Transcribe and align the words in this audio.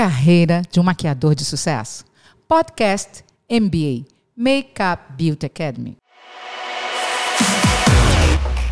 carreira 0.00 0.62
de 0.70 0.80
um 0.80 0.82
maquiador 0.82 1.34
de 1.34 1.44
sucesso? 1.44 2.06
Podcast 2.48 3.22
MBA, 3.50 4.06
Makeup 4.34 5.12
Beauty 5.12 5.44
Academy. 5.44 5.98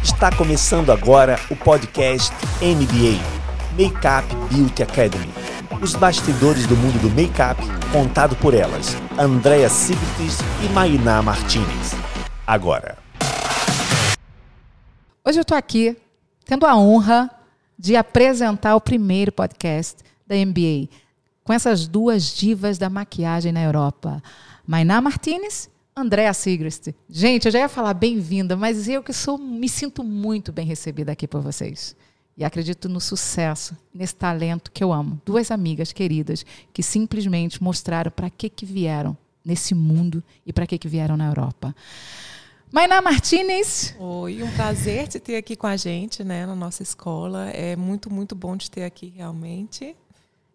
Está 0.03 0.35
começando 0.35 0.91
agora 0.91 1.39
o 1.51 1.57
podcast 1.57 2.33
MBA, 2.63 3.21
Makeup 3.73 4.27
Beauty 4.51 4.83
Academy. 4.83 5.29
Os 5.83 5.95
bastidores 5.95 6.67
do 6.67 6.75
mundo 6.75 6.99
do 6.99 7.11
make-up 7.11 7.61
contado 7.93 8.35
por 8.37 8.55
elas, 8.55 8.97
Andréa 9.19 9.69
Sigrids 9.69 10.39
e 10.65 10.73
Mainá 10.73 11.21
Martinez. 11.21 11.93
Agora. 12.47 12.97
Hoje 15.23 15.39
eu 15.39 15.43
estou 15.43 15.59
aqui 15.59 15.95
tendo 16.47 16.65
a 16.65 16.75
honra 16.75 17.31
de 17.79 17.97
apresentar 17.97 18.75
o 18.75 18.81
primeiro 18.81 19.31
podcast 19.31 20.03
da 20.27 20.35
MBA 20.35 20.89
com 21.49 21.55
essas 21.55 21.89
duas 21.89 22.37
divas 22.37 22.77
da 22.77 22.91
maquiagem 22.91 23.53
na 23.53 23.63
Europa. 23.63 24.23
Mainá 24.67 25.01
Martinez, 25.01 25.71
Andréa 25.97 26.35
Sigrist. 26.35 26.89
Gente, 27.09 27.47
eu 27.47 27.51
já 27.51 27.61
ia 27.61 27.71
falar 27.71 27.95
bem-vinda, 27.95 28.55
mas 28.55 28.87
eu 28.87 29.03
que 29.03 29.15
sou, 29.15 29.39
me 29.39 29.67
sinto 29.67 30.05
muito 30.05 30.53
bem 30.53 30.67
recebida 30.67 31.13
aqui 31.13 31.27
por 31.27 31.41
vocês. 31.41 31.97
E 32.37 32.45
acredito 32.45 32.87
no 32.87 33.01
sucesso, 33.01 33.75
nesse 33.95 34.15
talento 34.15 34.71
que 34.71 34.85
eu 34.85 34.93
amo. 34.93 35.19
Duas 35.25 35.51
amigas 35.51 35.91
queridas 35.91 36.45
que 36.71 36.83
simplesmente 36.83 37.63
mostraram 37.63 38.11
para 38.11 38.29
que, 38.29 38.51
que 38.51 38.67
vieram 38.67 39.17
nesse 39.43 39.75
mundo 39.75 40.23
e 40.45 40.53
para 40.53 40.67
que, 40.67 40.77
que 40.77 40.87
vieram 40.87 41.17
na 41.17 41.29
Europa. 41.29 41.75
Mainá 42.71 43.01
Martinez. 43.01 43.97
Oi, 43.99 44.43
um 44.43 44.51
prazer 44.51 45.09
te 45.09 45.19
ter 45.19 45.37
aqui 45.37 45.57
com 45.57 45.67
a 45.67 45.79
gente, 45.79 46.23
né, 46.23 46.45
na 46.45 46.55
nossa 46.55 46.83
escola. 46.83 47.49
É 47.49 47.75
muito, 47.75 48.13
muito 48.13 48.35
bom 48.35 48.55
te 48.55 48.71
ter 48.71 48.85
aqui, 48.85 49.15
realmente. 49.17 49.97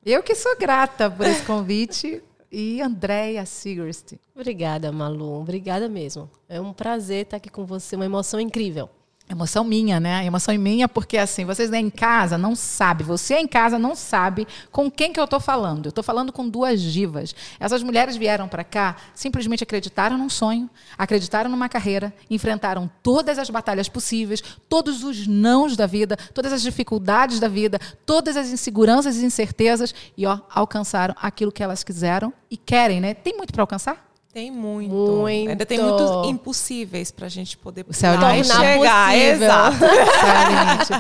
Eu 0.06 0.22
que 0.22 0.36
sou 0.36 0.58
grata 0.58 1.10
por 1.10 1.26
esse 1.26 1.44
convite. 1.44 2.22
E 2.56 2.82
Andréia 2.82 3.44
Sigrist. 3.48 4.14
Obrigada, 4.36 4.92
Malu. 4.92 5.42
Obrigada 5.42 5.90
mesmo. 5.90 6.30
É 6.48 6.62
um 6.62 6.72
prazer 6.72 7.24
estar 7.24 7.38
aqui 7.38 7.50
com 7.50 7.66
você, 7.66 7.96
uma 7.96 8.06
emoção 8.06 8.40
incrível. 8.40 8.88
Emoção 9.30 9.64
minha, 9.64 10.02
né? 10.02 10.26
Emoção 10.26 10.54
minha 10.58 10.88
porque 10.88 11.18
assim, 11.18 11.46
vocês 11.46 11.72
em 11.72 11.90
casa 11.90 12.38
não 12.38 12.56
sabem, 12.56 13.08
você 13.08 13.36
em 13.36 13.48
casa 13.48 13.80
não 13.80 13.96
sabe 13.96 14.46
com 14.70 14.92
quem 14.92 15.14
que 15.14 15.20
eu 15.20 15.24
estou 15.24 15.40
falando. 15.40 15.86
Eu 15.86 15.90
estou 15.90 16.04
falando 16.04 16.32
com 16.32 16.48
duas 16.48 16.82
divas. 16.82 17.34
Essas 17.58 17.82
mulheres 17.82 18.18
vieram 18.18 18.50
para 18.50 18.66
cá, 18.66 18.98
simplesmente 19.16 19.64
acreditaram 19.64 20.18
num 20.18 20.30
sonho, 20.30 20.70
acreditaram 20.98 21.50
numa 21.50 21.70
carreira, 21.70 22.14
enfrentaram 22.30 22.92
todas 23.02 23.40
as 23.40 23.50
batalhas 23.50 23.88
possíveis, 23.88 24.44
todos 24.68 25.04
os 25.04 25.26
nãos 25.26 25.78
da 25.78 25.88
vida, 25.88 26.18
todas 26.34 26.52
as 26.52 26.62
dificuldades 26.62 27.40
da 27.40 27.48
vida, 27.48 27.80
todas 28.06 28.36
as 28.36 28.50
inseguranças 28.50 29.18
e 29.18 29.26
incertezas 29.26 29.96
e 30.18 30.26
ó, 30.26 30.40
alcançaram 30.50 31.16
aquilo 31.20 31.52
que 31.52 31.64
elas 31.64 31.82
quiseram 31.82 32.34
e 32.52 32.58
querem, 32.58 33.00
né? 33.00 33.14
Tem 33.14 33.36
muito 33.38 33.54
para 33.54 33.64
alcançar? 33.64 34.13
Tem 34.34 34.50
muito. 34.50 34.92
muito. 34.92 35.50
Ainda 35.50 35.64
tem 35.64 35.80
muitos 35.80 36.28
impossíveis 36.28 37.12
para 37.12 37.28
a 37.28 37.30
gente 37.30 37.56
poder 37.56 37.86
o 37.88 37.94
céu 37.94 38.16
e 38.16 38.44
chegar. 38.44 39.12
Possível. 39.12 39.46
Exato. 39.46 40.94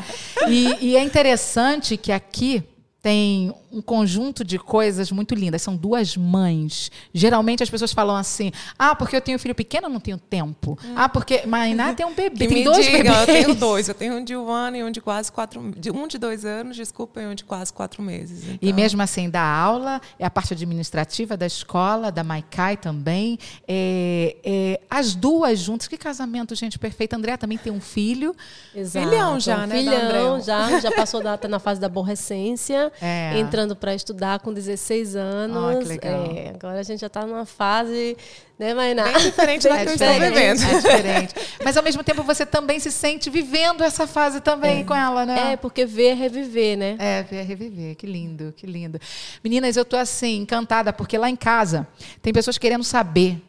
e, 0.48 0.92
e 0.92 0.96
é 0.96 1.02
interessante 1.02 1.98
que 1.98 2.12
aqui 2.12 2.64
tem 3.02 3.52
um 3.74 3.82
conjunto 3.82 4.44
de 4.44 4.60
coisas 4.60 5.12
muito 5.12 5.34
lindas. 5.34 5.62
São 5.62 5.76
duas 5.76 6.16
mães. 6.16 6.92
Geralmente 7.14 7.64
as 7.64 7.70
pessoas 7.70 7.92
falam 7.92 8.16
assim: 8.16 8.52
ah, 8.78 8.96
porque 8.96 9.16
eu 9.16 9.22
tenho 9.22 9.40
filho 9.40 9.56
pequeno, 9.56 9.88
eu 9.88 9.92
não 9.92 10.00
tenho 10.00 10.18
tempo. 10.18 10.78
Hum. 10.86 10.94
Ah, 10.96 11.10
porque 11.10 11.46
Mainá 11.46 11.94
tem 11.94 12.06
um 12.06 12.14
bebê. 12.14 12.46
Que 12.46 12.48
tem 12.48 12.58
me 12.60 12.64
dois 12.64 12.86
diga, 12.86 12.98
bebês. 12.98 13.20
Eu 13.20 13.26
tenho 13.26 13.56
dois. 13.56 13.90
Eu 13.90 13.96
tenho 13.96 14.14
um 14.16 14.24
de 14.24 14.36
um 14.36 14.50
ano 14.50 14.78
e 14.78 14.84
um 14.84 14.92
de 14.92 15.02
quase 15.02 15.32
quatro. 15.32 15.72
De 15.76 15.92
um 15.92 16.08
de 16.08 16.18
dois 16.18 16.46
anos, 16.46 16.76
desculpa, 16.76 17.22
e 17.22 17.26
um 17.26 17.34
de 17.34 17.44
quase 17.44 17.74
quatro 17.74 18.04
meses. 18.04 18.44
Então... 18.44 18.58
E 18.62 18.72
mesmo 18.72 19.02
assim, 19.02 19.30
da 19.30 19.44
aula, 19.44 20.00
é 20.20 20.26
a 20.26 20.30
parte 20.30 20.54
administrativa 20.54 21.36
da 21.36 21.48
escola, 21.48 22.12
da 22.12 22.24
Maikai 22.24 22.78
também. 22.78 23.40
É, 23.68 24.38
é, 24.44 24.82
as 24.90 25.16
duas 25.16 25.60
juntas. 25.60 25.88
Que 25.88 25.98
casamento, 25.98 26.54
gente, 26.54 26.78
perfeito. 26.78 27.14
André 27.14 27.38
também 27.38 27.58
tem 27.58 27.74
um 27.74 27.82
filho. 27.82 28.36
Exato. 28.76 29.10
Filhão 29.10 29.40
já, 29.40 29.66
né? 29.66 29.78
Filhão 29.78 30.40
já. 30.40 30.80
Já 30.80 30.92
passou 30.92 31.22
da, 31.22 31.38
tá 31.38 31.48
na 31.48 31.60
fase 31.60 31.80
da 31.80 31.88
aborrecência. 31.88 32.92
É. 33.02 33.38
Entrando 33.64 33.78
para 33.78 33.96
estudar 33.96 34.40
com 34.40 34.54
16 34.54 35.16
anos. 35.16 35.78
Ah, 35.78 35.80
que 35.80 35.86
legal. 35.86 36.26
É, 36.36 36.50
agora 36.50 36.82
a 36.82 36.84
gente 36.84 37.00
já 37.00 37.08
está 37.08 37.26
numa 37.26 37.46
fase, 37.46 38.18
né, 38.60 38.74
Mainá? 38.74 39.06
Bem 39.06 39.14
diferente 39.22 39.64
da 39.70 39.78
é 39.78 39.86
que 39.86 39.92
eu 39.92 39.94
estou 39.94 40.14
vivendo. 40.20 40.62
É 40.62 40.74
diferente. 40.76 41.36
Mas 41.64 41.78
ao 41.78 41.84
mesmo 41.84 42.04
tempo 42.04 42.24
você 42.24 42.46
também 42.46 42.78
se 42.82 42.92
sente 42.92 43.30
vivendo 43.30 43.82
essa 43.82 44.06
fase 44.06 44.42
também 44.42 44.82
é. 44.82 44.84
com 44.84 44.94
ela, 44.94 45.26
né? 45.26 45.54
É, 45.54 45.56
porque 45.56 45.86
ver 45.86 46.08
é 46.08 46.14
reviver, 46.14 46.78
né? 46.78 46.98
É, 47.00 47.24
ver 47.24 47.38
é 47.38 47.42
reviver. 47.42 47.96
Que 47.96 48.06
lindo, 48.06 48.54
que 48.58 48.68
lindo. 48.68 49.00
Meninas, 49.42 49.78
eu 49.78 49.86
tô 49.86 49.96
assim, 49.96 50.42
encantada, 50.42 50.92
porque 50.92 51.18
lá 51.18 51.30
em 51.30 51.36
casa 51.38 51.88
tem 52.22 52.34
pessoas 52.34 52.58
querendo 52.58 52.84
saber. 52.84 53.42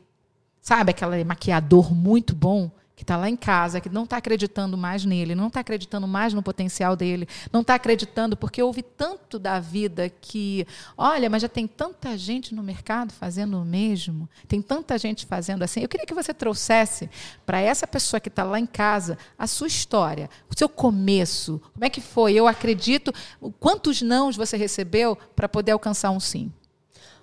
Sabe 0.61 0.91
aquele 0.91 1.25
maquiador 1.25 1.93
muito 1.93 2.37
bom? 2.37 2.71
Que 2.97 3.03
está 3.03 3.17
lá 3.17 3.29
em 3.29 3.37
casa, 3.37 3.81
que 3.81 3.89
não 3.89 4.05
está 4.05 4.19
acreditando 4.19 4.77
mais 4.77 5.05
nele, 5.05 5.35
não 5.35 5.49
está 5.49 5.61
acreditando 5.61 6.07
mais 6.07 6.33
no 6.33 6.43
potencial 6.43 6.95
dele, 6.95 7.29
não 7.53 7.63
está 7.63 7.75
acreditando 7.75 8.37
porque 8.37 8.63
ouve 8.63 8.83
tanto 8.83 9.39
da 9.39 9.59
vida 9.59 10.09
que, 10.09 10.67
olha, 10.97 11.29
mas 11.29 11.43
já 11.43 11.49
tem 11.49 11.67
tanta 11.67 12.17
gente 12.17 12.55
no 12.55 12.63
mercado 12.63 13.13
fazendo 13.13 13.61
o 13.61 13.65
mesmo, 13.65 14.29
tem 14.47 14.63
tanta 14.63 14.97
gente 14.97 15.27
fazendo 15.27 15.65
assim. 15.65 15.81
Eu 15.81 15.89
queria 15.89 16.07
que 16.07 16.15
você 16.15 16.33
trouxesse 16.33 17.11
para 17.45 17.61
essa 17.61 17.87
pessoa 17.87 18.21
que 18.21 18.29
está 18.29 18.45
lá 18.45 18.61
em 18.61 18.67
casa 18.67 19.19
a 19.37 19.47
sua 19.47 19.67
história, 19.67 20.31
o 20.49 20.57
seu 20.57 20.69
começo, 20.69 21.61
como 21.73 21.85
é 21.85 21.91
que 21.91 22.01
foi? 22.01 22.35
Eu 22.35 22.47
acredito, 22.47 23.13
quantos 23.59 24.03
nãos 24.03 24.37
você 24.37 24.57
recebeu 24.57 25.17
para 25.35 25.49
poder 25.49 25.73
alcançar 25.73 26.11
um 26.11 26.21
sim? 26.21 26.53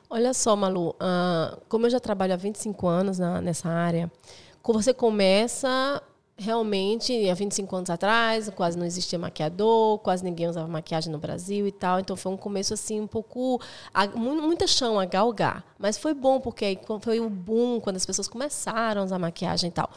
Olha 0.10 0.34
só, 0.34 0.58
Malu, 0.58 0.90
uh, 0.90 1.62
como 1.70 1.86
eu 1.86 1.90
já 1.90 2.00
trabalho 2.00 2.34
há 2.34 2.36
25 2.36 2.86
anos 2.86 3.18
na, 3.18 3.40
nessa 3.40 3.70
área, 3.70 4.12
você 4.64 4.94
começa 4.94 6.02
realmente, 6.42 7.30
há 7.30 7.34
25 7.36 7.76
anos 7.76 7.90
atrás, 7.90 8.50
quase 8.50 8.78
não 8.78 8.86
existia 8.86 9.20
maquiador, 9.20 10.00
quase 10.00 10.24
ninguém 10.24 10.48
usava 10.48 10.68
maquiagem 10.68 11.12
no 11.12 11.20
Brasil 11.20 11.68
e 11.68 11.72
tal. 11.72 12.00
Então 12.00 12.16
foi 12.16 12.32
um 12.32 12.38
começo 12.38 12.74
assim 12.74 13.00
um 13.00 13.08
pouco 13.08 13.62
muita 14.16 14.66
chão 14.66 15.00
a 15.00 15.06
galgar, 15.06 15.64
mas 15.78 15.98
foi 15.98 16.14
bom 16.14 16.40
porque 16.40 16.80
foi 17.02 17.20
o 17.20 17.30
boom 17.30 17.80
quando 17.80 17.98
as 17.98 18.06
pessoas 18.06 18.28
começaram 18.28 19.02
a 19.02 19.06
usar 19.06 19.20
maquiagem 19.20 19.70
e 19.70 19.72
tal. 19.72 19.90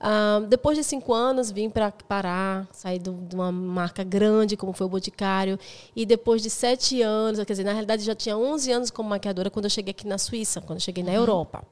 Uh, 0.00 0.46
depois 0.46 0.76
de 0.76 0.82
cinco 0.82 1.14
anos 1.14 1.52
vim 1.52 1.70
para 1.70 1.92
parar, 1.92 2.66
saí 2.72 2.98
de 2.98 3.10
uma 3.32 3.52
marca 3.52 4.02
grande 4.02 4.56
como 4.56 4.72
foi 4.72 4.86
o 4.86 4.90
Boticário 4.90 5.58
e 5.94 6.04
depois 6.04 6.42
de 6.42 6.50
sete 6.50 7.00
anos, 7.00 7.38
quer 7.44 7.52
dizer, 7.52 7.64
na 7.64 7.72
realidade 7.72 8.02
já 8.02 8.14
tinha 8.14 8.36
11 8.36 8.72
anos 8.72 8.90
como 8.90 9.08
maquiadora 9.08 9.50
quando 9.50 9.66
eu 9.66 9.70
cheguei 9.70 9.92
aqui 9.92 10.06
na 10.06 10.18
Suíça, 10.18 10.60
quando 10.60 10.78
eu 10.78 10.80
cheguei 10.80 11.04
na 11.04 11.12
uhum. 11.12 11.18
Europa. 11.18 11.64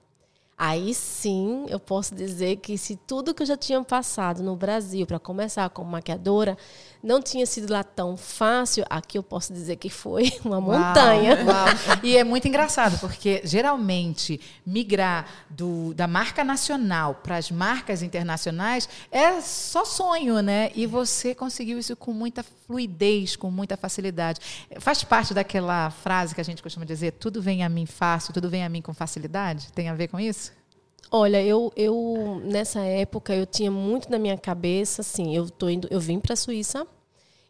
Aí 0.63 0.93
sim 0.93 1.65
eu 1.71 1.81
posso 1.81 2.15
dizer 2.15 2.57
que 2.57 2.77
se 2.77 2.95
tudo 2.95 3.33
que 3.33 3.43
eu 3.43 3.47
já 3.47 3.57
tinha 3.57 3.83
passado 3.83 4.43
no 4.43 4.55
Brasil 4.55 5.07
para 5.07 5.19
começar 5.19 5.71
como 5.71 5.91
maquiadora 5.91 6.55
não 7.03 7.23
tinha 7.23 7.47
sido 7.47 7.73
lá 7.73 7.83
tão 7.83 8.15
fácil, 8.15 8.85
aqui 8.91 9.17
eu 9.17 9.23
posso 9.23 9.55
dizer 9.55 9.77
que 9.77 9.89
foi 9.89 10.31
uma 10.45 10.59
uau, 10.59 10.79
montanha. 10.79 11.39
Uau. 11.47 11.67
E 12.03 12.15
é 12.15 12.23
muito 12.23 12.47
engraçado, 12.47 12.99
porque 12.99 13.41
geralmente 13.43 14.39
migrar 14.67 15.27
do, 15.49 15.95
da 15.95 16.07
marca 16.07 16.45
nacional 16.45 17.15
para 17.15 17.39
as 17.39 17.51
marcas 17.51 18.03
internacionais 18.03 18.87
é 19.11 19.41
só 19.41 19.87
sonho, 19.87 20.43
né? 20.43 20.71
E 20.75 20.87
você 20.87 21.35
conseguiu 21.35 21.79
isso 21.79 21.97
com 21.97 22.13
muita 22.13 22.45
fluidez, 22.67 23.35
com 23.35 23.51
muita 23.51 23.79
facilidade. 23.79 24.41
Faz 24.79 25.03
parte 25.03 25.33
daquela 25.33 25.89
frase 25.89 26.35
que 26.35 26.41
a 26.43 26.45
gente 26.45 26.63
costuma 26.63 26.85
dizer: 26.85 27.13
tudo 27.13 27.41
vem 27.41 27.65
a 27.65 27.69
mim 27.71 27.87
fácil, 27.87 28.35
tudo 28.35 28.51
vem 28.51 28.63
a 28.63 28.69
mim 28.69 28.83
com 28.83 28.93
facilidade? 28.93 29.73
Tem 29.73 29.89
a 29.89 29.95
ver 29.95 30.09
com 30.09 30.21
isso? 30.21 30.50
Olha, 31.13 31.43
eu, 31.43 31.73
eu 31.77 32.41
nessa 32.45 32.81
época 32.83 33.35
eu 33.35 33.45
tinha 33.45 33.71
muito 33.71 34.09
na 34.09 34.19
minha 34.19 34.39
cabeça, 34.39 35.01
assim, 35.01 35.35
eu 35.35 35.51
tô 35.51 35.69
indo, 35.69 35.89
eu 35.91 35.99
vim 35.99 36.21
para 36.21 36.35
a 36.35 36.37
Suíça, 36.37 36.87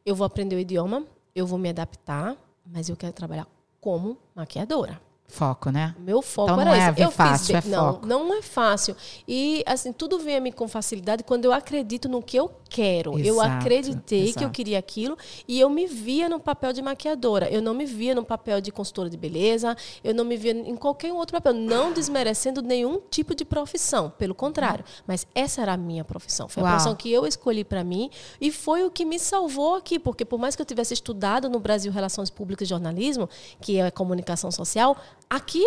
eu 0.05 0.15
vou 0.17 0.25
aprender 0.25 0.57
o 0.57 0.59
idioma, 0.59 1.07
eu 1.35 1.47
vou 1.47 1.59
me 1.59 1.69
adaptar, 1.69 2.37
mas 2.65 2.89
eu 2.89 2.97
quero 2.97 3.13
trabalhar 3.13 3.47
como 3.79 4.17
maquiadora. 4.35 5.10
Foco, 5.31 5.71
né? 5.71 5.95
Meu 5.99 6.21
foco 6.21 6.51
então, 6.51 6.61
era 6.61 6.71
não 6.71 6.77
é 6.77 6.91
esse. 6.91 7.01
Eu 7.01 7.11
fácil, 7.11 7.57
fiz, 7.57 7.67
é 7.67 7.77
não, 7.77 7.93
foco. 7.93 8.07
Não 8.07 8.35
é 8.35 8.43
fácil. 8.43 8.97
E 9.27 9.63
assim, 9.65 9.93
tudo 9.93 10.19
vem 10.19 10.37
a 10.37 10.41
mim 10.41 10.51
com 10.51 10.67
facilidade 10.67 11.23
quando 11.23 11.45
eu 11.45 11.53
acredito 11.53 12.09
no 12.09 12.21
que 12.21 12.37
eu 12.37 12.51
quero. 12.69 13.19
Exato, 13.19 13.29
eu 13.29 13.41
acreditei 13.41 14.25
exato. 14.25 14.39
que 14.39 14.45
eu 14.45 14.51
queria 14.51 14.79
aquilo 14.79 15.17
e 15.47 15.59
eu 15.61 15.71
me 15.71 15.87
via 15.87 16.29
no 16.29 16.41
papel 16.41 16.73
de 16.73 16.83
maquiadora. 16.83 17.49
Eu 17.49 17.63
não 17.63 17.75
me 17.75 17.87
via 17.87 18.15
no 18.15 18.25
papel 18.25 18.61
de 18.61 18.73
consultora 18.73 19.09
de 19.09 19.17
beleza, 19.17 19.77
eu 20.03 20.15
não 20.15 20.25
me 20.25 20.37
via 20.37 20.53
em 20.53 20.77
qualquer 20.77 21.13
outro 21.13 21.37
papel, 21.37 21.55
não 21.55 21.93
desmerecendo 21.93 22.61
nenhum 22.61 23.01
tipo 23.11 23.35
de 23.35 23.45
profissão, 23.45 24.11
pelo 24.11 24.35
contrário. 24.35 24.85
Mas 25.07 25.27
essa 25.35 25.63
era 25.63 25.75
a 25.75 25.77
minha 25.77 26.05
profissão. 26.05 26.49
Foi 26.49 26.63
a 26.63 26.65
Uau. 26.65 26.73
profissão 26.73 26.95
que 26.97 27.11
eu 27.11 27.27
escolhi 27.27 27.65
para 27.65 27.85
mim 27.85 28.11
e 28.41 28.51
foi 28.51 28.85
o 28.85 28.91
que 28.91 29.05
me 29.05 29.19
salvou 29.19 29.77
aqui, 29.77 29.99
porque 29.99 30.25
por 30.25 30.39
mais 30.39 30.57
que 30.57 30.63
eu 30.63 30.67
tivesse 30.67 30.95
estudado 30.95 31.49
no 31.49 31.61
Brasil 31.61 31.93
Relações 31.93 32.31
Públicas 32.31 32.67
e 32.67 32.69
Jornalismo, 32.69 33.29
que 33.61 33.79
é 33.79 33.91
comunicação 33.91 34.51
social, 34.51 34.97
aqui 35.31 35.65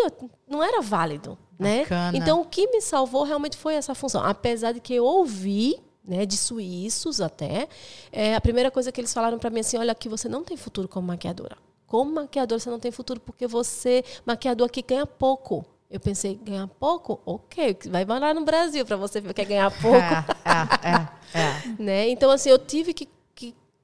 não 0.47 0.61
era 0.61 0.81
válido, 0.81 1.37
né? 1.57 1.85
Então 2.13 2.41
o 2.41 2.45
que 2.45 2.67
me 2.67 2.81
salvou 2.81 3.23
realmente 3.23 3.57
foi 3.57 3.75
essa 3.75 3.95
função, 3.95 4.21
apesar 4.23 4.73
de 4.73 4.81
que 4.81 4.93
eu 4.93 5.05
ouvi 5.05 5.79
né, 6.05 6.25
de 6.25 6.35
suíços 6.35 7.21
até, 7.21 7.67
é, 8.11 8.35
a 8.35 8.41
primeira 8.41 8.69
coisa 8.69 8.91
que 8.91 8.99
eles 8.99 9.13
falaram 9.13 9.39
para 9.39 9.49
mim 9.49 9.61
assim, 9.61 9.77
olha, 9.77 9.93
aqui 9.93 10.09
você 10.09 10.27
não 10.27 10.43
tem 10.43 10.57
futuro 10.57 10.87
como 10.87 11.07
maquiadora. 11.07 11.57
como 11.87 12.11
maquiador 12.11 12.59
você 12.59 12.69
não 12.69 12.79
tem 12.79 12.91
futuro 12.91 13.21
porque 13.21 13.47
você, 13.47 14.03
maquiador 14.25 14.67
aqui 14.67 14.81
ganha 14.81 15.05
pouco. 15.05 15.65
Eu 15.89 15.99
pensei, 15.99 16.35
ganhar 16.43 16.67
pouco? 16.67 17.21
Ok, 17.23 17.77
vai 17.87 18.03
lá 18.03 18.33
no 18.33 18.43
Brasil 18.43 18.83
para 18.83 18.97
você 18.97 19.21
que 19.21 19.31
quer 19.31 19.45
ganhar 19.45 19.69
pouco. 19.69 19.97
É, 20.43 20.89
é, 20.89 21.39
é, 21.39 21.45
é. 21.45 21.75
né? 21.81 22.09
Então, 22.09 22.29
assim, 22.29 22.49
eu 22.49 22.59
tive 22.59 22.93
que, 22.93 23.05
que 23.05 23.11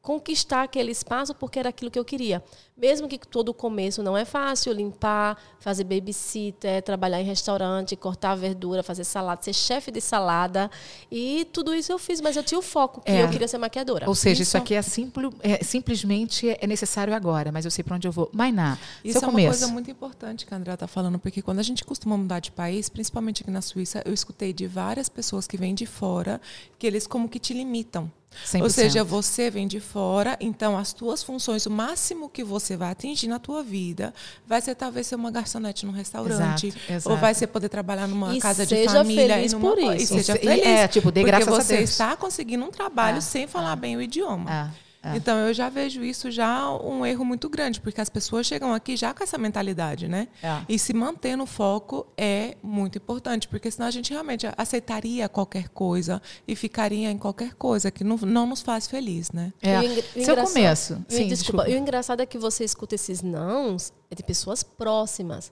conquistar 0.02 0.64
aquele 0.64 0.92
espaço 0.92 1.36
porque 1.36 1.60
era 1.60 1.70
aquilo 1.70 1.92
que 1.92 2.00
eu 2.00 2.06
queria. 2.06 2.42
Mesmo 2.78 3.08
que 3.10 3.18
todo 3.20 3.50
o 3.50 3.54
começo 3.54 4.02
não 4.02 4.16
é 4.18 4.24
fácil, 4.24 4.72
limpar, 4.72 5.38
fazer 5.60 5.84
babysitter, 5.84 6.82
trabalhar 6.82 7.20
em 7.20 7.26
restaurante, 7.26 7.96
cortar 7.98 8.36
verdura, 8.36 8.82
fazer 8.82 9.04
salada, 9.04 9.42
ser 9.44 9.52
chefe 9.54 9.92
de 9.92 10.00
salada. 10.00 10.72
E 11.12 11.46
tudo 11.52 11.76
isso 11.76 11.92
eu 11.92 12.00
fiz, 12.00 12.22
mas 12.22 12.38
eu 12.38 12.44
tinha 12.44 12.58
o 12.58 12.62
foco, 12.62 13.02
que 13.02 13.12
É. 13.12 13.24
eu 13.24 13.30
queria 13.30 13.48
ser 13.48 13.58
maquiadora. 13.58 14.08
Ou 14.08 14.16
seja, 14.16 14.42
isso, 14.42 14.58
aqui 14.58 14.74
é, 14.74 14.82
simpli- 14.82 15.30
é 15.42 15.62
simplesmente 15.64 16.50
é 16.50 16.66
necessário 16.66 17.14
agora, 17.14 17.52
mas 17.52 17.66
eu 17.66 17.72
sei 17.72 17.84
para 17.84 17.96
onde 17.98 18.08
eu 18.08 18.12
vou. 18.14 18.30
Mainá, 18.32 18.78
Isso 19.04 19.20
seu 19.20 19.26
é 19.26 19.28
uma 19.28 19.32
começo. 19.34 19.60
coisa 19.60 19.68
muito 19.74 19.92
importante 19.92 20.46
que 20.46 20.54
a 20.54 20.58
Andrea 20.58 20.76
está 20.76 20.88
falando, 20.88 21.20
porque 21.20 21.42
quando 21.42 21.60
a 21.60 21.64
gente 21.64 21.84
costuma 21.84 22.16
mudar 22.18 22.40
de 22.40 22.52
país, 22.54 22.88
principalmente 22.88 23.42
aqui 23.44 23.52
na 23.52 23.62
Suíça, 23.62 24.02
eu 24.06 24.14
escutei 24.14 24.54
de 24.54 24.66
várias 24.66 25.10
pessoas 25.10 25.46
que 25.46 25.58
vêm 25.58 25.76
de 25.76 25.86
fora 25.86 26.40
que 26.78 26.88
eles 26.88 27.06
como 27.06 27.28
que 27.28 27.40
te 27.40 27.54
limitam. 27.54 28.10
100%. 28.46 28.62
Ou 28.64 28.70
seja, 28.70 29.04
você 29.04 29.50
vem 29.50 29.68
de 29.68 29.80
fora, 29.80 30.38
então 30.40 30.78
as 30.78 30.94
tuas 30.94 31.22
funções, 31.24 31.66
o 31.66 31.72
máximo 31.72 32.30
que 32.30 32.44
você 32.44 32.78
vai 32.78 32.92
atingir 32.92 33.28
na 33.28 33.40
tua 33.40 33.62
vida, 33.64 34.14
vai 34.48 34.62
ser 34.62 34.76
talvez 34.76 35.08
ser 35.08 35.16
uma 35.16 35.32
garçonete 35.32 35.86
num 35.86 35.92
restaurante, 35.92 36.68
Exato, 36.68 36.92
exato. 36.94 37.10
ou 37.10 37.18
vai 37.18 37.34
ser 37.34 37.48
poder 37.48 37.70
trabalhar 37.70 38.08
numa 38.08 38.36
E 38.36 38.40
casa 38.40 38.66
de 38.66 38.86
família 38.88 39.36
feliz 39.36 39.52
e 39.52 39.56
numa 39.56 39.70
por 39.76 39.80
isso. 39.80 40.14
E 40.16 40.24
seja 40.24 40.36
feliz. 40.36 40.66
é, 40.66 40.88
tipo, 40.88 41.12
dê 41.12 41.22
porque 41.22 41.32
graças 41.32 41.48
a 41.54 41.62
você 41.62 41.78
Deus. 41.78 41.90
está 41.90 42.16
conseguindo 42.16 42.64
um 42.64 42.72
trabalho 42.72 43.18
É, 43.18 43.22
sem 43.22 43.48
falar 43.48 43.76
bem 43.76 43.98
o 43.98 44.02
idioma. 44.02 44.50
É, 44.52 44.89
é. 45.02 45.16
Então 45.16 45.38
eu 45.38 45.54
já 45.54 45.70
vejo 45.70 46.04
isso 46.04 46.30
já 46.30 46.70
um 46.78 47.06
erro 47.06 47.24
muito 47.24 47.50
grande, 47.50 47.80
porque 47.80 48.02
as 48.02 48.10
pessoas 48.10 48.46
chegam 48.46 48.74
aqui 48.74 48.98
já 48.98 49.14
com 49.14 49.24
essa 49.24 49.38
mentalidade, 49.38 50.08
né? 50.08 50.28
É. 50.44 50.62
E 50.68 50.78
se 50.78 50.94
manter 50.94 51.38
no 51.38 51.46
foco 51.46 52.06
é 52.18 52.58
muito 52.62 52.98
importante, 52.98 53.48
porque 53.48 53.72
senão 53.72 53.88
a 53.88 53.92
gente 53.92 54.12
realmente 54.12 54.46
aceitaria 54.58 55.30
qualquer 55.30 55.70
coisa 55.70 56.22
e 56.48 56.56
ficaria 56.56 57.10
em 57.10 57.18
qualquer 57.18 57.54
coisa 57.54 57.90
que 57.90 58.04
não, 58.04 58.18
não 58.18 58.46
nos 58.46 58.62
faz 58.62 58.88
feliz, 58.88 59.32
né? 59.32 59.54
É. 59.62 59.82
E 59.82 60.22
o 60.22 60.26
Seu 60.26 60.36
começo. 60.36 61.06
e 61.10 61.14
Sim, 61.14 61.28
desculpa. 61.28 61.64
desculpa. 61.64 61.70
E 61.70 61.76
o 61.76 61.78
engraçado 61.78 62.22
é 62.22 62.26
que 62.26 62.38
você 62.38 62.66
escuta 62.66 62.96
esses 62.96 63.22
nãos 63.22 63.94
é 64.12 64.16
de 64.16 64.24
pessoas 64.24 64.64
próximas. 64.64 65.52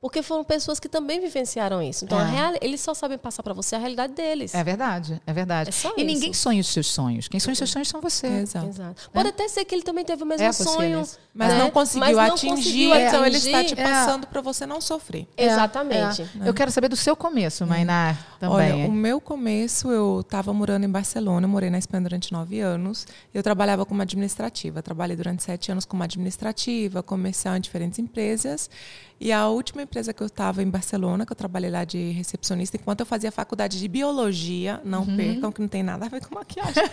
Porque 0.00 0.22
foram 0.22 0.44
pessoas 0.44 0.78
que 0.78 0.88
também 0.88 1.18
vivenciaram 1.20 1.82
isso. 1.82 2.04
Então, 2.04 2.20
É. 2.20 2.22
a 2.22 2.26
real, 2.26 2.52
eles 2.60 2.80
só 2.80 2.94
sabem 2.94 3.18
passar 3.18 3.42
para 3.42 3.52
você 3.52 3.74
a 3.74 3.78
realidade 3.78 4.12
deles. 4.12 4.54
É 4.54 4.62
verdade, 4.62 5.20
é 5.26 5.32
verdade. 5.32 5.70
É 5.70 5.72
só 5.72 5.88
e 5.96 6.02
isso. 6.02 6.04
ninguém 6.06 6.32
sonha 6.32 6.60
os 6.60 6.68
seus 6.68 6.86
sonhos. 6.86 7.26
Quem 7.26 7.40
sonha 7.40 7.52
os 7.52 7.58
seus 7.58 7.70
sonhos 7.70 7.88
são 7.88 8.00
você. 8.00 8.28
Exato. 8.28 8.66
Exato. 8.68 9.10
Pode 9.12 9.28
até 9.30 9.48
ser 9.48 9.64
que 9.64 9.74
ele 9.74 9.82
também 9.82 10.04
teve 10.04 10.22
o 10.22 10.26
mesmo 10.26 10.46
É 10.46 10.52
sonho. 10.52 11.04
Mas 11.34 11.48
né? 11.52 11.58
não 11.58 11.70
conseguiu 11.70 12.00
Mas 12.00 12.16
não 12.16 12.34
atingir, 12.34 12.48
conseguiu 12.50 12.94
então 12.94 13.26
ele 13.26 13.36
atingir. 13.36 13.56
está 13.56 13.64
te 13.64 13.80
É. 13.80 13.82
passando 13.82 14.26
para 14.28 14.40
você 14.40 14.66
não 14.66 14.80
sofrer. 14.80 15.26
É, 15.36 15.46
Exatamente. 15.46 16.22
é. 16.22 16.48
Eu 16.48 16.54
quero 16.54 16.70
saber 16.70 16.88
do 16.88 16.96
seu 16.96 17.16
começo, 17.16 17.66
Mainá, 17.66 18.16
também. 18.38 18.56
Olha, 18.56 18.88
o 18.88 18.92
meu 18.92 19.20
começo, 19.20 19.90
eu 19.90 20.20
estava 20.20 20.52
morando 20.52 20.84
em 20.84 20.88
Barcelona, 20.90 21.44
eu 21.44 21.50
morei 21.50 21.70
na 21.70 21.78
Espanha 21.78 22.02
durante 22.04 22.32
nove 22.32 22.60
anos. 22.60 23.04
Eu 23.34 23.42
trabalhava 23.42 23.84
como 23.84 24.00
administrativa. 24.00 24.80
Trabalhei 24.80 25.16
durante 25.16 25.42
sete 25.42 25.72
anos 25.72 25.84
como 25.84 26.02
administrativa, 26.04 27.02
comercial 27.02 27.56
em 27.56 27.60
diferentes 27.60 27.98
empresas. 27.98 28.70
E 29.20 29.32
a 29.32 29.48
última 29.48 29.82
empresa 29.82 30.12
que 30.12 30.22
eu 30.22 30.26
estava 30.28 30.62
em 30.62 30.70
Barcelona, 30.70 31.26
que 31.26 31.32
eu 31.32 31.36
trabalhei 31.36 31.70
lá 31.70 31.84
de 31.84 32.10
recepcionista, 32.12 32.76
enquanto 32.76 33.00
eu 33.00 33.06
fazia 33.06 33.32
faculdade 33.32 33.78
de 33.78 33.88
biologia, 33.88 34.80
não 34.84 35.04
percam, 35.04 35.50
que 35.50 35.60
não 35.60 35.68
tem 35.68 35.82
nada 35.82 36.06
a 36.06 36.08
ver 36.08 36.24
com 36.24 36.34
maquiagem. 36.34 36.84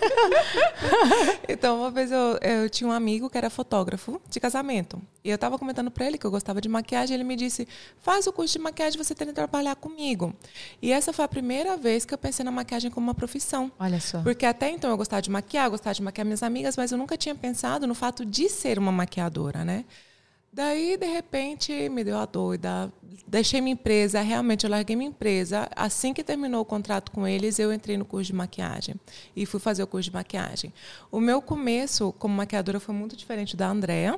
então, 1.48 1.80
uma 1.80 1.92
vez 1.92 2.12
eu, 2.12 2.38
eu 2.42 2.70
tinha 2.70 2.90
um 2.90 2.92
amigo 2.92 3.30
que 3.30 3.38
era 3.38 3.50
fotógrafo 3.50 4.20
de 4.30 4.40
casamento. 4.40 5.00
E 5.24 5.30
eu 5.30 5.36
estava 5.36 5.58
comentando 5.60 5.92
para 5.92 6.06
ele 6.06 6.18
que 6.18 6.26
eu 6.26 6.32
gostava 6.32 6.60
de 6.60 6.68
maquiagem. 6.68 7.14
Ele 7.14 7.24
me 7.24 7.36
disse: 7.36 7.68
faz 8.00 8.26
o 8.26 8.34
curso 8.34 8.54
de 8.54 8.60
maquiagem, 8.60 8.98
você 8.98 9.14
tem 9.14 9.28
que 9.28 9.34
trabalhar 9.34 9.76
comigo. 9.76 10.34
E 10.82 10.92
essa 10.92 11.14
foi 11.14 11.26
a 11.26 11.28
primeira 11.28 11.78
vez 11.78 12.06
que 12.06 12.14
eu 12.14 12.18
pensei 12.18 12.44
na 12.44 12.52
maquiagem 12.52 12.90
como 12.90 13.08
uma 13.08 13.16
profissão. 13.16 13.72
Olha 13.80 14.00
só. 14.00 14.22
Porque 14.22 14.46
até 14.46 14.70
então 14.70 14.90
eu 14.90 14.98
gostava 14.98 15.22
de 15.22 15.30
maquiar, 15.30 15.66
eu 15.66 15.72
gostava 15.72 15.94
de 15.94 16.02
maquiar 16.02 16.26
minhas 16.26 16.44
amigas, 16.44 16.76
mas 16.76 16.92
eu 16.92 16.98
nunca 16.98 17.18
tinha 17.18 17.36
pensado 17.36 17.86
no 17.86 17.94
fato 17.94 18.26
de 18.26 18.50
ser 18.50 18.80
uma 18.80 18.92
maquiadora, 18.92 19.64
né? 19.64 19.86
Daí, 20.56 20.96
de 20.96 21.06
repente, 21.06 21.90
me 21.90 22.02
deu 22.02 22.18
a 22.18 22.26
doida. 22.26 22.90
Deixei 23.28 23.60
minha 23.60 23.74
empresa, 23.74 24.22
realmente 24.22 24.64
eu 24.64 24.70
larguei 24.70 24.96
minha 24.96 25.10
empresa. 25.10 25.68
Assim 25.76 26.14
que 26.14 26.24
terminou 26.24 26.62
o 26.62 26.66
contrato 26.66 27.12
com 27.12 27.28
eles, 27.28 27.60
eu 27.60 27.74
entrei 27.74 27.98
no 27.98 28.06
curso 28.06 28.28
de 28.28 28.34
maquiagem 28.34 28.96
e 29.36 29.46
fui 29.46 29.60
fazer 29.60 29.84
o 29.84 29.88
curso 29.88 30.10
de 30.10 30.14
maquiagem. 30.14 30.72
O 31.12 31.20
meu 31.20 31.42
começo 31.42 32.14
como 32.14 32.34
maquiadora 32.34 32.80
foi 32.80 32.96
muito 32.96 33.18
diferente 33.18 33.58
da 33.58 33.68
Andrea. 33.68 34.18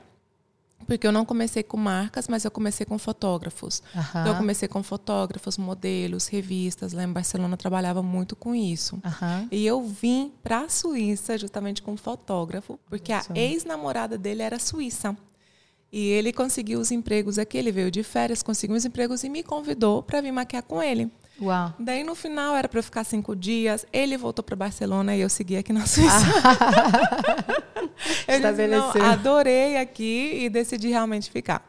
Porque 0.86 1.07
eu 1.07 1.12
não 1.12 1.25
comecei 1.25 1.63
com 1.63 1.75
marcas, 1.75 2.28
mas 2.28 2.45
eu 2.45 2.51
comecei 2.51 2.86
com 2.86 3.00
fotógrafos. 3.00 3.81
Aham. 3.95 4.22
Então, 4.22 4.34
eu 4.34 4.38
comecei 4.38 4.68
com 4.68 4.84
fotógrafos, 4.84 5.57
modelos, 5.57 6.28
revistas. 6.28 6.94
Lá 6.94 7.04
em 7.04 7.12
Barcelona 7.12 7.56
eu 7.56 7.57
trabalhava 7.57 8.04
muito 8.04 8.36
com 8.36 8.54
isso. 8.54 9.00
Aham. 9.04 9.48
E 9.51 9.66
eu 9.66 9.81
vim 9.81 10.31
para 10.44 10.62
a 10.62 10.69
Suíça 10.69 11.36
justamente 11.36 11.81
com 11.81 11.94
um 11.94 11.98
fotógrafo, 11.98 12.80
porque 12.88 13.12
a 13.12 13.24
ex-namorada 13.34 14.19
dele 14.19 14.44
era 14.44 14.60
suíça. 14.60 15.18
E 15.92 16.07
ele 16.10 16.34
conseguiu 16.34 16.80
os 16.80 16.92
empregos 16.92 17.39
aqui, 17.39 17.57
ele 17.57 17.72
veio 17.72 17.89
de 17.89 18.04
férias, 18.04 18.44
conseguiu 18.44 18.75
os 18.75 18.84
empregos 18.86 19.24
e 19.24 19.30
me 19.30 19.42
convidou 19.42 20.04
para 20.04 20.19
vir 20.22 20.31
maquiar 20.31 20.63
com 20.63 20.81
ele. 20.84 21.10
Uau. 21.42 21.74
Daí 21.80 22.04
no 22.04 22.16
final 22.16 22.56
era 22.56 22.68
para 22.68 22.80
eu 22.80 22.84
ficar 22.84 23.04
cinco 23.04 23.36
dias, 23.36 23.86
ele 23.94 24.18
voltou 24.18 24.44
para 24.44 24.56
Barcelona 24.56 25.16
e 25.16 25.22
eu 25.22 25.30
segui 25.30 25.56
aqui 25.56 25.72
na 25.72 25.86
Suíça. 25.88 26.10
eu 27.78 27.88
disse, 27.88 28.28
não, 28.28 28.36
Estabeleceu. 28.36 29.06
adorei 29.06 29.78
aqui 29.78 30.39
e 30.42 30.50
decidi 30.50 30.89
realmente 30.89 31.31
ficar. 31.31 31.66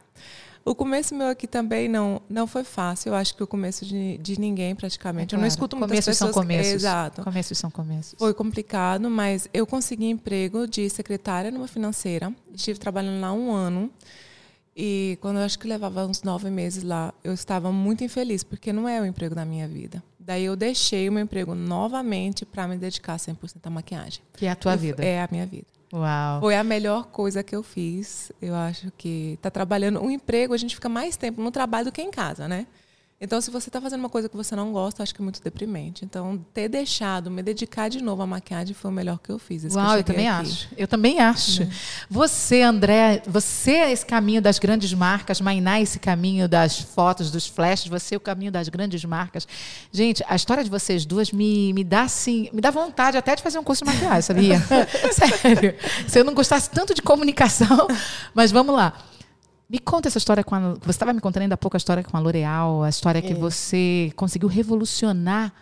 O 0.65 0.75
começo 0.75 1.15
meu 1.15 1.29
aqui 1.29 1.47
também 1.47 1.89
não, 1.89 2.21
não 2.29 2.47
foi 2.47 2.63
fácil. 2.65 3.11
Eu 3.11 3.15
acho 3.15 3.35
que 3.35 3.43
o 3.43 3.47
começo 3.47 3.87
de, 3.87 4.19
de 4.19 4.39
ninguém, 4.39 4.75
praticamente. 4.75 5.33
eu 5.35 5.39
não 5.39 5.43
Claro. 5.43 5.49
escuto 5.55 5.77
muitas 5.77 5.91
começos 5.91 6.11
pessoas... 6.11 6.35
são 6.35 6.43
começos. 6.43 6.73
Exato. 6.73 7.23
Começos 7.23 7.59
são 7.59 7.71
começos. 7.71 8.15
Foi 8.19 8.35
complicado, 8.35 9.09
mas 9.09 9.49
eu 9.55 9.67
consegui 9.67 10.07
emprego 10.07 10.67
de 10.67 10.89
secretária 10.91 11.51
numa 11.51 11.67
financeira. 11.69 12.33
Estive 12.55 12.79
trabalhando 12.79 13.21
lá 13.21 13.33
um 13.33 13.51
ano. 13.53 13.91
E 14.77 15.19
quando 15.21 15.39
eu 15.39 15.43
acho 15.45 15.59
que 15.59 15.67
levava 15.67 16.07
uns 16.07 16.23
nove 16.23 16.51
meses 16.51 16.85
lá, 16.85 17.13
eu 17.25 17.33
estava 17.33 17.73
muito 17.73 18.05
infeliz, 18.05 18.45
porque 18.45 18.73
não 18.73 18.89
é 18.89 19.01
o 19.01 19.07
emprego 19.07 19.35
da 19.35 19.45
minha 19.45 19.67
vida. 19.67 20.01
Daí 20.21 20.45
eu 20.45 20.55
deixei 20.55 21.09
o 21.09 21.13
meu 21.13 21.23
emprego 21.25 21.55
novamente 21.55 22.45
para 22.47 22.69
me 22.69 22.77
dedicar 22.77 23.17
100% 23.17 23.37
à 23.65 23.71
maquiagem. 23.71 24.23
Que 24.37 24.47
é 24.47 24.51
a 24.51 24.55
tua 24.55 24.75
E 24.75 24.77
vida. 24.77 25.05
É 25.05 25.21
a 25.23 25.29
minha 25.33 25.47
vida. 25.47 25.67
Uau. 25.93 26.41
Foi 26.41 26.55
a 26.55 26.63
melhor 26.63 27.07
coisa 27.07 27.43
que 27.43 27.57
eu 27.57 27.63
fiz. 27.63 28.31
Eu 28.41 28.55
acho 28.55 28.91
que 28.97 29.39
tá 29.41 29.51
trabalhando. 29.51 30.01
Um 30.03 30.11
emprego, 30.11 30.53
a 30.53 30.57
gente 30.57 30.75
fica 30.75 30.89
mais 30.89 31.17
tempo 31.17 31.41
no 31.41 31.51
trabalho 31.51 31.87
do 31.87 31.93
que 31.93 32.03
em 32.03 32.11
casa, 32.11 32.47
né? 32.47 32.67
Então, 33.21 33.41
se 33.41 33.51
você 33.51 33.69
está 33.69 33.81
fazendo 33.81 33.99
uma 33.99 34.09
coisa 34.09 34.29
que 34.29 34.37
você 34.37 34.55
não 34.55 34.73
gosta, 34.73 35.01
eu 35.01 35.03
acho 35.03 35.13
que 35.13 35.21
é 35.21 35.25
muito 35.25 35.43
deprimente. 35.43 36.05
Então, 36.05 36.39
ter 36.55 36.69
deixado, 36.69 37.29
me 37.29 37.43
dedicar 37.43 37.89
de 37.89 38.01
novo 38.01 38.23
à 38.23 38.27
maquiagem 38.27 38.75
foi 38.75 38.93
o 38.93 38.95
melhor 38.95 39.19
que 39.19 39.31
eu 39.31 39.41
fiz. 39.41 39.65
Uau, 39.75 39.85
eu 39.85 39.91
cheguei 39.91 40.03
também 40.05 40.29
aqui. 40.29 40.49
acho. 40.49 40.69
Eu 40.77 40.87
também 40.87 41.19
acho. 41.19 41.69
Você, 42.09 42.63
André, 42.63 43.21
você 43.27 43.73
é 43.73 43.91
esse 43.91 44.07
caminho 44.07 44.41
das 44.41 44.61
grandes 44.61 44.95
marcas, 44.95 45.41
Mainá 45.41 45.79
é 45.79 45.83
esse 45.83 45.99
caminho 45.99 46.49
das 46.49 46.79
fotos, 46.79 47.33
dos 47.33 47.49
flashes, 47.49 47.89
você 47.89 48.15
é 48.15 48.19
o 48.19 48.21
caminho 48.21 48.53
das 48.53 48.69
grandes 48.69 49.05
marcas. 49.05 49.49
Gente, 49.91 50.25
a 50.29 50.37
história 50.37 50.63
de 50.63 50.71
vocês 50.71 51.05
duas 51.05 51.33
me, 51.33 51.73
me 51.73 51.83
dá 51.83 52.03
assim, 52.03 52.49
me 52.53 52.61
dá 52.61 52.71
vontade 52.71 53.17
até 53.17 53.35
de 53.35 53.43
fazer 53.43 53.59
um 53.59 53.65
curso 53.65 53.85
de 53.85 53.91
maquiagem, 53.91 54.23
sabia? 54.23 54.61
Sério. 55.11 55.75
Se 56.07 56.21
eu 56.21 56.25
não 56.25 56.35
gostasse 56.35 56.71
tanto 56.71 56.95
de 56.95 57.03
comunicação, 57.03 57.89
mas 58.33 58.53
vamos 58.53 58.77
lá. 58.77 58.93
Me 59.69 59.79
conta 59.79 60.09
essa 60.09 60.17
história 60.17 60.43
com 60.43 60.55
a. 60.55 60.75
Você 60.75 60.91
estava 60.91 61.13
me 61.13 61.21
contando 61.21 61.43
ainda 61.43 61.55
há 61.55 61.59
pouco 61.59 61.77
a 61.77 61.79
história 61.79 62.03
com 62.03 62.17
a 62.17 62.21
L'Oréal, 62.21 62.83
a 62.83 62.89
história 62.89 63.21
que 63.21 63.35
você 63.35 64.11
conseguiu 64.17 64.49
revolucionar 64.49 65.53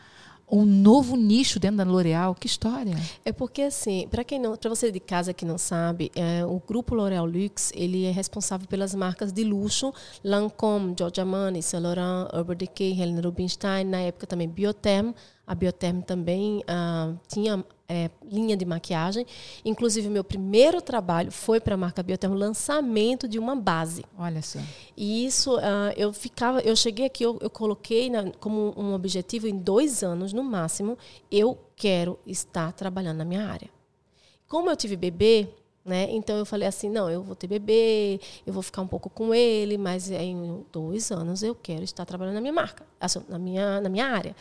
um 0.48 0.64
novo 0.64 1.16
nicho 1.16 1.58
dentro 1.58 1.78
da 1.78 1.84
L'Oréal. 1.84 2.32
Que 2.34 2.46
história? 2.46 2.94
É 3.24 3.32
porque 3.32 3.62
assim, 3.62 4.06
para 4.08 4.22
quem 4.22 4.38
não, 4.38 4.56
para 4.56 4.70
você 4.70 4.92
de 4.92 5.00
casa 5.00 5.34
que 5.34 5.44
não 5.44 5.58
sabe, 5.58 6.12
é, 6.14 6.44
o 6.46 6.62
grupo 6.64 6.94
L'Oréal 6.94 7.26
Luxe 7.26 7.72
ele 7.74 8.04
é 8.04 8.12
responsável 8.12 8.68
pelas 8.68 8.94
marcas 8.94 9.32
de 9.32 9.42
luxo 9.42 9.92
Lancôme, 10.22 10.94
Giorgio 10.96 11.24
Armani, 11.24 11.60
Saint 11.60 11.82
Laurent, 11.82 12.28
Urban 12.32 12.56
Decay, 12.56 13.00
Helena 13.00 13.22
Rubinstein, 13.22 13.84
na 13.84 13.98
época 13.98 14.26
também 14.26 14.48
Biotherm. 14.48 15.12
A 15.44 15.54
Biotherm 15.54 16.00
também 16.00 16.62
ah, 16.68 17.12
tinha 17.26 17.64
é, 17.88 18.10
linha 18.24 18.56
de 18.56 18.64
maquiagem. 18.64 19.26
Inclusive, 19.64 20.08
meu 20.08 20.24
primeiro 20.24 20.80
trabalho 20.80 21.30
foi 21.30 21.60
para 21.60 21.74
a 21.74 21.78
marca 21.78 22.02
Biotherm, 22.02 22.32
o 22.34 22.36
lançamento 22.36 23.28
de 23.28 23.38
uma 23.38 23.54
base. 23.56 24.04
Olha 24.18 24.42
só. 24.42 24.58
E 24.96 25.24
isso, 25.26 25.56
ah, 25.58 25.92
eu 25.96 26.12
ficava, 26.12 26.60
eu 26.60 26.74
cheguei 26.76 27.06
aqui, 27.06 27.24
eu, 27.24 27.38
eu 27.40 27.50
coloquei 27.50 28.10
na- 28.10 28.30
como 28.40 28.74
um 28.76 28.94
objetivo 28.94 29.46
em 29.46 29.56
dois 29.56 30.02
anos 30.02 30.32
no 30.32 30.42
máximo, 30.42 30.96
eu 31.30 31.58
quero 31.76 32.18
estar 32.26 32.72
trabalhando 32.72 33.18
na 33.18 33.24
minha 33.24 33.46
área. 33.46 33.68
Como 34.48 34.70
eu 34.70 34.76
tive 34.76 34.96
bebê, 34.96 35.48
né? 35.86 36.08
Então 36.10 36.36
eu 36.36 36.44
falei 36.44 36.66
assim, 36.66 36.90
não, 36.90 37.08
eu 37.08 37.22
vou 37.22 37.36
ter 37.36 37.46
bebê, 37.46 38.20
eu 38.44 38.52
vou 38.52 38.62
ficar 38.62 38.82
um 38.82 38.86
pouco 38.86 39.08
com 39.08 39.32
ele, 39.32 39.78
mas 39.78 40.10
em 40.10 40.64
dois 40.72 41.12
anos 41.12 41.42
eu 41.42 41.54
quero 41.54 41.84
estar 41.84 42.04
trabalhando 42.04 42.34
na 42.34 42.40
minha 42.40 42.52
marca, 42.52 42.84
assim, 43.00 43.22
na 43.28 43.38
minha 43.38 43.80
na 43.80 43.88
minha 43.88 44.06
área. 44.06 44.34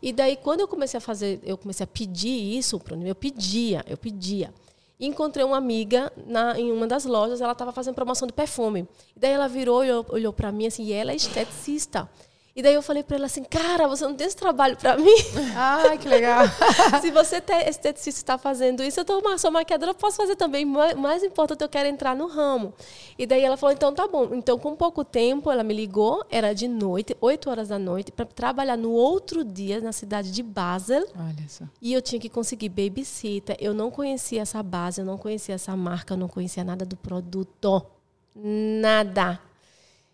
E 0.00 0.12
daí 0.12 0.36
quando 0.36 0.60
eu 0.60 0.68
comecei 0.68 0.98
a 0.98 1.00
fazer, 1.00 1.40
eu 1.42 1.58
comecei 1.58 1.84
a 1.84 1.86
pedir 1.86 2.56
isso 2.56 2.78
para 2.78 2.96
eu 2.96 3.14
pedia, 3.14 3.84
eu 3.88 3.96
pedia. 3.96 4.54
E 5.00 5.06
encontrei 5.06 5.44
uma 5.44 5.56
amiga 5.56 6.12
na, 6.28 6.56
em 6.58 6.70
uma 6.70 6.86
das 6.86 7.04
lojas, 7.04 7.40
ela 7.40 7.52
estava 7.52 7.72
fazendo 7.72 7.94
promoção 7.94 8.24
de 8.24 8.32
perfume. 8.32 8.86
E 9.16 9.18
daí 9.18 9.32
ela 9.32 9.48
virou, 9.48 9.80
olhou, 9.80 10.06
olhou 10.08 10.32
para 10.32 10.52
mim 10.52 10.66
assim, 10.66 10.84
e 10.84 10.92
ela 10.92 11.10
é 11.10 11.16
esteticista. 11.16 12.08
E 12.54 12.62
daí 12.62 12.74
eu 12.74 12.82
falei 12.82 13.02
para 13.02 13.16
ela 13.16 13.24
assim, 13.24 13.42
cara, 13.44 13.88
você 13.88 14.04
não 14.04 14.14
tem 14.14 14.26
esse 14.26 14.36
trabalho 14.36 14.76
para 14.76 14.98
mim? 14.98 15.14
Ai, 15.56 15.96
que 15.96 16.06
legal. 16.06 16.44
Se 17.00 17.10
você 17.10 17.42
esteticista 17.66 18.20
está 18.20 18.36
fazendo 18.36 18.82
isso, 18.82 19.00
eu 19.00 19.06
tô, 19.06 19.38
sou 19.38 19.50
maquiadora, 19.50 19.92
eu 19.92 19.94
posso 19.94 20.18
fazer 20.18 20.36
também. 20.36 20.66
Mais, 20.66 20.94
mais 20.94 21.22
importante, 21.22 21.62
eu 21.62 21.68
quero 21.68 21.88
entrar 21.88 22.14
no 22.14 22.26
ramo. 22.26 22.74
E 23.18 23.26
daí 23.26 23.42
ela 23.42 23.56
falou, 23.56 23.72
então 23.72 23.94
tá 23.94 24.06
bom. 24.06 24.34
Então, 24.34 24.58
com 24.58 24.76
pouco 24.76 25.02
tempo, 25.02 25.50
ela 25.50 25.64
me 25.64 25.72
ligou, 25.72 26.26
era 26.30 26.52
de 26.52 26.68
noite, 26.68 27.16
8 27.22 27.48
horas 27.48 27.68
da 27.68 27.78
noite, 27.78 28.12
para 28.12 28.26
trabalhar 28.26 28.76
no 28.76 28.90
outro 28.90 29.42
dia 29.42 29.80
na 29.80 29.92
cidade 29.92 30.30
de 30.30 30.42
Basel. 30.42 31.06
Olha 31.16 31.48
só. 31.48 31.64
E 31.80 31.90
eu 31.94 32.02
tinha 32.02 32.20
que 32.20 32.28
conseguir 32.28 32.68
babysitter. 32.68 33.56
Eu 33.58 33.72
não 33.72 33.90
conhecia 33.90 34.42
essa 34.42 34.62
base, 34.62 35.00
eu 35.00 35.06
não 35.06 35.16
conhecia 35.16 35.54
essa 35.54 35.74
marca, 35.74 36.12
eu 36.12 36.18
não 36.18 36.28
conhecia 36.28 36.62
nada 36.62 36.84
do 36.84 36.98
produto. 36.98 37.86
Nada. 38.34 39.40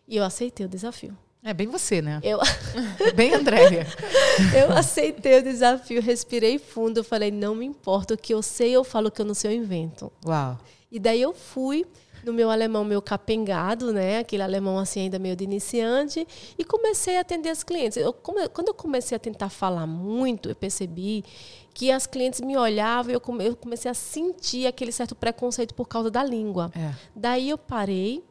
E 0.07 0.16
eu 0.16 0.23
aceitei 0.23 0.64
o 0.64 0.68
desafio. 0.68 1.16
É 1.42 1.54
bem 1.54 1.68
você, 1.68 2.02
né? 2.02 2.21
Eu, 2.23 2.38
Bem 3.14 3.33
Andréia. 3.35 3.87
eu 4.59 4.73
aceitei 4.73 5.38
o 5.38 5.42
desafio, 5.42 6.02
respirei 6.02 6.59
fundo, 6.59 6.99
eu 6.99 7.04
falei, 7.04 7.30
não 7.30 7.54
me 7.54 7.64
importa, 7.64 8.14
o 8.14 8.18
que 8.18 8.35
eu 8.35 8.42
sei, 8.42 8.73
eu 8.73 8.83
falo 8.85 9.09
o 9.09 9.11
que 9.11 9.21
eu 9.23 9.26
não 9.26 9.35
sei, 9.35 9.52
eu 9.52 9.57
invento. 9.57 10.12
Uau. 10.26 10.59
E 10.90 10.99
daí 10.99 11.21
eu 11.23 11.33
fui 11.33 11.87
no 12.25 12.33
meu 12.33 12.50
alemão 12.50 12.85
meu 12.85 13.00
capengado, 13.00 13.92
né? 13.92 14.18
Aquele 14.18 14.42
alemão 14.42 14.78
assim 14.78 15.00
ainda 15.02 15.18
meio 15.18 15.37
de 15.37 15.45
iniciante, 15.45 16.26
e 16.59 16.64
comecei 16.64 17.16
a 17.16 17.21
atender 17.21 17.50
as 17.50 17.62
clientes. 17.62 17.97
Eu, 17.97 18.12
quando 18.12 18.68
eu 18.68 18.75
comecei 18.75 19.14
a 19.14 19.18
tentar 19.18 19.49
falar 19.49 19.87
muito, 19.87 20.49
eu 20.49 20.57
percebi 20.57 21.25
que 21.73 21.92
as 21.92 22.07
clientes 22.07 22.40
me 22.40 22.57
olhavam 22.57 23.12
e 23.12 23.14
eu, 23.14 23.21
come- 23.21 23.47
eu 23.47 23.54
comecei 23.54 23.88
a 23.88 23.95
sentir 23.95 24.66
aquele 24.66 24.90
certo 24.90 25.14
preconceito 25.14 25.73
por 25.75 25.87
causa 25.87 26.11
da 26.11 26.25
língua. 26.25 26.73
É. 26.75 26.92
Daí 27.14 27.49
eu 27.50 27.57
parei 27.57 28.25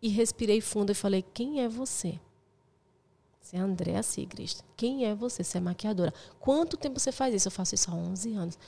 e 0.00 0.08
respirei 0.08 0.60
fundo 0.62 0.90
e 0.92 0.94
falei: 0.94 1.22
Quem 1.34 1.60
é 1.60 1.68
você? 1.68 2.18
Você 3.44 3.58
é 3.58 3.60
Andréa 3.60 4.02
Sigrist. 4.02 4.60
Quem 4.74 5.04
é 5.04 5.14
você? 5.14 5.44
Você 5.44 5.58
é 5.58 5.60
maquiadora. 5.60 6.14
Quanto 6.40 6.78
tempo 6.78 6.98
você 6.98 7.12
faz 7.12 7.34
isso? 7.34 7.48
Eu 7.48 7.52
faço 7.52 7.74
isso 7.74 7.90
há 7.90 7.94
11 7.94 8.32
anos. 8.32 8.58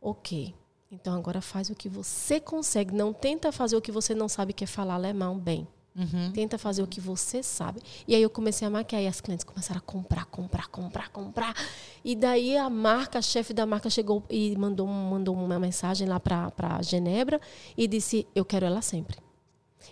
Ok. 0.00 0.54
Então 0.90 1.14
agora 1.14 1.42
faz 1.42 1.68
o 1.68 1.74
que 1.74 1.86
você 1.86 2.40
consegue. 2.40 2.94
Não 2.94 3.12
tenta 3.12 3.52
fazer 3.52 3.76
o 3.76 3.82
que 3.82 3.92
você 3.92 4.14
não 4.14 4.30
sabe, 4.30 4.54
que 4.54 4.64
é 4.64 4.66
falar 4.66 4.94
alemão 4.94 5.38
bem. 5.38 5.68
Tenta 6.32 6.56
fazer 6.56 6.82
o 6.82 6.86
que 6.86 6.98
você 6.98 7.42
sabe. 7.42 7.82
E 8.08 8.14
aí 8.14 8.22
eu 8.22 8.30
comecei 8.30 8.66
a 8.66 8.70
maquiar 8.70 9.02
e 9.02 9.06
as 9.06 9.20
clientes 9.20 9.44
começaram 9.44 9.78
a 9.78 9.82
comprar, 9.82 10.24
comprar, 10.24 10.66
comprar, 10.68 11.10
comprar. 11.10 11.54
E 12.02 12.16
daí 12.16 12.56
a 12.56 12.70
marca, 12.70 13.18
a 13.18 13.22
chefe 13.22 13.52
da 13.52 13.66
marca 13.66 13.90
chegou 13.90 14.24
e 14.30 14.56
mandou, 14.56 14.86
mandou 14.86 15.34
uma 15.34 15.58
mensagem 15.58 16.08
lá 16.08 16.18
para 16.18 16.80
Genebra 16.80 17.38
e 17.76 17.86
disse: 17.86 18.26
Eu 18.34 18.46
quero 18.46 18.64
ela 18.64 18.80
sempre. 18.80 19.21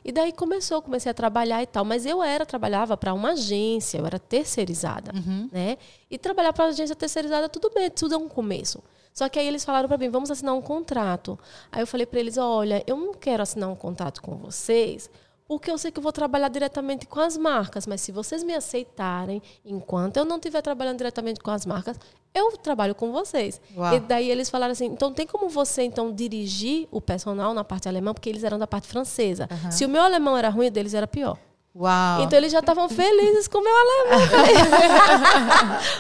E 0.05 0.13
daí 0.13 0.33
começou, 0.33 0.81
comecei 0.83 1.11
a 1.11 1.15
trabalhar 1.15 1.63
e 1.63 1.67
tal. 1.67 1.85
Mas 1.85 2.07
eu 2.07 2.23
era, 2.23 2.47
trabalhava 2.47 2.97
para 2.97 3.13
uma 3.15 3.31
agência, 3.33 3.99
eu 3.99 4.07
era 4.07 4.19
terceirizada, 4.19 5.13
né? 5.53 5.77
E 6.11 6.19
trabalhar 6.19 6.53
para 6.53 6.67
agência 6.67 6.95
terceirizada, 6.97 7.49
tudo 7.49 7.71
bem, 7.71 7.91
tudo 7.91 8.15
é 8.15 8.19
um 8.19 8.29
começo. 8.29 8.83
Só 9.13 9.29
que 9.29 9.39
aí 9.39 9.47
eles 9.47 9.65
falaram 9.65 9.89
para 9.89 9.99
mim, 9.99 10.09
vamos 10.09 10.31
assinar 10.31 10.55
um 10.55 10.63
contrato. 10.63 11.39
Aí 11.71 11.83
eu 11.83 11.87
falei 11.87 12.07
para 12.07 12.21
eles, 12.21 12.39
olha, 12.39 12.83
eu 12.87 12.97
não 12.97 13.13
quero 13.15 13.43
assinar 13.43 13.69
um 13.69 13.75
contrato 13.75 14.23
com 14.23 14.37
vocês, 14.37 15.11
porque 15.47 15.69
eu 15.69 15.77
sei 15.77 15.91
que 15.91 15.99
eu 15.99 16.03
vou 16.03 16.13
trabalhar 16.13 16.49
diretamente 16.49 17.07
com 17.07 17.19
as 17.19 17.37
marcas, 17.37 17.85
mas 17.85 18.01
se 18.01 18.13
vocês 18.13 18.45
me 18.45 18.55
aceitarem, 18.55 19.43
enquanto 19.65 20.17
eu 20.17 20.25
não 20.25 20.37
estiver 20.37 20.63
trabalhando 20.63 20.99
diretamente 20.99 21.41
com 21.41 21.51
as 21.51 21.67
marcas, 21.67 21.99
eu 22.35 22.57
trabalho 22.57 22.95
com 22.95 23.13
vocês. 23.13 23.61
Uau. 23.77 23.95
E 23.95 24.01
daí 24.01 24.31
eles 24.31 24.49
falaram 24.49 24.73
assim, 24.73 24.87
então 24.87 25.13
tem 25.13 25.27
como 25.27 25.49
você 25.49 25.83
então 25.83 26.13
dirigir 26.13 26.87
o 26.91 27.01
personal 27.01 27.53
na 27.53 27.65
parte 27.65 27.89
alemã, 27.89 28.15
porque 28.15 28.29
eles 28.29 28.45
eram 28.45 28.59
da 28.59 28.67
parte 28.67 28.87
francesa. 28.87 29.49
Se 29.71 29.85
o 29.85 29.89
meu 29.89 30.03
alemão 30.03 30.37
era 30.37 30.49
ruim, 30.49 30.69
o 30.69 30.71
deles 30.71 30.95
era 30.95 31.07
pior. 31.07 31.39
Uau. 31.73 32.23
Então 32.23 32.37
eles 32.37 32.51
já 32.51 32.59
estavam 32.59 32.89
felizes 32.89 33.47
com 33.47 33.59
o 33.59 33.63
meu 33.63 33.73
alemão. 33.73 34.21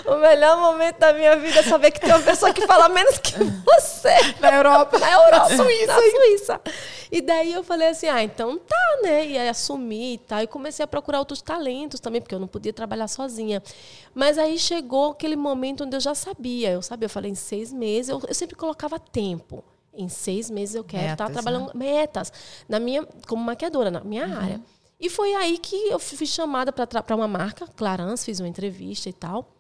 o 0.16 0.16
melhor 0.16 0.58
momento 0.58 0.98
da 0.98 1.12
minha 1.12 1.36
vida 1.36 1.60
é 1.60 1.62
saber 1.62 1.92
que 1.92 2.00
tem 2.00 2.10
uma 2.10 2.20
pessoa 2.22 2.52
que 2.52 2.66
fala 2.66 2.88
menos 2.88 3.18
que 3.18 3.34
você. 3.34 4.34
Na 4.40 4.52
Europa. 4.52 4.98
Na 4.98 5.12
Europa. 5.12 5.56
Suíça. 5.56 5.86
Na 5.86 6.00
Suíça. 6.00 6.60
E 7.12 7.20
daí 7.20 7.52
eu 7.52 7.62
falei 7.62 7.88
assim, 7.88 8.08
ah, 8.08 8.20
então 8.20 8.58
tá, 8.58 8.98
né? 9.02 9.24
E 9.26 9.38
aí 9.38 9.48
assumi 9.48 10.14
e 10.14 10.18
tal. 10.18 10.42
E 10.42 10.48
comecei 10.48 10.82
a 10.82 10.88
procurar 10.88 11.20
outros 11.20 11.40
talentos 11.40 12.00
também, 12.00 12.20
porque 12.20 12.34
eu 12.34 12.40
não 12.40 12.48
podia 12.48 12.72
trabalhar 12.72 13.06
sozinha. 13.06 13.62
Mas 14.12 14.38
aí 14.38 14.58
chegou 14.58 15.12
aquele 15.12 15.36
momento 15.36 15.84
onde 15.84 15.96
eu 15.96 16.00
já 16.00 16.16
sabia. 16.16 16.72
Eu 16.72 16.82
sabia, 16.82 17.06
eu 17.06 17.10
falei, 17.10 17.30
em 17.30 17.36
seis 17.36 17.72
meses, 17.72 18.08
eu, 18.08 18.20
eu 18.26 18.34
sempre 18.34 18.56
colocava 18.56 18.98
tempo. 18.98 19.62
Em 19.94 20.08
seis 20.08 20.50
meses 20.50 20.74
eu 20.74 20.84
quero 20.84 21.12
estar 21.12 21.28
Metas, 21.28 21.32
trabalhando 21.32 21.76
metas 21.76 22.32
na 22.68 22.78
minha 22.78 23.06
como 23.26 23.42
maquiadora 23.44 23.90
na 23.90 24.00
minha 24.00 24.26
área. 24.36 24.60
E 25.00 25.08
foi 25.08 25.34
aí 25.34 25.56
que 25.56 25.88
eu 25.88 25.98
fui 25.98 26.26
chamada 26.26 26.70
para 26.70 27.16
uma 27.16 27.26
marca, 27.26 27.66
Clarance, 27.66 28.24
fiz 28.24 28.38
uma 28.38 28.48
entrevista 28.48 29.08
e 29.08 29.12
tal. 29.12 29.56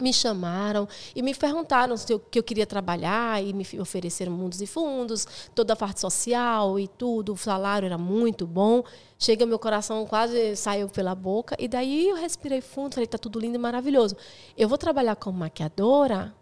Me 0.00 0.12
chamaram 0.12 0.88
e 1.14 1.22
me 1.22 1.32
perguntaram 1.34 1.96
se 1.96 2.12
eu, 2.12 2.18
que 2.18 2.38
eu 2.38 2.42
queria 2.42 2.66
trabalhar 2.66 3.42
e 3.42 3.52
me 3.52 3.64
ofereceram 3.80 4.32
mundos 4.32 4.60
e 4.60 4.66
fundos, 4.66 5.24
toda 5.54 5.72
a 5.72 5.76
parte 5.76 6.00
social 6.00 6.78
e 6.80 6.88
tudo. 6.88 7.32
O 7.32 7.36
salário 7.36 7.86
era 7.86 7.96
muito 7.96 8.44
bom. 8.44 8.82
Chega, 9.18 9.46
meu 9.46 9.58
coração 9.58 10.04
quase 10.04 10.56
saiu 10.56 10.88
pela 10.88 11.14
boca. 11.14 11.56
E 11.60 11.68
daí 11.68 12.08
eu 12.08 12.16
respirei 12.16 12.60
fundo, 12.60 12.94
falei, 12.94 13.06
tá 13.06 13.16
tudo 13.16 13.38
lindo 13.38 13.54
e 13.54 13.58
maravilhoso. 13.58 14.16
Eu 14.56 14.68
vou 14.68 14.76
trabalhar 14.76 15.14
como 15.14 15.38
maquiadora? 15.38 16.34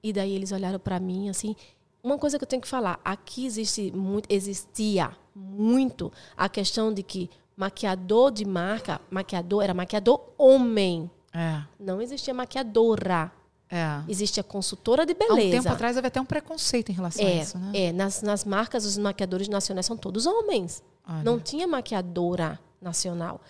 E 0.00 0.12
daí 0.12 0.34
eles 0.34 0.52
olharam 0.52 0.78
para 0.78 0.98
mim 1.00 1.28
assim. 1.28 1.56
Uma 2.02 2.16
coisa 2.16 2.38
que 2.38 2.44
eu 2.44 2.48
tenho 2.48 2.62
que 2.62 2.68
falar, 2.68 3.00
aqui 3.04 3.46
existe 3.46 3.92
muito, 3.92 4.32
existia 4.32 5.16
muito 5.34 6.12
a 6.36 6.48
questão 6.48 6.92
de 6.92 7.02
que 7.02 7.30
maquiador 7.56 8.30
de 8.30 8.44
marca, 8.44 9.00
maquiador 9.10 9.62
era 9.62 9.74
maquiador 9.74 10.20
homem. 10.36 11.10
É. 11.32 11.62
Não 11.78 12.00
existia 12.00 12.34
maquiadora. 12.34 13.32
É. 13.70 14.02
Existia 14.06 14.42
consultora 14.42 15.06
de 15.06 15.12
Há 15.18 15.32
um 15.32 15.36
beleza. 15.36 15.62
tempo 15.62 15.68
atrás 15.72 15.96
havia 15.96 16.08
até 16.08 16.20
um 16.20 16.26
preconceito 16.26 16.90
em 16.90 16.94
relação 16.94 17.24
a 17.24 17.28
é, 17.28 17.40
isso, 17.40 17.58
né? 17.58 17.70
é 17.72 17.92
nas, 17.92 18.20
nas 18.20 18.44
marcas, 18.44 18.84
os 18.84 18.98
maquiadores 18.98 19.48
nacionais 19.48 19.86
são 19.86 19.96
todos 19.96 20.26
homens. 20.26 20.82
Olha. 21.08 21.24
Não 21.24 21.40
tinha 21.40 21.66
maquiadora 21.66 22.60
nacional. 22.80 23.40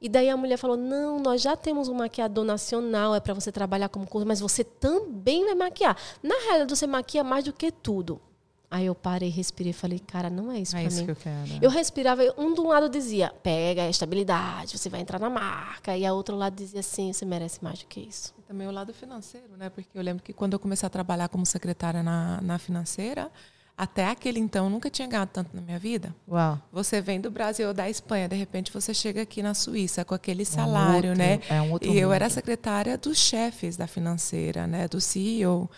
E 0.00 0.08
daí 0.08 0.28
a 0.28 0.36
mulher 0.36 0.56
falou: 0.56 0.76
não, 0.76 1.20
nós 1.20 1.40
já 1.40 1.56
temos 1.56 1.88
um 1.88 1.94
maquiador 1.94 2.44
nacional, 2.44 3.14
é 3.14 3.20
para 3.20 3.34
você 3.34 3.52
trabalhar 3.52 3.88
como 3.88 4.06
curso, 4.06 4.26
mas 4.26 4.40
você 4.40 4.64
também 4.64 5.44
vai 5.44 5.54
maquiar. 5.54 5.96
Na 6.22 6.34
realidade, 6.34 6.76
você 6.76 6.86
maquia 6.86 7.22
mais 7.22 7.44
do 7.44 7.52
que 7.52 7.70
tudo. 7.70 8.20
Aí 8.74 8.86
eu 8.86 8.94
parei, 8.94 9.28
respirei 9.28 9.68
e 9.70 9.74
falei, 9.74 9.98
cara, 9.98 10.30
não 10.30 10.50
é 10.50 10.58
isso 10.58 10.74
É 10.74 10.80
pra 10.80 10.88
isso 10.88 11.00
mim. 11.00 11.04
que 11.04 11.10
eu 11.10 11.16
quero. 11.16 11.50
Eu 11.60 11.68
respirava, 11.68 12.22
um 12.38 12.54
de 12.54 12.60
um 12.62 12.68
lado 12.68 12.88
dizia, 12.88 13.30
pega 13.42 13.82
a 13.82 13.90
estabilidade, 13.90 14.78
você 14.78 14.88
vai 14.88 15.02
entrar 15.02 15.20
na 15.20 15.28
marca. 15.28 15.94
E 15.94 16.06
a 16.06 16.12
outro 16.14 16.34
lado 16.36 16.54
dizia 16.56 16.80
assim, 16.80 17.12
você 17.12 17.26
merece 17.26 17.62
mais 17.62 17.80
do 17.80 17.84
que 17.86 18.00
isso. 18.00 18.32
E 18.38 18.42
Também 18.42 18.66
o 18.66 18.70
lado 18.70 18.94
financeiro, 18.94 19.58
né? 19.58 19.68
Porque 19.68 19.90
eu 19.96 20.02
lembro 20.02 20.22
que 20.22 20.32
quando 20.32 20.54
eu 20.54 20.58
comecei 20.58 20.86
a 20.86 20.90
trabalhar 20.90 21.28
como 21.28 21.44
secretária 21.44 22.02
na, 22.02 22.40
na 22.40 22.58
financeira, 22.58 23.30
até 23.76 24.06
aquele 24.08 24.40
então 24.40 24.64
eu 24.64 24.70
nunca 24.70 24.88
tinha 24.88 25.06
ganhado 25.06 25.30
tanto 25.34 25.54
na 25.54 25.60
minha 25.60 25.78
vida. 25.78 26.14
Uau. 26.26 26.58
Você 26.72 27.00
vem 27.02 27.20
do 27.20 27.30
Brasil 27.30 27.68
ou 27.68 27.74
da 27.74 27.90
Espanha, 27.90 28.26
de 28.26 28.36
repente 28.36 28.72
você 28.72 28.94
chega 28.94 29.20
aqui 29.20 29.42
na 29.42 29.52
Suíça 29.52 30.02
com 30.02 30.14
aquele 30.14 30.46
salário, 30.46 31.10
outro- 31.10 31.18
né? 31.24 31.40
é 31.50 31.60
um 31.60 31.72
outro 31.72 31.90
e 31.90 31.98
eu 31.98 32.08
mundo. 32.08 32.14
era 32.14 32.30
secretária 32.30 32.96
dos 32.96 33.18
chefes 33.18 33.76
da 33.76 33.86
financeira, 33.86 34.66
né? 34.66 34.88
Do 34.88 34.98
CEO. 34.98 35.68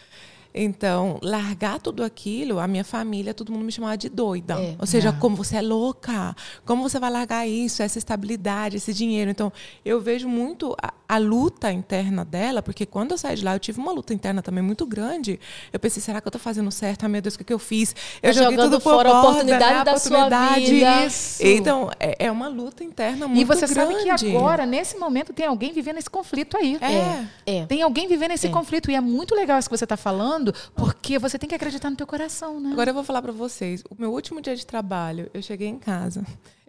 Então, 0.55 1.19
largar 1.21 1.81
tudo 1.81 2.05
aquilo, 2.05 2.61
a 2.61 2.69
minha 2.69 2.85
família, 2.85 3.35
todo 3.35 3.51
mundo 3.51 3.65
me 3.65 3.73
chamava 3.73 3.97
de 3.97 4.09
doida. 4.09 4.55
É. 4.55 4.77
Ou 4.79 4.87
seja, 4.87 5.09
É. 5.09 5.13
como 5.13 5.35
você 5.35 5.57
é 5.57 5.63
louca, 5.63 6.37
como 6.65 6.83
você 6.89 7.01
vai 7.01 7.11
largar 7.11 7.45
isso, 7.49 7.83
essa 7.83 7.99
estabilidade, 7.99 8.77
esse 8.77 8.95
dinheiro. 8.95 9.31
Então, 9.31 9.53
eu 9.85 10.01
vejo 10.01 10.29
muito 10.29 10.77
a, 10.81 10.95
a 11.09 11.19
luta 11.19 11.71
interna 11.71 12.25
dela, 12.25 12.63
porque 12.63 12.87
quando 12.87 13.11
eu 13.13 13.19
saí 13.19 13.37
de 13.37 13.45
lá, 13.45 13.55
eu 13.55 13.59
tive 13.59 13.79
uma 13.79 13.93
luta 13.93 14.15
interna 14.15 14.43
também 14.43 14.63
muito 14.63 14.87
grande. 14.87 15.39
Eu 15.73 15.79
pensei, 15.79 16.03
será 16.03 16.21
que 16.21 16.27
eu 16.27 16.31
estou 16.31 16.41
fazendo 16.41 16.71
certo? 16.71 17.03
Ai, 17.05 17.09
meu 17.11 17.21
Deus, 17.21 17.35
o 17.35 17.39
que, 17.39 17.45
que 17.45 17.53
eu 17.53 17.59
fiz? 17.59 17.95
Eu 18.23 18.31
Tá 18.31 18.33
joguei 18.33 18.51
jogando 18.57 18.71
tudo 18.73 18.81
por 18.83 18.93
fora 18.95 19.09
a 19.09 19.13
borda, 19.13 19.29
oportunidade 19.29 19.79
né? 19.79 19.85
da 19.85 19.99
sua 19.99 20.55
vida. 20.57 21.07
Isso. 21.07 21.43
Então, 21.47 21.91
é, 22.01 22.27
é 22.27 22.31
uma 22.31 22.49
luta 22.49 22.83
interna 22.83 23.29
muito 23.29 23.41
E 23.41 23.45
você 23.45 23.67
grande. 23.67 23.75
sabe 23.75 24.03
que 24.03 24.11
agora, 24.29 24.65
nesse 24.67 24.97
momento, 24.97 25.33
tem 25.33 25.47
alguém 25.47 25.73
vivendo 25.73 25.99
esse 25.99 26.09
conflito 26.11 26.57
aí. 26.57 26.79
É. 26.81 27.25
É. 27.61 27.67
Tem 27.67 27.83
alguém 27.83 28.09
vivendo 28.09 28.31
esse 28.33 28.47
É. 28.47 28.51
conflito. 28.51 28.91
E 28.91 28.95
é 28.95 29.01
muito 29.01 29.35
legal 29.35 29.59
isso 29.59 29.69
que 29.69 29.77
você 29.77 29.85
está 29.85 29.97
falando, 29.97 30.55
porque 30.75 31.19
você 31.19 31.39
tem 31.39 31.49
que 31.49 31.55
acreditar 31.55 31.91
no 31.91 31.97
teu 31.97 32.07
coração, 32.07 32.59
né? 32.59 32.71
Agora 32.73 32.91
eu 32.91 32.95
vou 32.95 33.05
falar 33.05 33.21
para 33.23 33.33
vocês. 33.33 33.83
O 33.91 33.95
meu 33.99 34.13
último 34.13 34.41
dia 34.41 34.57
de 34.57 34.65
trabalho, 34.67 35.31
eu 35.35 35.43
cheguei 35.43 35.69
em 35.69 35.79
casa. 35.79 36.25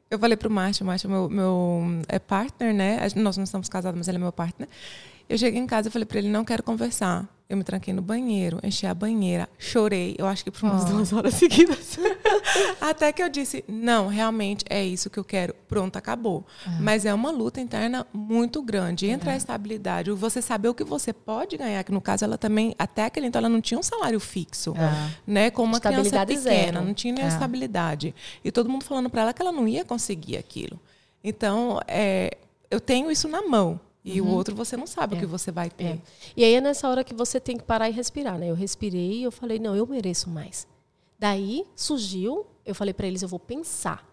Eu 0.09 0.19
falei 0.19 0.37
pro 0.37 0.49
Márcio, 0.49 0.83
o 0.83 0.87
Márcio 0.87 1.07
é 1.07 1.11
meu, 1.11 1.29
meu 1.29 2.01
é 2.07 2.19
partner, 2.19 2.73
né? 2.73 2.99
Nós 3.15 3.37
não 3.37 3.43
estamos 3.43 3.67
casados, 3.67 3.97
mas 3.97 4.07
ele 4.07 4.17
é 4.17 4.19
meu 4.19 4.31
partner. 4.31 4.69
Eu 5.27 5.37
cheguei 5.37 5.59
em 5.59 5.65
casa 5.65 5.89
e 5.89 5.91
falei 5.91 6.05
para 6.05 6.19
ele, 6.19 6.29
não 6.29 6.45
quero 6.45 6.61
conversar. 6.61 7.27
Eu 7.47 7.57
me 7.57 7.63
tranquei 7.63 7.93
no 7.93 8.01
banheiro, 8.01 8.59
enchi 8.63 8.87
a 8.87 8.93
banheira, 8.93 9.47
chorei, 9.59 10.15
eu 10.17 10.25
acho 10.25 10.43
que 10.43 10.49
por 10.49 10.63
umas 10.63 10.83
oh. 10.83 10.87
duas 10.87 11.13
horas 11.13 11.35
seguidas. 11.35 11.99
Até 12.81 13.11
que 13.11 13.21
eu 13.21 13.29
disse: 13.29 13.63
não, 13.67 14.07
realmente 14.07 14.65
é 14.67 14.83
isso 14.83 15.11
que 15.11 15.19
eu 15.19 15.23
quero. 15.23 15.53
Pronto, 15.67 15.95
acabou. 15.95 16.43
É. 16.65 16.81
Mas 16.81 17.05
é 17.05 17.13
uma 17.13 17.29
luta 17.29 17.61
interna 17.61 18.07
muito 18.11 18.63
grande. 18.63 19.05
Entra 19.05 19.29
é. 19.29 19.33
a 19.35 19.37
estabilidade, 19.37 20.09
você 20.11 20.41
saber 20.41 20.69
o 20.69 20.73
que 20.73 20.83
você 20.83 21.13
pode 21.13 21.55
ganhar, 21.55 21.83
que 21.83 21.91
no 21.91 22.01
caso 22.01 22.25
ela 22.25 22.37
também, 22.37 22.73
até 22.79 23.05
aquele 23.05 23.27
então, 23.27 23.39
ela 23.39 23.49
não 23.49 23.61
tinha 23.61 23.79
um 23.79 23.83
salário 23.83 24.19
fixo. 24.19 24.73
É. 24.75 25.11
Né? 25.27 25.51
Como 25.51 25.73
uma 25.73 25.79
criança 25.79 26.25
pequena, 26.25 26.41
zero. 26.41 26.81
não 26.81 26.95
tinha 26.95 27.13
nenhuma 27.13 27.31
é. 27.31 27.33
estabilidade. 27.33 28.15
E 28.43 28.51
todo 28.51 28.67
mundo 28.67 28.83
falando 28.83 29.07
para 29.07 29.21
ela 29.21 29.33
que 29.33 29.41
ela 29.41 29.51
não 29.51 29.67
ia 29.67 29.85
conseguir 29.85 30.37
aquilo. 30.37 30.79
Então, 31.23 31.79
é, 31.87 32.37
eu 32.71 32.79
tenho 32.79 33.11
isso 33.11 33.27
na 33.27 33.43
mão. 33.43 33.79
E 34.05 34.21
uhum. 34.21 34.29
o 34.29 34.35
outro 34.35 34.55
você 34.55 34.77
não 34.77 34.85
sabe 34.85 35.15
é. 35.15 35.17
o 35.17 35.19
que 35.19 35.25
você 35.25 35.51
vai 35.51 35.67
ter. 35.67 35.83
É. 35.83 36.01
E 36.37 36.43
aí 36.43 36.53
é 36.53 36.61
nessa 36.61 36.87
hora 36.87 37.03
que 37.03 37.13
você 37.13 37.39
tem 37.39 37.57
que 37.57 37.63
parar 37.63 37.89
e 37.89 37.91
respirar, 37.91 38.37
né? 38.37 38.51
Eu 38.51 38.55
respirei 38.55 39.13
e 39.13 39.23
eu 39.23 39.31
falei, 39.31 39.57
não, 39.57 39.75
eu 39.75 39.87
mereço 39.87 40.29
mais. 40.29 40.67
Daí 41.17 41.65
surgiu, 41.75 42.45
eu 42.63 42.75
falei 42.75 42.93
para 42.93 43.07
eles, 43.07 43.23
eu 43.23 43.27
vou 43.27 43.39
pensar. 43.39 44.07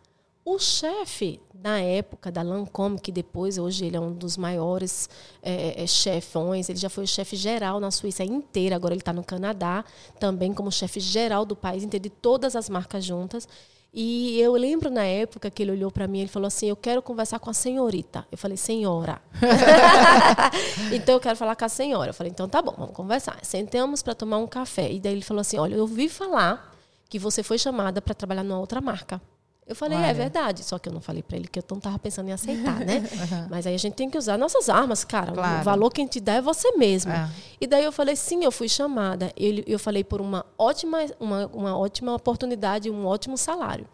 O 0.44 0.58
chefe, 0.58 1.40
na 1.54 1.78
época 1.78 2.32
da 2.32 2.42
Lancome, 2.42 2.98
que 2.98 3.12
depois, 3.12 3.58
hoje, 3.58 3.84
ele 3.84 3.96
é 3.96 4.00
um 4.00 4.12
dos 4.12 4.36
maiores 4.36 5.08
é, 5.40 5.80
é, 5.80 5.86
chefões, 5.86 6.68
ele 6.68 6.78
já 6.80 6.88
foi 6.88 7.04
o 7.04 7.06
chefe 7.06 7.36
geral 7.36 7.78
na 7.78 7.92
Suíça 7.92 8.24
inteira, 8.24 8.74
agora 8.74 8.92
ele 8.92 9.02
está 9.02 9.12
no 9.12 9.22
Canadá, 9.22 9.84
também 10.18 10.52
como 10.52 10.72
chefe 10.72 10.98
geral 10.98 11.44
do 11.44 11.54
país 11.54 11.84
inteiro, 11.84 12.02
de 12.02 12.10
todas 12.10 12.56
as 12.56 12.68
marcas 12.68 13.04
juntas. 13.04 13.46
E 13.94 14.40
eu 14.40 14.54
lembro 14.54 14.88
na 14.88 15.04
época 15.04 15.50
que 15.50 15.62
ele 15.62 15.72
olhou 15.72 15.90
para 15.90 16.08
mim 16.08 16.22
e 16.22 16.28
falou 16.28 16.46
assim: 16.46 16.66
Eu 16.66 16.76
quero 16.76 17.02
conversar 17.02 17.38
com 17.38 17.50
a 17.50 17.54
senhorita. 17.54 18.26
Eu 18.32 18.38
falei: 18.38 18.56
Senhora. 18.56 19.20
então 20.92 21.16
eu 21.16 21.20
quero 21.20 21.36
falar 21.36 21.54
com 21.54 21.64
a 21.64 21.68
senhora. 21.68 22.10
Eu 22.10 22.14
falei: 22.14 22.32
Então 22.32 22.48
tá 22.48 22.62
bom, 22.62 22.74
vamos 22.76 22.94
conversar. 22.94 23.38
Sentamos 23.42 24.02
para 24.02 24.14
tomar 24.14 24.38
um 24.38 24.46
café. 24.46 24.90
E 24.90 24.98
daí 24.98 25.12
ele 25.12 25.22
falou 25.22 25.42
assim: 25.42 25.58
Olha, 25.58 25.74
eu 25.74 25.82
ouvi 25.82 26.08
falar 26.08 26.74
que 27.10 27.18
você 27.18 27.42
foi 27.42 27.58
chamada 27.58 28.00
para 28.00 28.14
trabalhar 28.14 28.42
numa 28.42 28.58
outra 28.58 28.80
marca. 28.80 29.20
Eu 29.66 29.76
falei, 29.76 29.96
é 29.96 30.12
verdade. 30.12 30.64
Só 30.64 30.78
que 30.78 30.88
eu 30.88 30.92
não 30.92 31.00
falei 31.00 31.22
para 31.22 31.36
ele 31.36 31.46
que 31.46 31.58
eu 31.58 31.64
não 31.70 31.78
estava 31.78 31.98
pensando 31.98 32.28
em 32.28 32.32
aceitar, 32.32 32.80
né? 32.80 32.98
uhum. 33.12 33.46
Mas 33.48 33.66
aí 33.66 33.74
a 33.74 33.78
gente 33.78 33.94
tem 33.94 34.10
que 34.10 34.18
usar 34.18 34.36
nossas 34.36 34.68
armas, 34.68 35.04
cara. 35.04 35.32
Claro. 35.32 35.60
O 35.60 35.64
valor 35.64 35.90
que 35.90 36.00
a 36.00 36.04
gente 36.04 36.20
dá 36.20 36.34
é 36.34 36.40
você 36.40 36.72
mesmo. 36.72 37.12
É. 37.12 37.30
E 37.60 37.66
daí 37.66 37.84
eu 37.84 37.92
falei, 37.92 38.16
sim, 38.16 38.44
eu 38.44 38.50
fui 38.50 38.68
chamada. 38.68 39.32
Ele, 39.36 39.62
eu 39.66 39.78
falei 39.78 40.02
por 40.02 40.20
uma 40.20 40.44
ótima, 40.58 40.98
uma, 41.18 41.46
uma 41.46 41.78
ótima 41.78 42.14
oportunidade, 42.14 42.90
um 42.90 43.06
ótimo 43.06 43.38
salário. 43.38 43.86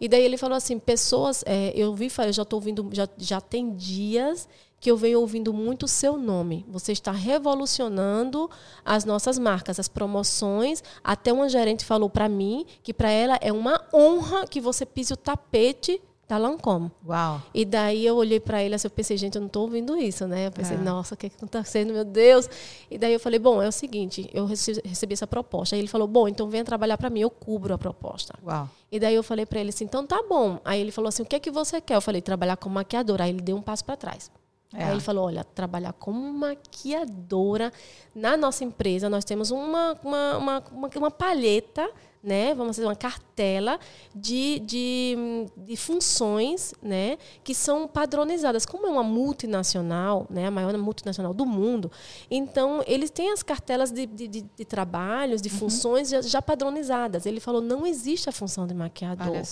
E 0.00 0.08
daí 0.08 0.22
ele 0.22 0.36
falou 0.36 0.56
assim, 0.56 0.78
pessoas, 0.78 1.44
é, 1.46 1.72
eu 1.76 1.94
vi, 1.94 2.10
eu 2.26 2.32
já 2.32 2.42
estou 2.42 2.56
ouvindo, 2.56 2.88
já, 2.92 3.08
já 3.18 3.40
tem 3.40 3.74
dias 3.74 4.48
que 4.80 4.90
eu 4.90 4.96
venho 4.96 5.20
ouvindo 5.20 5.52
muito 5.52 5.84
o 5.84 5.88
seu 5.88 6.16
nome. 6.16 6.64
Você 6.68 6.92
está 6.92 7.12
revolucionando 7.12 8.50
as 8.84 9.04
nossas 9.04 9.38
marcas, 9.38 9.78
as 9.78 9.88
promoções. 9.88 10.82
Até 11.04 11.32
uma 11.32 11.48
gerente 11.48 11.84
falou 11.84 12.08
para 12.08 12.28
mim 12.28 12.64
que 12.82 12.94
para 12.94 13.10
ela 13.10 13.38
é 13.42 13.52
uma 13.52 13.80
honra 13.92 14.46
que 14.46 14.60
você 14.60 14.86
pise 14.86 15.12
o 15.12 15.16
tapete 15.16 16.00
da 16.26 16.38
Lancôme. 16.38 16.92
Uau. 17.06 17.42
E 17.52 17.64
daí 17.64 18.06
eu 18.06 18.14
olhei 18.16 18.38
para 18.38 18.62
ele 18.62 18.76
assim, 18.76 18.86
eu 18.86 18.90
pensei, 18.92 19.16
gente, 19.16 19.34
eu 19.34 19.40
não 19.40 19.48
estou 19.48 19.62
ouvindo 19.64 19.96
isso, 19.96 20.28
né? 20.28 20.46
Eu 20.46 20.52
pensei, 20.52 20.76
é. 20.76 20.80
nossa, 20.80 21.14
o 21.14 21.16
que 21.16 21.26
está 21.26 21.38
acontecendo, 21.38 21.92
meu 21.92 22.04
Deus? 22.04 22.48
E 22.88 22.96
daí 22.96 23.12
eu 23.12 23.18
falei, 23.18 23.40
bom, 23.40 23.60
é 23.60 23.66
o 23.66 23.72
seguinte, 23.72 24.30
eu 24.32 24.46
recebi, 24.46 24.80
recebi 24.84 25.12
essa 25.12 25.26
proposta. 25.26 25.74
Aí 25.74 25.80
ele 25.80 25.88
falou, 25.88 26.06
bom, 26.06 26.28
então 26.28 26.48
venha 26.48 26.64
trabalhar 26.64 26.96
para 26.96 27.10
mim, 27.10 27.20
eu 27.20 27.30
cubro 27.30 27.74
a 27.74 27.78
proposta. 27.78 28.32
Uau. 28.46 28.70
E 28.92 29.00
daí 29.00 29.14
eu 29.14 29.24
falei 29.24 29.44
para 29.44 29.58
ele 29.58 29.70
assim, 29.70 29.84
então 29.84 30.06
tá 30.06 30.22
bom. 30.22 30.60
Aí 30.64 30.80
ele 30.80 30.92
falou 30.92 31.08
assim, 31.08 31.24
o 31.24 31.26
que 31.26 31.34
é 31.34 31.40
que 31.40 31.50
você 31.50 31.80
quer? 31.80 31.96
Eu 31.96 32.00
falei, 32.00 32.22
trabalhar 32.22 32.56
como 32.56 32.76
maquiadora. 32.76 33.24
Aí 33.24 33.30
ele 33.30 33.42
deu 33.42 33.56
um 33.56 33.62
passo 33.62 33.84
para 33.84 33.96
trás. 33.96 34.30
É. 34.72 34.84
Aí 34.84 34.90
ele 34.92 35.00
falou: 35.00 35.26
olha, 35.26 35.42
trabalhar 35.42 35.92
como 35.92 36.20
maquiadora 36.32 37.72
na 38.14 38.36
nossa 38.36 38.64
empresa, 38.64 39.08
nós 39.08 39.24
temos 39.24 39.50
uma, 39.50 39.98
uma, 40.02 40.36
uma, 40.36 40.64
uma, 40.72 40.90
uma 40.96 41.10
palheta 41.10 41.90
né? 42.22 42.54
Vamos 42.54 42.76
fazer 42.76 42.86
uma 42.86 42.96
cartela 42.96 43.78
de, 44.14 44.58
de, 44.60 45.16
de, 45.56 45.76
funções, 45.76 46.74
né? 46.82 47.16
Que 47.42 47.54
são 47.54 47.88
padronizadas. 47.88 48.66
Como 48.66 48.86
é 48.86 48.90
uma 48.90 49.02
multinacional, 49.02 50.26
né? 50.28 50.46
A 50.46 50.50
maior 50.50 50.76
multinacional 50.76 51.32
do 51.32 51.46
mundo, 51.46 51.90
então 52.30 52.82
eles 52.86 53.10
têm 53.10 53.32
as 53.32 53.42
cartelas 53.42 53.90
de, 53.90 54.06
de, 54.06 54.28
de, 54.28 54.42
de 54.42 54.64
trabalhos, 54.64 55.40
de 55.40 55.48
uhum. 55.48 55.58
funções 55.58 56.10
já, 56.10 56.20
já, 56.20 56.42
padronizadas. 56.42 57.24
Ele 57.24 57.40
falou 57.40 57.60
não 57.62 57.86
existe 57.86 58.28
a 58.28 58.32
função 58.32 58.66
de 58.66 58.74
maquiador, 58.74 59.42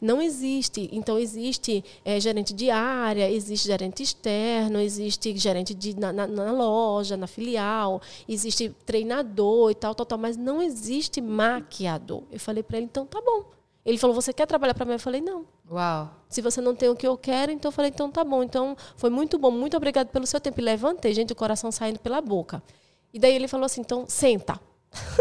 não 0.00 0.22
existe. 0.22 0.88
Então 0.92 1.18
existe 1.18 1.84
é, 2.04 2.18
gerente 2.18 2.54
de 2.54 2.70
área, 2.70 3.30
existe 3.30 3.66
gerente 3.66 4.02
externo, 4.02 4.78
existe 4.78 5.36
gerente 5.36 5.74
de, 5.74 5.98
na, 5.98 6.12
na, 6.12 6.26
na 6.26 6.52
loja, 6.52 7.16
na 7.16 7.26
filial, 7.26 8.00
existe 8.26 8.74
treinador 8.86 9.70
e 9.70 9.74
tal, 9.74 9.94
tal, 9.94 10.06
tal, 10.06 10.18
mas 10.18 10.36
não 10.36 10.62
existe 10.62 11.20
maquiador. 11.20 12.13
Eu 12.30 12.38
falei 12.38 12.62
para 12.62 12.76
ele, 12.76 12.86
então 12.86 13.06
tá 13.06 13.20
bom. 13.20 13.44
Ele 13.84 13.98
falou, 13.98 14.14
você 14.14 14.32
quer 14.32 14.46
trabalhar 14.46 14.72
para 14.74 14.86
mim? 14.86 14.92
Eu 14.92 14.98
falei, 14.98 15.20
não. 15.20 15.44
Uau. 15.70 16.10
Se 16.28 16.40
você 16.40 16.60
não 16.60 16.74
tem 16.74 16.88
o 16.88 16.96
que 16.96 17.06
eu 17.06 17.18
quero, 17.18 17.52
então 17.52 17.68
eu 17.68 17.72
falei, 17.72 17.90
então 17.90 18.10
tá 18.10 18.24
bom. 18.24 18.42
Então 18.42 18.76
foi 18.96 19.10
muito 19.10 19.38
bom, 19.38 19.50
muito 19.50 19.76
obrigado 19.76 20.08
pelo 20.08 20.26
seu 20.26 20.40
tempo. 20.40 20.60
E 20.60 20.64
levantei, 20.64 21.12
gente, 21.12 21.32
o 21.32 21.36
coração 21.36 21.70
saindo 21.70 21.98
pela 21.98 22.20
boca. 22.20 22.62
E 23.12 23.18
daí 23.18 23.34
ele 23.34 23.46
falou 23.46 23.66
assim, 23.66 23.82
então 23.82 24.04
senta. 24.08 24.58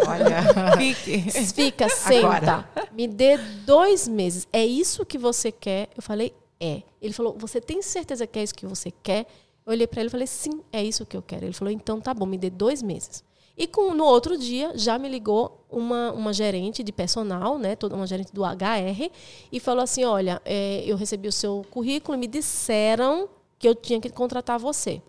Olha, 0.08 0.44
fique. 0.78 1.20
Fica, 1.54 1.90
senta. 1.90 2.28
Agora. 2.28 2.70
Me 2.94 3.08
dê 3.08 3.38
dois 3.66 4.08
meses. 4.08 4.48
É 4.52 4.66
isso 4.66 5.06
que 5.06 5.18
você 5.18 5.52
quer? 5.52 5.90
Eu 5.96 6.02
falei, 6.02 6.34
é. 6.60 6.84
Ele 7.02 7.14
falou, 7.14 7.36
você 7.38 7.60
tem 7.60 7.82
certeza 7.82 8.26
que 8.26 8.40
é 8.40 8.44
isso 8.44 8.56
que 8.56 8.66
você 8.66 8.92
quer? 8.92 9.28
Eu 9.66 9.74
olhei 9.74 9.88
para 9.88 10.00
ele 10.00 10.08
e 10.08 10.12
falei, 10.12 10.28
sim, 10.28 10.62
é 10.72 10.82
isso 10.84 11.06
que 11.06 11.18
eu 11.18 11.22
quero. 11.22 11.46
Ele 11.46 11.54
falou, 11.54 11.72
então 11.72 12.00
tá 12.00 12.14
bom, 12.14 12.26
me 12.26 12.38
dê 12.38 12.50
dois 12.50 12.82
meses. 12.82 13.24
E 13.56 13.68
com, 13.68 13.94
no 13.94 14.04
outro 14.04 14.38
dia 14.38 14.72
já 14.76 14.98
me 14.98 15.08
ligou 15.08 15.64
uma, 15.70 16.12
uma 16.12 16.34
gerente 16.34 16.84
de 16.84 16.92
personal, 16.92 17.60
né, 17.60 17.78
uma 17.92 18.08
gerente 18.08 18.34
do 18.34 18.44
HR, 18.44 19.12
e 19.52 19.60
falou 19.60 19.84
assim: 19.84 20.04
Olha, 20.04 20.42
é, 20.44 20.84
eu 20.86 20.96
recebi 20.98 21.28
o 21.28 21.32
seu 21.32 21.64
currículo 21.70 22.18
e 22.18 22.20
me 22.20 22.28
disseram 22.28 23.30
que 23.60 23.68
eu 23.68 23.76
tinha 23.76 24.02
que 24.02 24.10
contratar 24.10 24.58
você. 24.58 25.02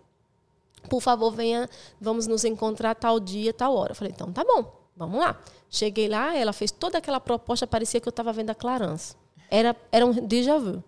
Por 0.91 1.01
favor, 1.01 1.33
venha, 1.33 1.69
vamos 1.99 2.27
nos 2.27 2.45
encontrar 2.45 2.95
tal 2.95 3.19
dia, 3.19 3.53
tal 3.53 3.75
hora. 3.75 3.93
Eu 3.93 3.97
falei: 3.97 4.13
Então 4.15 4.31
tá 4.31 4.45
bom, 4.45 4.73
vamos 4.95 5.19
lá. 5.19 5.41
Cheguei 5.71 6.07
lá, 6.07 6.37
ela 6.37 6.53
fez 6.53 6.71
toda 6.71 6.99
aquela 6.99 7.19
proposta, 7.19 7.67
parecia 7.67 8.01
que 8.01 8.07
eu 8.07 8.11
estava 8.11 8.33
vendo 8.33 8.51
a 8.51 8.55
Clarence. 8.55 9.17
Era, 9.51 9.75
era 9.91 10.05
um 10.05 10.13
déjà 10.13 10.59
vu. 10.59 10.85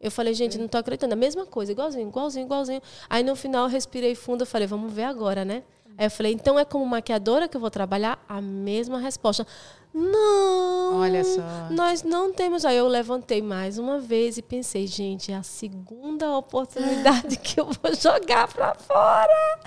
Eu 0.00 0.10
falei, 0.10 0.34
gente, 0.34 0.58
não 0.58 0.66
estou 0.66 0.78
acreditando. 0.78 1.14
A 1.14 1.16
mesma 1.16 1.46
coisa, 1.46 1.72
igualzinho, 1.72 2.08
igualzinho, 2.08 2.44
igualzinho. 2.44 2.82
Aí 3.08 3.22
no 3.22 3.34
final 3.34 3.64
eu 3.64 3.70
respirei 3.70 4.14
fundo, 4.14 4.42
eu 4.42 4.46
falei, 4.46 4.66
vamos 4.66 4.92
ver 4.92 5.04
agora, 5.04 5.44
né? 5.44 5.62
Aí 5.98 6.06
eu 6.06 6.10
falei, 6.10 6.32
então 6.32 6.58
é 6.58 6.64
como 6.64 6.84
maquiadora 6.84 7.48
que 7.48 7.56
eu 7.56 7.60
vou 7.60 7.70
trabalhar? 7.70 8.22
A 8.28 8.40
mesma 8.40 8.98
resposta. 8.98 9.46
Não. 9.94 11.00
Olha 11.00 11.24
só. 11.24 11.40
Nós 11.70 12.02
não 12.02 12.30
temos. 12.30 12.66
Aí 12.66 12.76
eu 12.76 12.86
levantei 12.86 13.40
mais 13.40 13.78
uma 13.78 13.98
vez 13.98 14.36
e 14.36 14.42
pensei, 14.42 14.86
gente, 14.86 15.32
é 15.32 15.36
a 15.36 15.42
segunda 15.42 16.36
oportunidade 16.36 17.38
que 17.40 17.58
eu 17.58 17.64
vou 17.64 17.94
jogar 17.94 18.46
para 18.46 18.74
fora. 18.74 19.58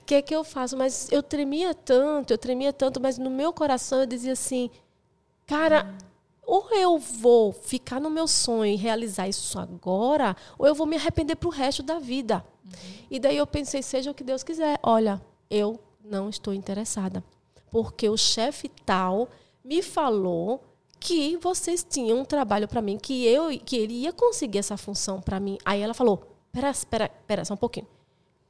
O 0.00 0.04
que 0.06 0.14
é 0.14 0.22
que 0.22 0.34
eu 0.34 0.42
faço? 0.42 0.74
Mas 0.74 1.12
eu 1.12 1.22
tremia 1.22 1.74
tanto, 1.74 2.32
eu 2.32 2.38
tremia 2.38 2.72
tanto, 2.72 2.98
mas 2.98 3.18
no 3.18 3.28
meu 3.28 3.52
coração 3.52 4.00
eu 4.00 4.06
dizia 4.06 4.32
assim, 4.32 4.70
cara. 5.46 5.86
Hum. 5.86 6.14
Ou 6.46 6.68
eu 6.72 6.98
vou 6.98 7.54
ficar 7.54 7.98
no 7.98 8.10
meu 8.10 8.28
sonho 8.28 8.74
e 8.74 8.76
realizar 8.76 9.26
isso 9.26 9.58
agora, 9.58 10.36
ou 10.58 10.66
eu 10.66 10.74
vou 10.74 10.86
me 10.86 10.94
arrepender 10.94 11.36
para 11.36 11.48
o 11.48 11.50
resto 11.50 11.82
da 11.82 11.98
vida. 11.98 12.44
Uhum. 12.62 12.70
E 13.10 13.18
daí 13.18 13.38
eu 13.38 13.46
pensei, 13.46 13.82
seja 13.82 14.10
o 14.10 14.14
que 14.14 14.22
Deus 14.22 14.42
quiser. 14.42 14.78
Olha, 14.82 15.22
eu 15.50 15.78
não 16.04 16.28
estou 16.28 16.52
interessada. 16.52 17.22
Porque 17.70 18.08
o 18.08 18.16
chefe 18.16 18.68
tal 18.84 19.28
me 19.64 19.82
falou 19.82 20.62
que 21.00 21.36
vocês 21.36 21.86
tinham 21.88 22.20
um 22.20 22.24
trabalho 22.24 22.68
para 22.68 22.80
mim, 22.80 22.96
que 22.98 23.26
eu 23.26 23.50
que 23.58 23.76
ele 23.76 23.94
ia 23.94 24.12
conseguir 24.12 24.58
essa 24.58 24.76
função 24.76 25.20
para 25.20 25.40
mim. 25.40 25.58
Aí 25.64 25.80
ela 25.80 25.94
falou: 25.94 26.22
"Pera, 26.52 26.70
espera, 26.70 27.10
espera 27.20 27.44
só 27.44 27.54
um 27.54 27.58
pouquinho. 27.58 27.86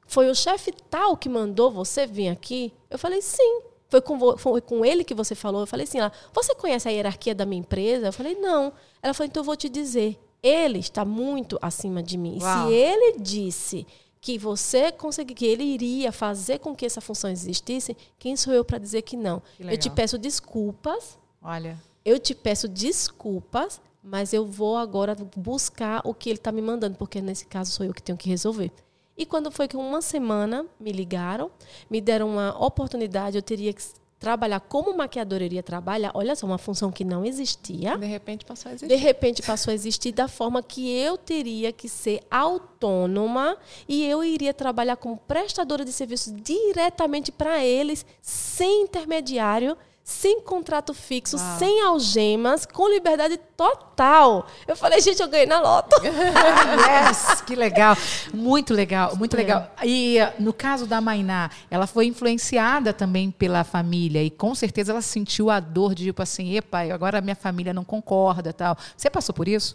Foi 0.07 0.28
o 0.28 0.35
chefe 0.35 0.72
tal 0.90 1.16
que 1.16 1.28
mandou 1.28 1.70
você 1.70 2.07
vir 2.07 2.28
aqui?" 2.28 2.72
Eu 2.90 2.98
falei: 2.98 3.20
"Sim." 3.22 3.62
Foi 3.88 4.00
com, 4.00 4.37
foi 4.37 4.61
com 4.61 4.85
ele 4.85 5.04
que 5.04 5.14
você 5.14 5.35
falou? 5.35 5.61
Eu 5.61 5.66
falei 5.66 5.85
assim: 5.85 5.98
ela, 5.98 6.11
"Você 6.33 6.54
conhece 6.54 6.88
a 6.88 6.90
hierarquia 6.90 7.35
da 7.35 7.46
minha 7.46 7.61
empresa?" 7.61 8.07
Eu 8.07 8.12
falei: 8.12 8.35
"Não." 8.37 8.72
Ela 9.02 9.14
falou: 9.14 9.28
"Então 9.28 9.40
eu 9.40 9.44
vou 9.44 9.57
te 9.57 9.68
dizer. 9.68 10.18
Ele 10.42 10.78
está 10.78 11.07
muito 11.07 11.59
acima 11.62 12.02
de 12.02 12.18
mim. 12.18 12.38
Uau. 12.40 12.68
Se 12.68 12.74
ele 12.74 13.18
disse 13.18 13.87
que 14.24 14.38
você 14.38 14.90
conseguir, 14.90 15.34
que 15.34 15.44
ele 15.44 15.62
iria 15.62 16.10
fazer 16.10 16.58
com 16.58 16.74
que 16.74 16.87
essa 16.87 16.98
função 16.98 17.28
existisse, 17.28 17.94
quem 18.18 18.34
sou 18.37 18.54
eu 18.54 18.64
para 18.64 18.78
dizer 18.78 19.02
que 19.02 19.18
não? 19.18 19.42
Que 19.54 19.64
eu 19.64 19.76
te 19.76 19.90
peço 19.90 20.16
desculpas. 20.16 21.18
Olha. 21.42 21.78
Eu 22.02 22.18
te 22.18 22.34
peço 22.34 22.66
desculpas, 22.66 23.82
mas 24.02 24.32
eu 24.32 24.46
vou 24.46 24.78
agora 24.78 25.14
buscar 25.37 26.00
o 26.06 26.14
que 26.14 26.30
ele 26.30 26.38
está 26.38 26.50
me 26.50 26.62
mandando, 26.62 26.96
porque 26.96 27.20
nesse 27.20 27.44
caso 27.44 27.70
sou 27.70 27.84
eu 27.84 27.92
que 27.92 28.02
tenho 28.02 28.16
que 28.16 28.30
resolver. 28.30 28.72
E 29.14 29.26
quando 29.26 29.52
foi 29.52 29.68
que 29.68 29.76
uma 29.76 30.00
semana 30.00 30.64
me 30.80 30.90
ligaram, 30.90 31.50
me 31.90 32.00
deram 32.00 32.30
uma 32.30 32.58
oportunidade, 32.58 33.37
eu 33.37 33.42
teria 33.42 33.74
que 33.74 33.82
trabalhar 34.24 34.58
como 34.58 34.96
maquiadora 34.96 35.44
iria 35.44 35.62
trabalhar, 35.62 36.10
olha 36.14 36.34
só, 36.34 36.46
uma 36.46 36.56
função 36.56 36.90
que 36.90 37.04
não 37.04 37.26
existia. 37.26 37.98
De 37.98 38.06
repente 38.06 38.42
passou 38.42 38.70
a 38.70 38.74
existir. 38.74 38.88
De 38.88 38.96
repente 38.96 39.42
passou 39.42 39.70
a 39.70 39.74
existir 39.74 40.12
da 40.12 40.26
forma 40.26 40.62
que 40.62 40.90
eu 40.90 41.18
teria 41.18 41.70
que 41.72 41.90
ser 41.90 42.22
autônoma 42.30 43.58
e 43.87 44.02
eu 44.06 44.24
iria 44.24 44.54
trabalhar 44.54 44.96
como 44.96 45.18
prestadora 45.18 45.84
de 45.84 45.92
serviços 45.92 46.32
diretamente 46.42 47.30
para 47.30 47.62
eles, 47.62 48.06
sem 48.22 48.84
intermediário, 48.84 49.76
sem 50.04 50.42
contrato 50.42 50.92
fixo, 50.92 51.38
Uau. 51.38 51.58
sem 51.58 51.80
algemas, 51.80 52.66
com 52.66 52.86
liberdade 52.90 53.38
total. 53.56 54.46
Eu 54.68 54.76
falei, 54.76 55.00
gente, 55.00 55.22
eu 55.22 55.28
ganhei 55.28 55.46
na 55.46 55.58
loto. 55.58 55.96
yes, 56.04 57.40
que 57.40 57.56
legal. 57.56 57.96
Muito 58.34 58.74
legal, 58.74 59.16
muito 59.16 59.34
legal. 59.34 59.70
E 59.82 60.18
no 60.38 60.52
caso 60.52 60.86
da 60.86 61.00
Mainá, 61.00 61.50
ela 61.70 61.86
foi 61.86 62.04
influenciada 62.04 62.92
também 62.92 63.30
pela 63.30 63.64
família 63.64 64.22
e 64.22 64.28
com 64.28 64.54
certeza 64.54 64.92
ela 64.92 65.00
sentiu 65.00 65.48
a 65.48 65.58
dor 65.58 65.94
de 65.94 66.04
tipo 66.04 66.20
assim, 66.20 66.54
epa, 66.54 66.80
agora 66.92 67.22
minha 67.22 67.34
família 67.34 67.72
não 67.72 67.82
concorda 67.82 68.52
tal. 68.52 68.76
Você 68.94 69.08
passou 69.08 69.34
por 69.34 69.48
isso? 69.48 69.74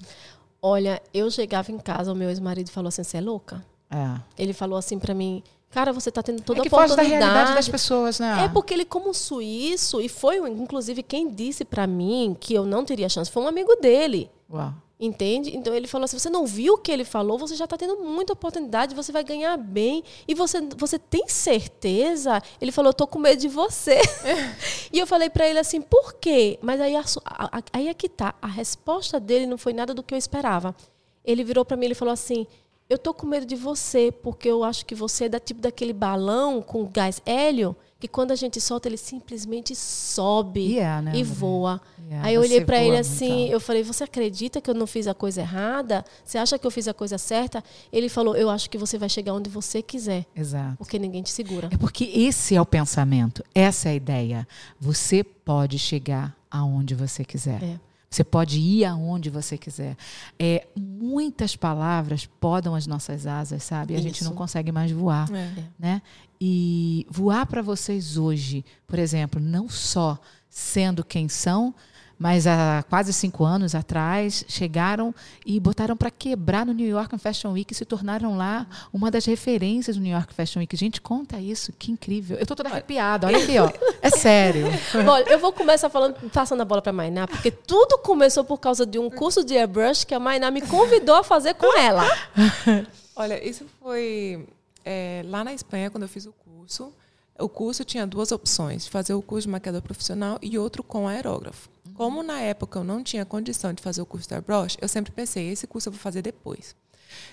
Olha, 0.61 1.01
eu 1.11 1.31
chegava 1.31 1.71
em 1.71 1.79
casa, 1.79 2.11
o 2.11 2.15
meu 2.15 2.29
ex-marido 2.29 2.69
falou 2.69 2.89
assim, 2.89 3.03
você 3.03 3.17
é 3.17 3.21
louca? 3.21 3.65
É. 3.89 4.21
Ele 4.37 4.53
falou 4.53 4.77
assim 4.77 4.99
para 4.99 5.15
mim, 5.15 5.41
cara, 5.71 5.91
você 5.93 6.11
tá 6.11 6.21
tendo 6.23 6.41
toda 6.41 6.59
é 6.61 6.67
a 6.67 6.69
foge 6.69 6.87
da 6.87 6.93
oportunidade. 6.93 7.23
realidade 7.23 7.55
das 7.55 7.69
pessoas, 7.69 8.19
né? 8.19 8.45
É 8.45 8.47
porque 8.49 8.73
ele, 8.73 8.85
como 8.85 9.13
suíço, 9.13 10.01
e 10.01 10.09
foi, 10.09 10.37
inclusive, 10.49 11.03
quem 11.03 11.29
disse 11.29 11.63
para 11.65 11.85
mim 11.87 12.35
que 12.39 12.53
eu 12.53 12.65
não 12.65 12.83
teria 12.85 13.07
chance, 13.09 13.29
foi 13.31 13.43
um 13.43 13.47
amigo 13.47 13.75
dele. 13.75 14.29
Uau. 14.51 14.73
Entende? 15.01 15.55
Então 15.55 15.73
ele 15.73 15.87
falou 15.87 16.03
assim: 16.03 16.19
você 16.19 16.29
não 16.29 16.45
viu 16.45 16.73
o 16.73 16.77
que 16.77 16.91
ele 16.91 17.05
falou, 17.05 17.37
você 17.37 17.55
já 17.55 17.63
está 17.63 17.77
tendo 17.77 17.95
muita 18.03 18.33
oportunidade, 18.33 18.93
você 18.93 19.13
vai 19.13 19.23
ganhar 19.23 19.55
bem. 19.55 20.03
E 20.27 20.35
você, 20.35 20.59
você 20.75 20.99
tem 20.99 21.25
certeza? 21.29 22.41
Ele 22.59 22.69
falou: 22.71 22.89
eu 22.89 22.93
tô 22.93 23.07
com 23.07 23.17
medo 23.19 23.39
de 23.39 23.47
você. 23.47 23.97
e 24.91 24.99
eu 24.99 25.07
falei 25.07 25.29
para 25.29 25.47
ele 25.47 25.59
assim: 25.59 25.81
por 25.81 26.15
quê? 26.15 26.59
Mas 26.61 26.81
aí, 26.81 26.95
a- 26.97 27.03
a- 27.25 27.63
aí 27.71 27.87
é 27.87 27.93
que 27.93 28.09
tá. 28.09 28.35
A 28.41 28.47
resposta 28.47 29.19
dele 29.21 29.45
não 29.45 29.57
foi 29.57 29.71
nada 29.71 29.93
do 29.93 30.03
que 30.03 30.13
eu 30.13 30.17
esperava. 30.17 30.75
Ele 31.23 31.45
virou 31.45 31.63
para 31.63 31.77
mim 31.77 31.87
e 31.87 31.95
falou 31.95 32.11
assim: 32.13 32.45
eu 32.89 32.97
tô 32.97 33.13
com 33.13 33.27
medo 33.27 33.45
de 33.45 33.55
você, 33.55 34.11
porque 34.11 34.49
eu 34.49 34.63
acho 34.63 34.83
que 34.85 34.95
você 34.95 35.25
é 35.25 35.29
da 35.29 35.39
tipo 35.39 35.61
daquele 35.61 35.93
balão 35.93 36.59
com 36.61 36.85
gás 36.85 37.21
hélio, 37.23 37.75
que 37.99 38.07
quando 38.07 38.31
a 38.31 38.35
gente 38.35 38.59
solta, 38.59 38.87
ele 38.87 38.97
simplesmente 38.97 39.75
sobe 39.75 40.61
E 40.61 40.79
é, 40.79 41.01
né, 41.01 41.11
e 41.13 41.21
voa. 41.23 41.79
E 42.09 42.13
é, 42.13 42.19
Aí 42.21 42.33
eu 42.33 42.41
olhei 42.41 42.65
para 42.65 42.81
ele 42.81 42.97
assim, 42.97 43.43
alto. 43.43 43.53
eu 43.53 43.59
falei: 43.59 43.83
"Você 43.83 44.03
acredita 44.05 44.59
que 44.59 44.69
eu 44.69 44.73
não 44.73 44.87
fiz 44.87 45.05
a 45.07 45.13
coisa 45.13 45.41
errada? 45.41 46.03
Você 46.25 46.37
acha 46.37 46.57
que 46.57 46.65
eu 46.65 46.71
fiz 46.71 46.87
a 46.87 46.93
coisa 46.93 47.17
certa?" 47.19 47.63
Ele 47.91 48.09
falou: 48.09 48.35
"Eu 48.35 48.49
acho 48.49 48.69
que 48.69 48.77
você 48.77 48.97
vai 48.97 49.09
chegar 49.09 49.33
onde 49.33 49.49
você 49.49 49.81
quiser, 49.83 50.25
Exato. 50.35 50.77
porque 50.77 50.97
ninguém 50.97 51.21
te 51.21 51.29
segura." 51.29 51.69
É 51.71 51.77
porque 51.77 52.05
esse 52.05 52.55
é 52.55 52.61
o 52.61 52.65
pensamento, 52.65 53.43
essa 53.53 53.89
é 53.89 53.91
a 53.91 53.95
ideia. 53.95 54.47
Você 54.79 55.23
pode 55.23 55.77
chegar 55.77 56.35
aonde 56.49 56.95
você 56.95 57.23
quiser. 57.23 57.61
É. 57.61 57.88
Você 58.09 58.23
pode 58.23 58.59
ir 58.59 58.85
aonde 58.85 59.29
você 59.29 59.57
quiser. 59.57 59.95
É, 60.39 60.67
muitas 60.75 61.55
palavras 61.55 62.25
podam 62.25 62.73
as 62.73 62.87
nossas 62.87 63.27
asas, 63.27 63.61
sabe? 63.63 63.95
A 63.95 64.01
gente 64.01 64.23
não 64.23 64.33
consegue 64.33 64.71
mais 64.71 64.91
voar, 64.91 65.31
É. 65.31 65.63
né? 65.77 66.01
E 66.41 67.05
voar 67.09 67.45
para 67.45 67.61
vocês 67.61 68.17
hoje, 68.17 68.65
por 68.87 68.97
exemplo, 68.97 69.39
não 69.39 69.69
só 69.69 70.17
sendo 70.49 71.03
quem 71.03 71.29
são, 71.29 71.75
mas 72.19 72.45
há 72.45 72.83
quase 72.89 73.13
cinco 73.13 73.45
anos 73.45 73.73
atrás 73.73 74.43
chegaram 74.49 75.15
e 75.45 75.57
botaram 75.57 75.95
para 75.95 76.11
quebrar 76.11 76.65
no 76.65 76.73
New 76.73 76.87
York 76.87 77.17
Fashion 77.17 77.53
Week 77.53 77.71
e 77.71 77.75
se 77.75 77.85
tornaram 77.85 78.35
lá 78.35 78.67
uma 78.91 79.09
das 79.09 79.23
referências 79.25 79.95
do 79.95 80.03
New 80.03 80.11
York 80.11 80.33
Fashion 80.33 80.59
Week. 80.59 80.75
Gente, 80.75 80.99
conta 80.99 81.39
isso, 81.39 81.71
que 81.71 81.93
incrível. 81.93 82.37
Eu 82.37 82.45
tô 82.45 82.55
toda 82.55 82.67
arrepiada, 82.67 83.25
olha 83.25 83.37
aqui, 83.41 83.57
ó. 83.57 83.71
É 84.01 84.09
sério. 84.09 84.67
Olha, 85.07 85.29
eu 85.29 85.39
vou 85.39 85.53
começar 85.53 85.89
falando, 85.89 86.15
passando 86.29 86.61
a 86.61 86.65
bola 86.65 86.81
para 86.81 86.91
Mainá, 86.91 87.27
porque 87.27 87.51
tudo 87.51 87.97
começou 87.99 88.43
por 88.43 88.57
causa 88.57 88.85
de 88.85 88.99
um 88.99 89.09
curso 89.09 89.43
de 89.43 89.55
airbrush 89.55 90.05
que 90.05 90.13
a 90.13 90.19
Mainá 90.19 90.51
me 90.51 90.61
convidou 90.61 91.15
a 91.15 91.23
fazer 91.23 91.53
com 91.53 91.77
ela. 91.79 92.03
Olha, 93.15 93.47
isso 93.47 93.65
foi 93.81 94.45
é, 94.83 95.21
lá 95.25 95.43
na 95.43 95.53
Espanha, 95.53 95.89
quando 95.89 96.03
eu 96.03 96.09
fiz 96.09 96.25
o 96.25 96.33
curso. 96.33 96.93
O 97.37 97.47
curso 97.47 97.85
tinha 97.85 98.05
duas 98.05 98.31
opções, 98.33 98.87
fazer 98.87 99.13
o 99.13 99.21
curso 99.21 99.47
de 99.47 99.51
maquiador 99.51 99.81
profissional 99.81 100.37
e 100.41 100.57
outro 100.57 100.83
com 100.83 101.07
aerógrafo. 101.07 101.69
Como 101.99 102.23
na 102.23 102.39
época 102.39 102.79
eu 102.79 102.83
não 102.85 103.03
tinha 103.03 103.25
condição 103.25 103.73
de 103.73 103.83
fazer 103.83 104.01
o 104.01 104.05
curso 104.05 104.29
da 104.29 104.37
airbrush, 104.37 104.77
eu 104.79 104.87
sempre 104.87 105.11
pensei, 105.11 105.49
esse 105.49 105.67
curso 105.67 105.89
eu 105.89 105.91
vou 105.91 105.99
fazer 105.99 106.21
depois. 106.21 106.73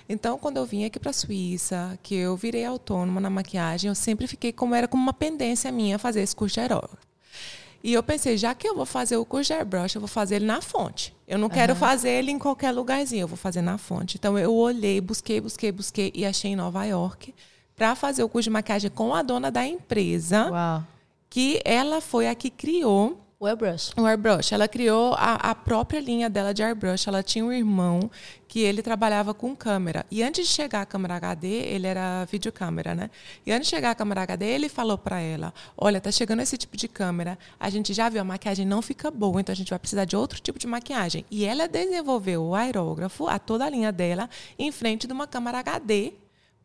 Então, 0.09 0.37
quando 0.37 0.57
eu 0.57 0.67
vim 0.67 0.85
aqui 0.85 0.99
para 0.99 1.11
a 1.11 1.13
Suíça, 1.13 1.97
que 2.03 2.17
eu 2.17 2.37
virei 2.37 2.65
autônoma 2.65 3.21
na 3.21 3.31
maquiagem, 3.31 3.89
eu 3.89 3.95
sempre 3.95 4.27
fiquei 4.27 4.53
como 4.53 4.75
era 4.75 4.89
como 4.89 5.01
uma 5.01 5.13
pendência 5.13 5.71
minha 5.71 6.01
fazer 6.01 6.21
esse 6.21 6.35
curso 6.35 6.55
de 6.55 6.63
aerógrafo. 6.63 6.97
E 7.81 7.93
eu 7.93 8.03
pensei, 8.03 8.37
já 8.37 8.57
que 8.57 8.67
eu 8.67 8.75
vou 8.75 8.85
fazer 8.85 9.17
o 9.17 9.25
curso 9.25 9.53
de 9.53 9.57
airbrush, 9.57 9.95
eu 9.95 10.01
vou 10.01 10.09
fazer 10.09 10.35
ele 10.35 10.47
na 10.47 10.61
fonte. 10.61 11.15
Eu 11.29 11.39
não 11.39 11.49
quero 11.49 11.77
fazer 11.77 12.11
ele 12.11 12.33
em 12.33 12.39
qualquer 12.39 12.73
lugarzinho, 12.73 13.21
eu 13.21 13.29
vou 13.29 13.37
fazer 13.37 13.63
na 13.63 13.79
fonte. 13.79 14.17
Então 14.17 14.37
eu 14.37 14.53
olhei, 14.53 15.01
busquei, 15.01 15.41
busquei, 15.41 15.71
busquei 15.71 16.11
e 16.13 16.27
achei 16.27 16.51
em 16.51 16.57
Nova 16.57 16.85
York 16.85 17.33
para 17.77 17.95
fazer 17.95 18.25
o 18.25 18.29
curso 18.29 18.47
de 18.47 18.51
maquiagem 18.51 18.91
com 18.91 19.15
a 19.15 19.23
dona 19.23 19.49
da 19.49 19.65
empresa, 19.65 20.51
Uau. 20.51 20.85
que 21.31 21.63
ela 21.65 22.01
foi 22.01 22.27
a 22.27 22.35
que 22.35 22.51
criou 22.51 23.25
O 23.39 23.47
airbrush. 23.47 23.93
o 23.99 24.07
airbrush. 24.07 24.53
Ela 24.53 24.67
criou 24.67 25.13
a, 25.13 25.35
a 25.35 25.55
própria 25.55 26.01
linha 26.01 26.31
dela 26.31 26.55
de 26.55 26.63
airbrush. 26.63 27.07
Ela 27.07 27.23
tinha 27.23 27.45
um 27.45 27.53
irmão 27.53 28.11
que 28.49 28.61
ele 28.61 28.81
trabalhava 28.81 29.35
com 29.35 29.55
câmera. 29.55 30.07
E 30.11 30.23
antes 30.23 30.49
de 30.49 30.55
chegar 30.55 30.81
a 30.81 30.87
câmera 30.87 31.17
HD, 31.17 31.47
ele 31.47 31.87
era 31.87 32.25
videocâmera, 32.25 32.95
né? 32.95 33.11
E 33.45 33.53
antes 33.53 33.69
de 33.69 33.77
chegar 33.77 33.91
a 33.91 33.95
câmera 33.95 34.23
HD, 34.23 34.47
ele 34.47 34.71
falou 34.71 34.97
para 34.97 35.21
ela: 35.21 35.53
Olha, 35.77 36.01
tá 36.01 36.11
chegando 36.11 36.41
esse 36.41 36.57
tipo 36.57 36.79
de 36.79 36.89
câmera. 36.89 37.39
A 37.61 37.69
gente 37.69 37.93
já 37.93 38.09
viu, 38.09 38.23
a 38.23 38.25
maquiagem 38.25 38.65
não 38.65 38.81
fica 38.81 39.11
boa, 39.11 39.39
então 39.39 39.53
a 39.53 39.57
gente 39.57 39.69
vai 39.69 39.79
precisar 39.79 40.07
de 40.07 40.17
outro 40.17 40.41
tipo 40.41 40.59
de 40.59 40.67
maquiagem. 40.67 41.27
E 41.31 41.45
ela 41.45 41.69
desenvolveu 41.69 42.43
o 42.43 42.55
aerógrafo, 42.55 43.29
a 43.29 43.39
toda 43.39 43.67
a 43.67 43.69
linha 43.69 43.93
dela, 43.93 44.31
em 44.59 44.73
frente 44.73 45.07
de 45.07 45.13
uma 45.13 45.27
câmera 45.27 45.59
HD. 45.59 46.15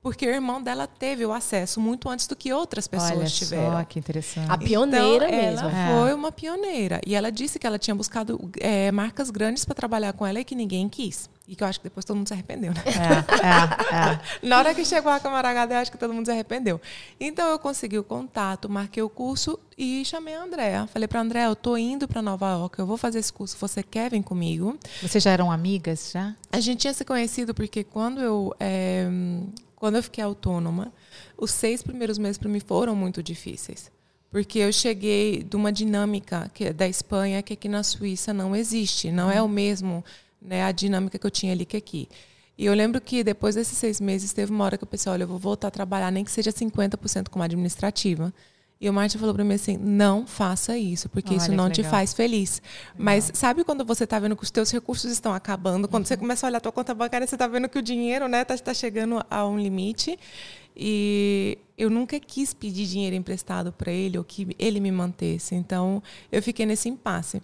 Porque 0.02 0.26
o 0.26 0.30
irmão 0.30 0.60
dela 0.60 0.88
teve 0.88 1.24
o 1.26 1.32
acesso 1.32 1.80
muito 1.80 2.10
antes 2.10 2.26
do 2.26 2.36
que 2.36 2.52
outras 2.52 2.88
pessoas 2.88 3.12
Olha 3.20 3.26
tiveram. 3.28 3.72
só 3.74 3.84
que 3.84 4.00
interessante. 4.00 4.52
A 4.52 4.58
pioneira 4.58 5.28
então, 5.28 5.42
mesmo. 5.42 5.70
Ela 5.70 5.80
É. 5.80 6.00
foi 6.00 6.14
uma 6.16 6.32
pioneira. 6.32 7.00
E 7.06 7.14
ela 7.14 7.32
disse 7.32 7.60
que 7.60 7.68
ela 7.68 7.78
tinha 7.78 7.94
buscado 7.94 8.50
é, 8.60 8.92
marcas 8.92 9.30
grandes 9.30 9.64
para 9.64 9.76
trabalhar 9.76 10.12
com 10.14 10.26
ela 10.26 10.40
e 10.40 10.44
que 10.44 10.56
ninguém 10.56 10.90
quis. 10.90 11.30
E 11.48 11.56
que 11.56 11.64
eu 11.64 11.68
acho 11.68 11.80
que 11.80 11.84
depois 11.84 12.04
todo 12.04 12.18
mundo 12.18 12.28
se 12.28 12.34
arrependeu, 12.34 12.74
né? 12.74 12.82
É, 12.88 13.96
é, 13.96 14.12
é. 14.14 14.20
Na 14.48 14.58
hora 14.58 14.74
que 14.74 14.84
chegou 14.86 15.12
a 15.12 15.20
Câmara 15.20 15.50
HD, 15.50 15.74
eu 15.76 15.78
acho 15.80 15.92
que 15.92 15.98
todo 16.00 16.14
mundo 16.14 16.26
se 16.26 16.32
arrependeu. 16.32 16.82
Então 17.20 17.48
eu 17.50 17.60
consegui 17.60 18.00
o 18.00 18.04
contato, 18.04 18.68
marquei 18.68 19.04
o 19.04 19.10
curso 19.10 19.60
e 19.78 20.04
chamei 20.04 20.34
a 20.34 20.42
Andréa. 20.44 20.88
Falei 20.88 21.08
para 21.08 21.20
a 21.20 21.22
Andréa, 21.24 21.46
eu 21.46 21.56
tô 21.56 21.78
indo 21.78 22.08
para 22.08 22.24
Nova 22.24 22.50
York, 22.54 22.80
eu 22.80 22.88
vou 22.88 22.98
fazer 22.98 23.20
esse 23.20 23.32
curso, 23.32 23.56
você 23.60 23.84
quer 23.84 24.10
vir 24.10 24.24
comigo? 24.24 24.78
Vocês 25.02 25.24
já 25.24 25.30
eram 25.30 25.52
amigas 25.52 26.10
já? 26.12 26.34
A 26.52 26.60
gente 26.60 26.80
tinha 26.80 26.94
se 26.94 27.06
conhecido 27.06 27.54
porque 27.54 27.84
quando 27.84 28.20
eu, 28.22 28.56
é, 28.60 29.08
quando 29.82 29.96
eu 29.96 30.04
fiquei 30.04 30.24
autônoma, 30.24 30.94
os 31.36 31.50
seis 31.50 31.82
primeiros 31.82 32.20
meses 32.20 32.38
para 32.38 32.48
mim 32.48 32.60
foram 32.60 32.96
muito 32.96 33.24
difíceis. 33.24 33.92
Porque 34.30 34.60
eu 34.60 34.72
cheguei 34.72 35.42
de 35.42 35.56
uma 35.56 35.72
dinâmica 35.72 36.52
que 36.54 36.66
é 36.66 36.72
da 36.72 36.88
Espanha 36.88 37.42
que 37.42 37.54
aqui 37.54 37.68
na 37.68 37.82
Suíça 37.82 38.32
não 38.32 38.56
existe. 38.56 39.12
Não 39.12 39.32
é 39.32 39.42
o 39.42 39.50
mesmo 39.50 40.06
né, 40.40 40.64
a 40.66 40.72
dinâmica 40.72 41.18
que 41.18 41.26
eu 41.26 41.32
tinha 41.32 41.52
ali 41.52 41.66
que 41.66 41.76
aqui. 41.76 42.08
E 42.56 42.64
eu 42.68 42.76
lembro 42.76 43.02
que 43.02 43.24
depois 43.24 43.56
desses 43.56 43.76
seis 43.76 44.00
meses, 44.00 44.32
teve 44.34 44.52
uma 44.52 44.64
hora 44.66 44.78
que 44.78 44.84
eu 44.84 44.88
pensei, 44.88 45.12
olha, 45.12 45.24
eu 45.24 45.28
vou 45.28 45.40
voltar 45.40 45.70
a 45.70 45.72
trabalhar, 45.72 46.12
nem 46.12 46.24
que 46.24 46.30
seja 46.30 46.52
50% 46.52 47.30
como 47.30 47.44
administrativa. 47.44 48.32
E 48.82 48.90
o 48.90 48.94
Martin 48.94 49.20
falou 49.20 49.36
para 49.36 49.44
mim 49.44 49.54
assim, 49.54 49.78
não 49.78 50.26
faça 50.26 50.76
isso, 50.76 51.08
porque 51.08 51.36
isso 51.36 51.50
Olha, 51.50 51.56
não 51.56 51.68
que 51.68 51.76
te 51.76 51.84
faz 51.84 52.14
feliz. 52.14 52.60
Mas 52.98 53.30
sabe 53.36 53.64
quando 53.64 53.86
você 53.86 54.06
está 54.06 54.18
vendo 54.18 54.36
que 54.36 54.42
os 54.42 54.50
teus 54.50 54.72
recursos 54.72 55.12
estão 55.12 55.32
acabando? 55.32 55.88
Quando 55.88 56.08
você 56.08 56.18
começa 56.18 56.48
a 56.48 56.50
olhar 56.50 56.58
a 56.58 56.62
tua 56.62 56.72
conta 56.72 56.92
bancária, 56.96 57.28
você 57.28 57.36
está 57.36 57.46
vendo 57.46 57.70
que 57.70 57.78
o 57.78 57.82
dinheiro 57.82 58.28
né, 58.28 58.44
tá, 58.44 58.58
tá 58.58 58.74
chegando 58.74 59.24
a 59.30 59.46
um 59.46 59.60
limite. 59.60 60.18
E 60.76 61.60
eu 61.78 61.92
nunca 61.92 62.20
quis 62.20 62.56
pedir 62.56 62.88
dinheiro 62.88 63.16
emprestado 63.16 63.72
para 63.72 63.92
ele 63.92 64.18
ou 64.18 64.24
que 64.24 64.56
ele 64.58 64.80
me 64.80 64.92
mantesse. 64.92 65.54
Então, 65.54 66.02
eu 66.32 66.42
fiquei 66.42 66.66
nesse 66.66 66.90
impasse. 66.90 67.40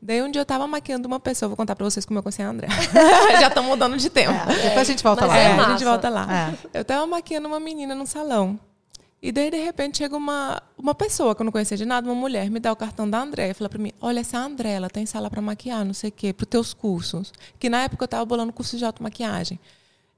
Daí 0.00 0.22
um 0.22 0.30
dia 0.30 0.40
eu 0.40 0.44
estava 0.44 0.66
maquiando 0.66 1.06
uma 1.06 1.20
pessoa, 1.20 1.48
vou 1.48 1.56
contar 1.56 1.76
para 1.76 1.84
vocês 1.84 2.06
como 2.06 2.18
eu 2.18 2.22
conheci 2.22 2.40
a 2.40 2.48
André. 2.48 2.68
Já 3.38 3.48
estamos 3.48 3.68
mudando 3.68 3.98
de 3.98 4.08
tempo. 4.08 4.32
Depois 4.46 4.78
a 4.78 4.84
gente 4.84 5.02
volta 5.02 5.26
Mas 5.26 5.36
lá. 5.36 5.38
é 5.38 5.50
É, 5.50 5.60
a 5.60 5.70
gente 5.70 5.84
volta 5.84 6.08
lá. 6.08 6.54
É. 6.72 6.78
Eu 6.78 6.84
tava 6.84 7.06
maquiando 7.06 7.46
uma 7.46 7.60
menina 7.60 7.94
no 7.94 8.06
salão. 8.06 8.58
E 9.20 9.32
daí, 9.32 9.50
de 9.50 9.56
repente, 9.58 9.98
chega 9.98 10.16
uma, 10.16 10.62
uma 10.76 10.94
pessoa 10.94 11.34
que 11.34 11.42
eu 11.42 11.44
não 11.44 11.50
conhecia 11.50 11.76
de 11.76 11.84
nada, 11.84 12.08
uma 12.08 12.14
mulher, 12.14 12.48
me 12.50 12.60
dá 12.60 12.72
o 12.72 12.76
cartão 12.76 13.08
da 13.08 13.20
André 13.20 13.50
e 13.50 13.54
fala 13.54 13.68
pra 13.68 13.78
mim: 13.78 13.92
Olha, 14.00 14.20
essa 14.20 14.36
é 14.36 14.40
a 14.40 14.44
André, 14.44 14.70
ela 14.70 14.88
tem 14.88 15.04
sala 15.06 15.28
pra 15.28 15.42
maquiar, 15.42 15.84
não 15.84 15.92
sei 15.94 16.10
o 16.10 16.12
quê, 16.12 16.32
pros 16.32 16.48
teus 16.48 16.72
cursos. 16.72 17.32
Que 17.58 17.68
na 17.68 17.82
época 17.82 18.04
eu 18.04 18.08
tava 18.08 18.24
bolando 18.24 18.52
curso 18.52 18.76
de 18.76 18.84
automaquiagem. 18.84 19.58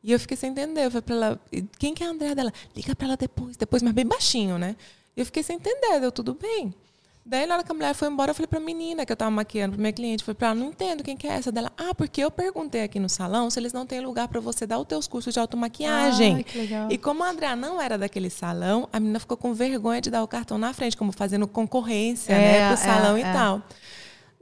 E 0.03 0.13
eu 0.13 0.21
fiquei 0.21 0.37
sem 0.37 0.51
entender. 0.51 0.85
Eu 0.85 0.91
falei 0.91 1.03
pra 1.03 1.15
ela: 1.15 1.41
"E 1.51 1.63
Quem 1.79 1.95
que 1.95 2.05
é 2.05 2.07
a 2.07 2.11
André 2.11 2.35
dela? 2.35 2.53
Liga 2.77 2.95
pra 2.95 3.07
ela 3.07 3.17
depois, 3.17 3.57
depois, 3.57 3.83
mas 3.83 3.93
bem 3.95 4.07
baixinho, 4.07 4.59
né? 4.59 4.77
E 5.17 5.21
eu 5.21 5.27
fiquei 5.27 5.43
sem 5.43 5.57
entender, 5.57 5.99
deu 6.01 6.13
tudo 6.13 6.35
bem. 6.35 6.75
Daí, 7.25 7.47
na 7.47 7.55
hora 7.57 7.63
que 7.65 7.71
a 7.71 7.75
mulher 7.75 7.95
foi 7.95 8.09
embora, 8.09 8.31
eu 8.31 8.35
falei 8.35 8.47
pra 8.49 8.59
menina 8.59 9.05
que 9.05 9.13
eu 9.13 9.17
tava 9.17 9.31
maquiando, 9.31 9.75
pra 9.75 9.81
minha 9.81 9.93
cliente, 9.93 10.25
falei 10.25 10.35
pra 10.37 10.49
ela, 10.49 10.55
não 10.57 10.69
entendo 10.69 11.05
quem 11.05 11.17
que 11.17 11.29
é 11.29 11.33
essa 11.33 11.53
dela. 11.53 11.71
Ah, 11.77 11.95
porque 11.95 12.23
eu 12.25 12.31
perguntei 12.31 12.83
aqui 12.83 12.99
no 12.99 13.09
salão 13.09 13.49
se 13.51 13.61
eles 13.61 13.73
não 13.73 13.87
têm 13.87 14.01
lugar 14.01 14.27
pra 14.27 14.41
você 14.41 14.67
dar 14.67 14.79
os 14.79 14.87
teus 14.87 15.07
cursos 15.07 15.33
de 15.33 15.39
automaquiagem. 15.39 16.37
Ai, 16.37 16.43
que 16.45 16.59
legal. 16.59 16.89
E 16.91 16.99
como 16.99 17.23
a 17.23 17.29
Andrea 17.31 17.55
não 17.55 17.81
era 17.81 17.97
daquele 17.99 18.31
salão, 18.31 18.89
a 18.93 18.99
menina 18.99 19.21
ficou 19.21 19.37
com 19.37 19.53
vergonha 19.55 20.01
de 20.01 20.11
dar 20.11 20.23
o 20.23 20.29
cartão 20.29 20.59
na 20.59 20.73
frente, 20.73 20.97
como 20.97 21.13
fazendo 21.13 21.47
concorrência, 21.47 22.33
É, 22.33 22.37
né, 22.37 22.67
pro 22.69 22.75
é, 22.75 22.77
salão 22.77 23.19
e 23.19 23.23
é. 23.23 23.33
tal. 23.33 23.63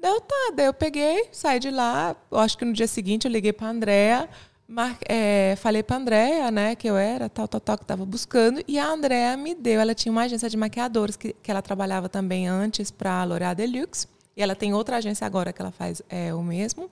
Daí 0.01 0.13
eu, 0.13 0.21
tá, 0.21 0.53
daí 0.55 0.67
eu 0.67 0.73
peguei, 0.73 1.29
saí 1.33 1.59
de 1.59 1.71
lá, 1.71 2.15
eu 2.31 2.39
acho 2.39 2.57
que 2.57 2.65
no 2.65 2.73
dia 2.73 2.87
seguinte 2.87 3.27
eu 3.27 3.31
liguei 3.33 3.53
pra 3.53 3.67
Andrea, 3.67 4.29
mar- 4.69 4.99
é, 5.09 5.57
falei 5.57 5.83
pra 5.83 5.97
Andrea, 5.97 6.51
né, 6.51 6.75
que 6.77 6.89
eu 6.89 6.97
era, 6.97 7.29
tal, 7.29 7.49
tal, 7.49 7.61
tal, 7.61 7.79
que 7.79 7.87
tava 7.87 8.05
buscando, 8.05 8.63
e 8.69 8.79
a 8.79 8.87
Andrea 8.87 9.37
me 9.37 9.55
deu, 9.55 9.81
ela 9.81 9.95
tinha 9.95 10.13
uma 10.13 10.23
agência 10.23 10.49
de 10.51 10.57
maquiadores 10.57 11.17
que, 11.17 11.35
que 11.43 11.51
ela 11.51 11.63
trabalhava 11.63 12.09
também 12.09 12.47
antes 12.47 12.91
pra 12.91 13.25
L'Oréal 13.25 13.55
Deluxe, 13.55 14.07
e 14.37 14.43
ela 14.43 14.55
tem 14.55 14.73
outra 14.73 14.99
agência 14.99 15.27
agora 15.27 15.53
que 15.53 15.61
ela 15.61 15.73
faz 15.73 16.01
é, 16.09 16.33
o 16.33 16.43
mesmo, 16.43 16.89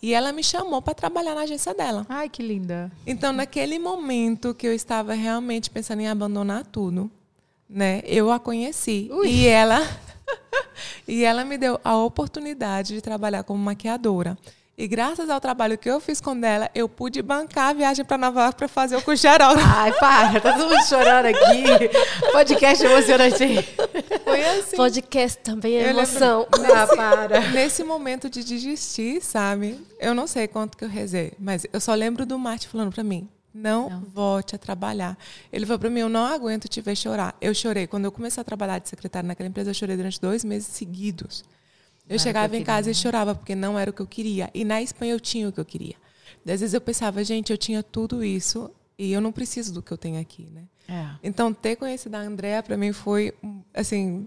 e 0.00 0.14
ela 0.14 0.32
me 0.32 0.42
chamou 0.42 0.80
para 0.80 0.94
trabalhar 0.94 1.34
na 1.34 1.42
agência 1.42 1.74
dela. 1.74 2.06
Ai, 2.08 2.28
que 2.28 2.42
linda. 2.42 2.90
Então, 3.06 3.32
naquele 3.32 3.78
momento 3.78 4.54
que 4.54 4.66
eu 4.66 4.72
estava 4.74 5.12
realmente 5.12 5.68
pensando 5.68 6.00
em 6.00 6.08
abandonar 6.08 6.64
tudo, 6.64 7.10
né? 7.68 8.00
Eu 8.06 8.30
a 8.30 8.38
conheci 8.38 9.10
e 9.24 9.46
ela 9.46 9.80
e 11.06 11.24
ela 11.24 11.44
me 11.44 11.58
deu 11.58 11.80
a 11.84 11.96
oportunidade 11.98 12.94
de 12.94 13.00
trabalhar 13.02 13.42
como 13.42 13.62
maquiadora. 13.62 14.38
E 14.78 14.86
graças 14.86 15.30
ao 15.30 15.40
trabalho 15.40 15.78
que 15.78 15.88
eu 15.88 15.98
fiz 16.00 16.20
com 16.20 16.36
ela, 16.44 16.70
eu 16.74 16.86
pude 16.86 17.22
bancar 17.22 17.70
a 17.70 17.72
viagem 17.72 18.04
para 18.04 18.18
Nova 18.18 18.42
York 18.42 18.58
para 18.58 18.68
fazer 18.68 18.94
o 18.96 19.00
curso 19.02 19.22
de 19.22 19.28
aerógrafo. 19.28 19.66
Ai, 19.74 19.90
para, 19.98 20.38
tá 20.38 20.52
todo 20.52 20.68
mundo 20.68 20.84
chorando 20.86 21.26
aqui. 21.26 21.88
Podcast 22.30 22.84
emocionante. 22.84 23.62
Foi 24.22 24.44
assim. 24.44 24.76
Podcast 24.76 25.38
também 25.42 25.76
é 25.76 25.80
Eu 25.80 25.86
lembro- 25.94 26.00
emoção. 26.02 26.46
Ah, 26.74 26.86
para. 26.94 27.40
Nesse 27.52 27.82
momento 27.82 28.28
de 28.28 28.44
desistir, 28.44 29.22
sabe? 29.22 29.80
Eu 29.98 30.14
não 30.14 30.26
sei 30.26 30.46
quanto 30.46 30.76
que 30.76 30.84
eu 30.84 30.88
rezei, 30.90 31.32
mas 31.38 31.66
eu 31.72 31.80
só 31.80 31.94
lembro 31.94 32.26
do 32.26 32.38
Marte 32.38 32.68
falando 32.68 32.92
pra 32.92 33.02
mim: 33.02 33.26
não, 33.54 34.02
volte 34.12 34.54
a 34.54 34.58
trabalhar. 34.58 35.16
Ele 35.50 35.64
falou 35.64 35.78
pra 35.78 35.88
mim: 35.88 36.00
eu 36.00 36.08
não 36.10 36.26
aguento 36.26 36.68
te 36.68 36.82
ver 36.82 36.96
chorar. 36.96 37.34
Eu 37.40 37.54
chorei. 37.54 37.86
Quando 37.86 38.04
eu 38.04 38.12
comecei 38.12 38.42
a 38.42 38.44
trabalhar 38.44 38.78
de 38.78 38.90
secretária 38.90 39.26
naquela 39.26 39.48
empresa, 39.48 39.70
eu 39.70 39.74
chorei 39.74 39.96
durante 39.96 40.20
dois 40.20 40.44
meses 40.44 40.68
seguidos. 40.68 41.42
Eu 42.08 42.18
chegava 42.18 42.54
eu 42.54 42.60
em 42.60 42.64
casa 42.64 42.90
e 42.90 42.94
chorava 42.94 43.34
porque 43.34 43.54
não 43.54 43.78
era 43.78 43.90
o 43.90 43.92
que 43.92 44.00
eu 44.00 44.06
queria. 44.06 44.50
E 44.54 44.64
na 44.64 44.80
Espanha 44.80 45.12
eu 45.12 45.20
tinha 45.20 45.48
o 45.48 45.52
que 45.52 45.58
eu 45.60 45.64
queria. 45.64 45.96
Às 46.44 46.60
vezes 46.60 46.74
eu 46.74 46.80
pensava, 46.80 47.24
gente, 47.24 47.50
eu 47.50 47.58
tinha 47.58 47.82
tudo 47.82 48.22
isso 48.22 48.70
e 48.98 49.12
eu 49.12 49.20
não 49.20 49.32
preciso 49.32 49.72
do 49.74 49.82
que 49.82 49.90
eu 49.92 49.98
tenho 49.98 50.20
aqui, 50.20 50.48
né? 50.52 50.62
É. 50.88 51.08
Então, 51.22 51.52
ter 51.52 51.74
conhecido 51.74 52.14
a 52.14 52.20
Andrea, 52.20 52.62
para 52.62 52.76
mim, 52.76 52.92
foi, 52.92 53.34
assim... 53.74 54.26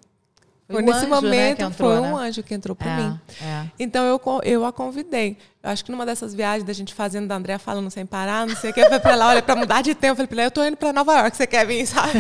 Foi 0.69 0.81
nesse 0.83 0.99
anjo, 0.99 1.07
né, 1.07 1.15
momento, 1.21 1.57
que 1.57 1.63
entrou, 1.63 1.91
foi 1.93 2.01
né? 2.01 2.13
um 2.13 2.17
anjo 2.17 2.43
que 2.43 2.53
entrou 2.53 2.75
para 2.75 2.91
É, 2.91 2.97
mim. 2.97 3.19
é. 3.41 3.71
Então, 3.79 4.03
eu, 4.05 4.21
eu 4.43 4.65
a 4.65 4.71
convidei. 4.71 5.37
Eu 5.61 5.69
acho 5.71 5.83
que 5.83 5.91
numa 5.91 6.05
dessas 6.05 6.33
viagens 6.33 6.63
da 6.63 6.71
gente 6.71 6.93
fazendo, 6.93 7.27
da 7.27 7.35
Andrea 7.35 7.59
falando 7.59 7.91
sem 7.91 8.05
parar, 8.05 8.47
não 8.47 8.55
sei 8.55 8.69
o 8.69 8.73
que, 8.73 8.79
eu 8.79 8.85
falei 8.85 8.99
pra 9.01 9.11
ela, 9.11 9.27
olha, 9.27 9.41
para 9.41 9.57
mudar 9.57 9.81
de 9.81 9.93
tempo, 9.93 10.13
eu 10.13 10.15
falei 10.15 10.27
pra 10.27 10.37
ela, 10.37 10.47
eu 10.47 10.51
tô 10.51 10.63
indo 10.63 10.77
para 10.77 10.93
Nova 10.93 11.13
York, 11.19 11.35
você 11.35 11.45
quer 11.45 11.67
vir, 11.67 11.85
sabe? 11.85 12.13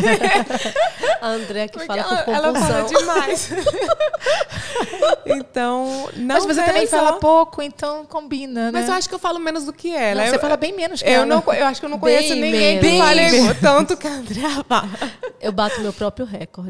A 1.21 1.27
André 1.29 1.67
que 1.69 1.73
Porque 1.79 1.87
fala 1.87 2.01
ela, 2.01 2.23
com 2.23 2.33
ela 2.33 2.53
fala 2.53 2.81
compulsão. 2.83 2.99
demais. 2.99 3.49
então, 5.25 6.09
não 6.15 6.35
Mas 6.35 6.45
você 6.45 6.59
é 6.61 6.63
também 6.65 6.85
só- 6.87 6.97
fala 6.97 7.13
pouco, 7.13 7.61
então 7.61 8.05
combina, 8.05 8.65
né? 8.65 8.79
Mas 8.79 8.87
eu 8.89 8.93
acho 8.95 9.07
que 9.07 9.15
eu 9.15 9.19
falo 9.19 9.39
menos 9.39 9.65
do 9.65 9.73
que 9.73 9.93
ela. 9.93 10.21
Não, 10.21 10.29
você 10.29 10.35
eu, 10.35 10.39
fala 10.39 10.57
bem 10.57 10.73
menos 10.75 11.01
que 11.01 11.07
eu 11.09 11.13
ela. 11.13 11.25
não, 11.25 11.43
eu 11.53 11.65
acho 11.65 11.79
que 11.79 11.85
eu 11.85 11.89
não 11.89 11.97
Bem 11.97 12.15
conheço 12.17 12.35
ninguém 12.35 12.79
que 12.79 12.85
menos. 12.87 13.05
fale 13.05 13.21
Bem 13.29 13.39
igual 13.39 13.55
tanto 13.55 13.97
que 13.97 14.07
a 14.07 14.11
Andrea 14.11 14.63
fala. 14.67 14.89
Eu 15.41 15.53
bato 15.53 15.79
meu 15.79 15.93
próprio 15.93 16.25
recorde. 16.25 16.69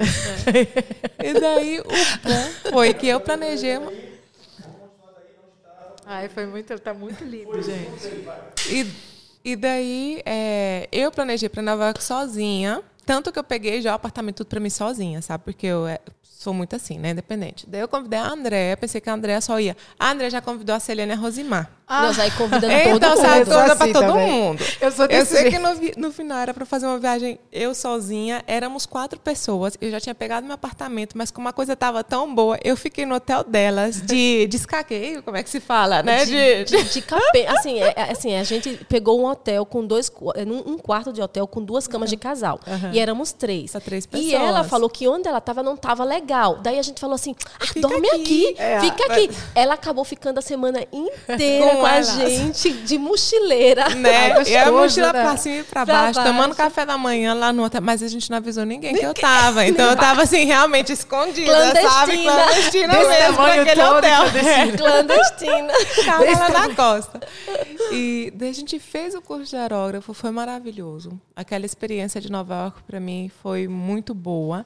E 1.24 1.34
daí 1.40 1.80
o 1.80 1.84
bom 1.84 2.70
foi 2.70 2.94
que 2.94 3.08
eu 3.08 3.20
planejei 3.20 3.80
Ai, 6.12 6.28
foi 6.28 6.48
muito, 6.48 6.80
tá 6.80 6.92
muito 6.92 7.24
lindo, 7.24 7.62
gente. 7.62 8.26
e, 8.68 9.52
e 9.52 9.56
daí 9.56 10.24
é, 10.26 10.90
eu 10.92 11.12
planejei 11.12 11.48
para 11.48 11.62
Nova 11.62 11.84
York 11.86 12.04
sozinha, 12.04 12.82
tanto 13.06 13.32
que 13.32 13.38
eu 13.38 13.44
peguei 13.44 13.80
já 13.80 13.92
o 13.92 13.96
apartamento 13.96 14.38
tudo 14.38 14.48
para 14.48 14.60
mim 14.60 14.72
sozinha, 14.72 15.22
sabe? 15.22 15.44
Porque 15.44 15.68
eu 15.68 15.86
é, 15.86 16.00
sou 16.24 16.52
muito 16.52 16.76
assim, 16.76 16.98
né, 16.98 17.12
independente. 17.12 17.70
Daí 17.70 17.82
eu 17.82 17.88
convidei 17.88 18.18
a 18.18 18.28
Andréa, 18.28 18.76
pensei 18.76 19.00
que 19.00 19.08
a 19.08 19.14
Andréa 19.14 19.40
só 19.40 19.60
ia. 19.60 19.78
A 20.00 20.10
Andréa 20.10 20.32
já 20.32 20.42
convidou 20.42 20.76
a 20.76 20.80
Celene 20.80 21.12
e 21.12 21.14
a 21.14 21.16
Rosimar. 21.16 21.72
Nós 21.90 22.20
aí 22.20 22.32
convidando 22.32 22.72
então, 22.72 23.00
todo 23.00 23.18
mundo. 23.18 23.38
Eu 23.40 23.46
sou 23.46 23.54
toda 23.54 23.64
assim 23.74 23.78
para 23.78 23.94
todo 23.94 24.02
também. 24.14 24.32
mundo. 24.32 24.64
Eu 24.80 24.92
sou 24.92 25.06
Eu 25.08 25.26
sei 25.26 25.42
jeito. 25.50 25.54
que 25.56 25.60
no, 25.98 26.08
no 26.08 26.14
final 26.14 26.38
era 26.38 26.54
para 26.54 26.66
fazer 26.66 26.86
uma 26.86 27.00
viagem 27.00 27.40
eu 27.52 27.74
sozinha, 27.74 28.44
éramos 28.48 28.86
quatro 28.86 29.20
pessoas. 29.20 29.76
Eu 29.82 29.90
já 29.90 30.00
tinha 30.00 30.14
pegado 30.16 30.46
meu 30.46 30.54
apartamento, 30.56 31.18
mas 31.18 31.32
como 31.32 31.48
a 31.48 31.54
coisa 31.54 31.74
estava 31.74 32.04
tão 32.04 32.34
boa, 32.34 32.58
eu 32.64 32.78
fiquei 32.78 33.06
no 33.06 33.16
hotel 33.16 33.44
delas 33.44 34.02
de 34.02 34.46
descaqueio, 34.48 35.24
como 35.24 35.36
é 35.38 35.44
que 35.44 35.50
se 35.50 35.60
fala, 35.60 36.04
né? 36.04 36.26
De, 36.26 36.64
de, 36.66 36.84
de 36.84 37.02
cape... 37.02 37.46
assim, 37.48 37.82
é, 37.82 37.94
é, 37.96 38.12
assim, 38.12 38.36
a 38.36 38.44
gente 38.44 38.86
pegou 38.88 39.20
um 39.20 39.26
hotel 39.26 39.66
com 39.66 39.86
dois, 39.86 40.12
um 40.46 40.78
quarto 40.78 41.12
de 41.12 41.22
hotel 41.22 41.48
com 41.48 41.62
duas 41.64 41.88
camas 41.88 42.10
de 42.10 42.18
casal. 42.18 42.60
E 42.94 43.00
éramos 43.00 43.32
três. 43.32 43.72
Pra 43.72 43.82
três 43.82 44.06
E 44.06 44.08
pessoas. 44.08 44.34
ela 44.34 44.64
falou 44.64 44.90
que 44.90 45.08
onde 45.08 45.28
ela 45.28 45.40
estava 45.40 45.64
não 45.64 45.74
estava 45.74 46.04
legal. 46.04 46.58
Daí 46.62 46.78
a 46.78 46.84
gente 46.84 47.00
falou 47.00 47.16
assim: 47.16 47.36
ah, 47.60 47.80
dorme 47.80 48.08
aqui. 48.10 48.20
aqui, 48.20 48.56
É, 48.62 48.80
fica 48.80 49.08
vai- 49.08 49.26
aqui. 49.26 49.36
Ela 49.56 49.74
acabou 49.74 50.04
ficando 50.04 50.38
a 50.38 50.42
semana 50.42 50.86
inteira 50.92 51.79
Com 51.80 51.86
a 51.86 52.02
gente 52.02 52.72
de 52.72 52.98
mochileira. 52.98 53.90
Né? 54.00 54.30
gostoso, 54.30 54.50
e 54.52 54.58
a 54.58 54.72
mochila 54.72 55.14
né? 55.14 55.22
pra 55.24 55.38
cima 55.38 55.56
e 55.58 55.64
pra 55.64 55.86
Pra 55.86 55.94
baixo, 55.94 56.20
baixo. 56.20 56.32
tomando 56.32 56.56
café 56.56 56.86
da 56.86 56.98
manhã 56.98 57.34
lá 57.34 57.52
no 57.52 57.64
hotel. 57.64 57.82
Mas 57.82 58.02
a 58.02 58.08
gente 58.08 58.30
não 58.30 58.38
avisou 58.38 58.66
ninguém 58.66 58.96
que 58.96 59.06
eu 59.06 59.14
tava. 59.14 59.66
Então 59.66 59.90
eu 59.90 59.96
tava 59.96 60.24
assim, 60.24 60.46
realmente 60.46 60.92
escondida, 60.92 61.52
sabe? 61.82 62.24
Clandestina. 62.24 62.34
Clandestina 62.34 62.88
Desse 62.94 63.10
mesmo 63.10 63.36
pra 63.36 63.44
tamanho 63.44 63.62
aquele 63.62 63.82
todo, 63.82 63.98
hotel. 63.98 64.78
Clandestina. 64.78 65.74
Ficava 65.96 66.24
lá 66.24 66.50
na 66.68 66.76
costa. 66.76 67.20
E 67.92 68.32
daí 68.36 68.50
a 68.50 68.54
gente 68.54 68.80
fez 68.80 69.16
o 69.16 69.22
curso 69.22 69.50
de 69.50 69.56
aerógrafo, 69.58 70.14
foi 70.14 70.32
maravilhoso. 70.32 71.20
Aquela 71.36 71.66
experiência 71.66 72.22
de 72.22 72.32
Nova 72.32 72.56
York 72.56 72.84
para 72.84 73.00
mim 73.00 73.30
foi 73.42 73.68
muito 73.68 74.14
boa. 74.14 74.66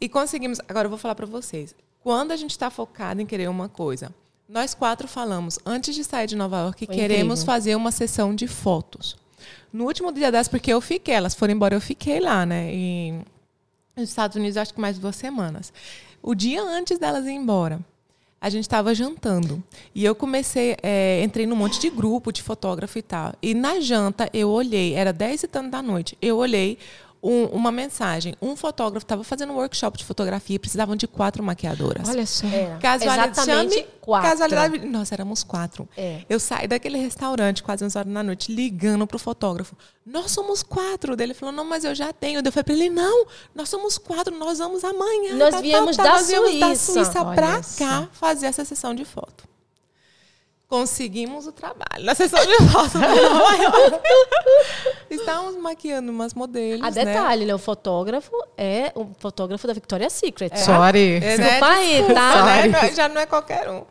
E 0.00 0.08
conseguimos. 0.08 0.60
Agora 0.68 0.86
eu 0.86 0.90
vou 0.90 0.98
falar 0.98 1.14
para 1.14 1.26
vocês. 1.26 1.74
Quando 2.02 2.32
a 2.32 2.36
gente 2.36 2.50
está 2.52 2.70
focado 2.70 3.20
em 3.20 3.26
querer 3.26 3.48
uma 3.48 3.68
coisa, 3.68 4.12
nós 4.48 4.74
quatro 4.74 5.08
falamos 5.08 5.58
antes 5.64 5.94
de 5.94 6.04
sair 6.04 6.26
de 6.26 6.36
Nova 6.36 6.58
York 6.58 6.78
que 6.78 6.86
Foi 6.86 6.94
queremos 6.94 7.40
incrível. 7.40 7.46
fazer 7.46 7.74
uma 7.74 7.90
sessão 7.90 8.34
de 8.34 8.46
fotos. 8.46 9.16
No 9.72 9.84
último 9.84 10.12
dia 10.12 10.30
das, 10.30 10.48
porque 10.48 10.72
eu 10.72 10.80
fiquei, 10.80 11.14
elas 11.14 11.34
foram 11.34 11.52
embora, 11.52 11.74
eu 11.74 11.80
fiquei 11.80 12.20
lá, 12.20 12.46
né? 12.46 12.72
E 12.72 13.14
nos 13.96 14.08
Estados 14.08 14.36
Unidos, 14.36 14.56
acho 14.56 14.72
que 14.72 14.80
mais 14.80 14.98
duas 14.98 15.16
semanas. 15.16 15.72
O 16.22 16.34
dia 16.34 16.62
antes 16.62 16.98
delas 16.98 17.26
ir 17.26 17.32
embora, 17.32 17.80
a 18.40 18.48
gente 18.48 18.62
estava 18.62 18.94
jantando. 18.94 19.62
E 19.94 20.04
eu 20.04 20.14
comecei, 20.14 20.76
é, 20.82 21.22
entrei 21.22 21.46
num 21.46 21.56
monte 21.56 21.80
de 21.80 21.90
grupo 21.90 22.32
de 22.32 22.42
fotógrafo 22.42 22.98
e 22.98 23.02
tal. 23.02 23.34
E 23.42 23.54
na 23.54 23.80
janta, 23.80 24.30
eu 24.32 24.48
olhei, 24.48 24.94
era 24.94 25.12
10 25.12 25.42
e 25.42 25.48
tanto 25.48 25.70
da 25.70 25.82
noite, 25.82 26.16
eu 26.22 26.36
olhei 26.36 26.78
um- 27.28 27.46
uma 27.46 27.72
mensagem. 27.72 28.34
Um 28.40 28.54
fotógrafo 28.56 29.04
estava 29.04 29.24
fazendo 29.24 29.52
um 29.52 29.56
workshop 29.56 29.98
de 29.98 30.04
fotografia 30.04 30.56
e 30.56 30.58
precisavam 30.58 30.94
de 30.96 31.06
quatro 31.06 31.42
maquiadoras. 31.42 32.08
Olha 32.08 32.26
só. 32.26 32.46
Era. 32.46 32.76
Casualidade, 32.78 33.32
Exatamente 33.32 33.74
chame- 33.74 33.86
quatro. 34.00 34.28
Casualidade, 34.30 34.78
nós 34.86 35.12
éramos 35.12 35.42
quatro. 35.42 35.88
É. 35.96 36.22
Eu 36.28 36.38
saí 36.38 36.66
daquele 36.68 36.98
restaurante 36.98 37.62
quase 37.62 37.84
11 37.84 37.98
horas 37.98 38.12
da 38.12 38.22
noite, 38.22 38.52
ligando 38.52 39.06
pro 39.06 39.18
fotógrafo. 39.18 39.76
Nós 40.04 40.30
somos 40.30 40.62
quatro. 40.62 41.16
Daí 41.16 41.26
ele 41.26 41.34
falou, 41.34 41.52
não, 41.54 41.64
mas 41.64 41.84
eu 41.84 41.94
já 41.94 42.12
tenho. 42.12 42.40
Daí 42.42 42.48
eu 42.48 42.52
falei 42.52 42.64
pra 42.64 42.74
ele, 42.74 42.90
não, 42.90 43.26
nós 43.54 43.68
somos 43.68 43.98
quatro, 43.98 44.36
nós 44.38 44.58
vamos 44.58 44.84
amanhã. 44.84 45.34
Nós 45.34 45.60
viemos 45.60 45.96
da 45.96 46.04
nós 46.04 46.28
viemos 46.28 46.58
da 46.60 46.66
Suíça. 46.76 46.92
Suíça 46.92 47.24
pra 47.24 47.54
Olha 47.54 47.62
só. 47.62 47.78
cá 47.84 48.08
fazer 48.12 48.46
essa 48.46 48.64
sessão 48.64 48.94
de 48.94 49.04
foto. 49.04 49.44
Conseguimos 50.68 51.46
o 51.46 51.52
trabalho. 51.52 52.04
Na 52.04 52.14
sessão 52.14 52.44
de 52.44 52.56
fotos 52.72 53.00
Estávamos 55.08 55.56
maquiando 55.56 56.10
umas 56.10 56.34
modelos. 56.34 56.82
A 56.82 56.90
né? 56.90 57.04
detalhe, 57.04 57.42
né? 57.42 57.46
né? 57.48 57.54
O 57.54 57.58
fotógrafo 57.58 58.32
é 58.58 58.90
o 58.96 59.06
fotógrafo 59.18 59.64
da 59.66 59.72
Victoria's 59.72 60.12
Secret. 60.12 60.50
É. 60.52 60.56
Sorry. 60.56 61.16
É, 61.16 61.20
né? 61.20 61.36
Desculpa 61.36 61.66
aí, 61.68 62.04
tá? 62.12 62.44
Né? 62.44 62.88
É, 62.88 62.94
já 62.94 63.08
não 63.08 63.20
é 63.20 63.26
qualquer 63.26 63.70
um. 63.70 63.84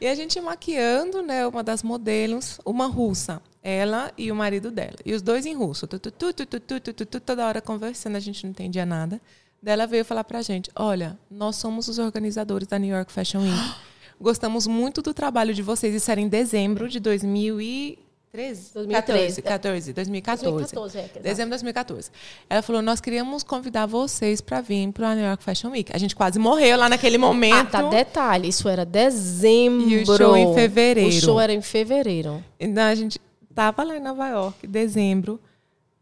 E 0.00 0.06
a 0.06 0.14
gente 0.14 0.40
maquiando, 0.40 1.20
né? 1.20 1.46
Uma 1.46 1.62
das 1.62 1.82
modelos, 1.82 2.58
uma 2.64 2.86
russa. 2.86 3.42
Ela 3.62 4.10
e 4.16 4.32
o 4.32 4.34
marido 4.34 4.70
dela. 4.70 4.96
E 5.04 5.12
os 5.12 5.20
dois 5.20 5.44
em 5.44 5.54
russo. 5.54 5.86
Tu, 5.86 5.98
tu, 5.98 6.10
tu, 6.10 7.20
toda 7.20 7.46
hora 7.46 7.60
conversando, 7.60 8.16
a 8.16 8.20
gente 8.20 8.44
não 8.44 8.50
entendia 8.50 8.86
nada. 8.86 9.20
Dela 9.62 9.86
veio 9.86 10.04
falar 10.04 10.24
pra 10.24 10.40
gente: 10.40 10.70
olha, 10.74 11.18
nós 11.30 11.56
somos 11.56 11.86
os 11.88 11.98
organizadores 11.98 12.66
da 12.66 12.78
New 12.78 12.94
York 12.94 13.12
Fashion 13.12 13.40
Week. 13.40 13.74
Gostamos 14.20 14.66
muito 14.66 15.02
do 15.02 15.12
trabalho 15.12 15.52
de 15.52 15.62
vocês. 15.62 15.94
Isso 15.94 16.10
era 16.10 16.20
em 16.20 16.28
dezembro 16.28 16.88
de 16.88 17.00
2013? 17.00 18.72
2013. 18.74 19.42
14, 19.42 19.92
2014. 19.92 20.52
2014, 20.52 20.98
é. 20.98 21.20
Dezembro 21.20 21.50
de 21.50 21.62
2014. 21.62 22.10
Ela 22.48 22.62
falou: 22.62 22.82
Nós 22.82 23.00
queríamos 23.00 23.42
convidar 23.42 23.86
vocês 23.86 24.40
para 24.40 24.60
vir 24.60 24.90
para 24.92 25.10
a 25.10 25.14
New 25.14 25.24
York 25.24 25.42
Fashion 25.42 25.70
Week. 25.70 25.92
A 25.94 25.98
gente 25.98 26.16
quase 26.16 26.38
morreu 26.38 26.78
lá 26.78 26.88
naquele 26.88 27.18
momento. 27.18 27.74
Ah, 27.74 27.82
tá. 27.82 27.88
Detalhe, 27.88 28.48
isso 28.48 28.68
era 28.68 28.84
dezembro. 28.84 29.88
E 29.88 30.02
o 30.02 30.06
show 30.06 30.36
em 30.36 30.54
fevereiro. 30.54 31.08
O 31.08 31.12
show 31.12 31.40
era 31.40 31.52
em 31.52 31.62
fevereiro. 31.62 32.42
Então 32.58 32.82
a 32.82 32.94
gente 32.94 33.20
tava 33.54 33.84
lá 33.84 33.96
em 33.96 34.00
Nova 34.00 34.28
York, 34.28 34.66
dezembro, 34.66 35.40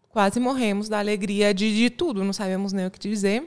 quase 0.08 0.40
morremos 0.40 0.88
da 0.88 0.98
alegria 0.98 1.52
de, 1.52 1.74
de 1.76 1.90
tudo, 1.90 2.24
não 2.24 2.32
sabíamos 2.32 2.72
nem 2.72 2.86
o 2.86 2.90
que 2.90 2.98
dizer. 2.98 3.46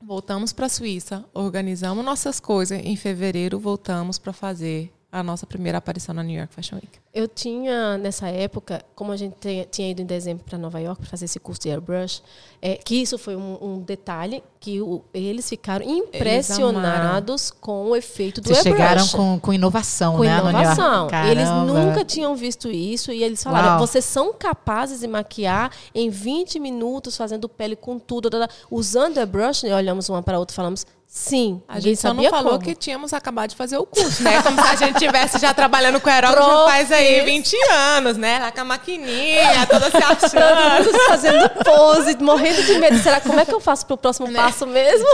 Voltamos 0.00 0.52
para 0.52 0.66
a 0.66 0.68
Suíça, 0.68 1.24
organizamos 1.34 2.04
nossas 2.04 2.38
coisas. 2.38 2.80
Em 2.84 2.96
fevereiro, 2.96 3.58
voltamos 3.58 4.18
para 4.18 4.32
fazer 4.32 4.92
a 5.10 5.22
nossa 5.22 5.46
primeira 5.46 5.78
aparição 5.78 6.14
na 6.14 6.22
New 6.22 6.38
York 6.38 6.54
Fashion 6.54 6.76
Week. 6.76 7.00
Eu 7.12 7.26
tinha, 7.26 7.96
nessa 7.98 8.28
época, 8.28 8.84
como 8.94 9.10
a 9.10 9.16
gente 9.16 9.36
tinha 9.70 9.90
ido 9.90 10.02
em 10.02 10.06
dezembro 10.06 10.44
para 10.44 10.58
Nova 10.58 10.78
York 10.78 11.00
para 11.00 11.10
fazer 11.10 11.24
esse 11.24 11.40
curso 11.40 11.62
de 11.62 11.70
airbrush, 11.70 12.22
é, 12.60 12.76
que 12.76 12.96
isso 12.96 13.16
foi 13.18 13.36
um, 13.36 13.56
um 13.60 13.80
detalhe, 13.80 14.42
que 14.58 14.80
o, 14.80 15.04
eles 15.14 15.48
ficaram 15.48 15.88
impressionados 15.88 17.50
eles 17.50 17.50
com 17.60 17.86
o 17.86 17.96
efeito 17.96 18.40
do 18.40 18.48
Vocês 18.48 18.66
airbrush. 18.66 18.88
chegaram 18.88 19.08
com, 19.08 19.38
com 19.38 19.52
inovação, 19.52 20.16
com 20.16 20.24
né? 20.24 20.38
inovação. 20.38 21.08
Eles 21.30 21.48
nunca 21.48 22.04
tinham 22.04 22.34
visto 22.34 22.68
isso 22.68 23.12
e 23.12 23.22
eles 23.22 23.42
falaram, 23.42 23.70
Uau. 23.70 23.78
vocês 23.78 24.04
são 24.04 24.32
capazes 24.32 25.00
de 25.00 25.06
maquiar 25.06 25.70
em 25.94 26.10
20 26.10 26.58
minutos, 26.58 27.16
fazendo 27.16 27.48
pele 27.48 27.76
com 27.76 27.98
tudo, 27.98 28.28
usando 28.70 29.18
airbrush, 29.18 29.64
e 29.64 29.72
olhamos 29.72 30.08
uma 30.08 30.22
para 30.22 30.36
a 30.36 30.40
outra 30.40 30.52
e 30.52 30.56
falamos, 30.56 30.84
Sim, 31.10 31.62
a 31.66 31.80
gente 31.80 31.98
só 31.98 32.12
não 32.12 32.22
falou 32.28 32.52
como. 32.52 32.64
que 32.64 32.74
tínhamos 32.74 33.14
acabado 33.14 33.48
de 33.48 33.56
fazer 33.56 33.78
o 33.78 33.86
curso, 33.86 34.22
né? 34.22 34.42
Como 34.42 34.60
se 34.62 34.68
a 34.68 34.76
gente 34.76 34.98
tivesse 34.98 35.38
já 35.38 35.54
trabalhando 35.54 35.98
com 36.02 36.10
aerógrafo 36.10 36.66
faz 36.66 36.92
aí 36.92 37.24
20 37.24 37.56
anos, 37.72 38.18
né? 38.18 38.38
Lá 38.38 38.52
com 38.52 38.60
a 38.60 38.64
maquininha, 38.64 39.66
toda 39.66 39.90
se 39.90 39.96
achando. 39.96 40.94
fazendo 41.08 41.48
pose, 41.64 42.14
morrendo 42.22 42.47
de 42.54 42.78
medo. 42.78 42.98
Será 42.98 43.20
como 43.20 43.38
é 43.40 43.44
que 43.44 43.54
eu 43.54 43.60
faço 43.60 43.86
pro 43.86 43.96
próximo 43.96 44.28
Né? 44.28 44.38
passo 44.38 44.66
mesmo? 44.66 45.06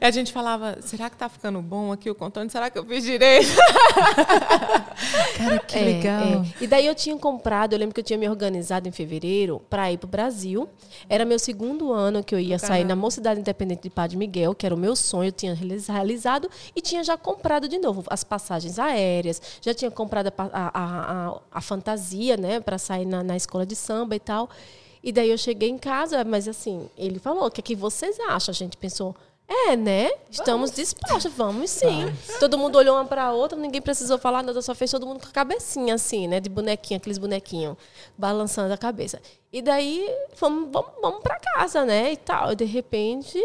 E 0.00 0.04
a 0.04 0.10
gente 0.10 0.32
falava, 0.32 0.78
será 0.82 1.08
que 1.10 1.16
tá 1.16 1.28
ficando 1.28 1.60
bom 1.60 1.92
aqui 1.92 2.10
o 2.10 2.14
contorno? 2.14 2.50
Será 2.50 2.70
que 2.70 2.78
eu 2.78 2.84
fiz 2.84 3.04
direito? 3.04 3.48
Cara, 5.36 5.58
que 5.60 5.78
É, 5.78 5.82
legal. 5.82 6.22
é. 6.22 6.42
E 6.60 6.66
daí 6.66 6.86
eu 6.86 6.94
tinha 6.94 7.16
comprado, 7.16 7.72
eu 7.72 7.78
lembro 7.78 7.94
que 7.94 8.00
eu 8.00 8.04
tinha 8.04 8.18
me 8.18 8.28
organizado 8.28 8.88
em 8.88 8.92
fevereiro 8.92 9.60
para 9.70 9.90
ir 9.90 9.98
pro 9.98 10.08
Brasil. 10.08 10.68
Era 11.08 11.24
meu 11.24 11.38
segundo 11.38 11.92
ano 11.92 12.22
que 12.22 12.34
eu 12.34 12.38
ia 12.40 12.58
sair 12.58 12.84
na 12.84 12.94
Mocidade 12.96 13.40
Independente 13.40 13.82
de 13.84 13.90
Padre 13.90 14.16
Miguel, 14.16 14.54
que 14.54 14.66
era 14.66 14.74
o 14.74 14.78
meu 14.78 14.94
sonho, 14.94 15.28
eu 15.28 15.32
tinha 15.32 15.54
realizado 15.54 16.50
e 16.74 16.80
tinha 16.80 17.02
já 17.02 17.16
comprado 17.16 17.68
de 17.68 17.78
novo 17.78 18.04
as 18.08 18.22
passagens 18.24 18.78
aéreas, 18.78 19.40
já 19.60 19.72
tinha 19.74 19.90
comprado 19.90 20.28
a, 20.36 20.42
a, 20.52 20.70
a, 21.28 21.38
a 21.52 21.60
fantasia, 21.60 22.36
né, 22.36 22.60
para 22.60 22.78
sair 22.78 23.04
na, 23.06 23.22
na 23.22 23.36
escola 23.36 23.64
de 23.66 23.74
samba 23.76 24.14
e 24.16 24.20
tal. 24.20 24.48
E 25.02 25.12
daí 25.12 25.30
eu 25.30 25.38
cheguei 25.38 25.68
em 25.68 25.78
casa, 25.78 26.22
mas 26.24 26.46
assim, 26.46 26.88
ele 26.96 27.18
falou: 27.18 27.46
o 27.46 27.50
que, 27.50 27.60
é 27.60 27.64
que 27.64 27.74
vocês 27.74 28.18
acham? 28.20 28.52
A 28.52 28.54
gente 28.54 28.76
pensou. 28.76 29.14
É, 29.52 29.74
né? 29.74 30.08
Estamos 30.30 30.70
dispostos, 30.70 31.32
vamos 31.32 31.70
sim. 31.70 32.06
Todo 32.38 32.56
mundo 32.56 32.78
olhou 32.78 32.94
uma 32.94 33.04
para 33.04 33.24
a 33.24 33.32
outra, 33.32 33.58
ninguém 33.58 33.82
precisou 33.82 34.16
falar 34.16 34.44
nada, 34.44 34.62
só 34.62 34.72
fez 34.76 34.92
todo 34.92 35.04
mundo 35.04 35.18
com 35.18 35.26
a 35.26 35.32
cabecinha 35.32 35.96
assim, 35.96 36.28
né? 36.28 36.38
De 36.38 36.48
bonequinho, 36.48 36.98
aqueles 36.98 37.18
bonequinhos, 37.18 37.76
balançando 38.16 38.72
a 38.72 38.78
cabeça. 38.78 39.20
E 39.52 39.60
daí, 39.60 40.08
vamos, 40.38 40.70
vamos, 40.70 40.90
vamos 41.02 41.20
para 41.20 41.40
casa, 41.40 41.84
né? 41.84 42.12
E 42.12 42.16
tal. 42.16 42.52
E 42.52 42.54
de 42.54 42.64
repente, 42.64 43.40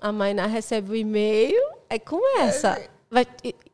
a 0.00 0.12
Mainá 0.12 0.46
recebe 0.46 0.92
o 0.92 0.94
e-mail, 0.94 1.60
aí 1.90 1.98
começa. 1.98 2.80
Vai, 3.10 3.26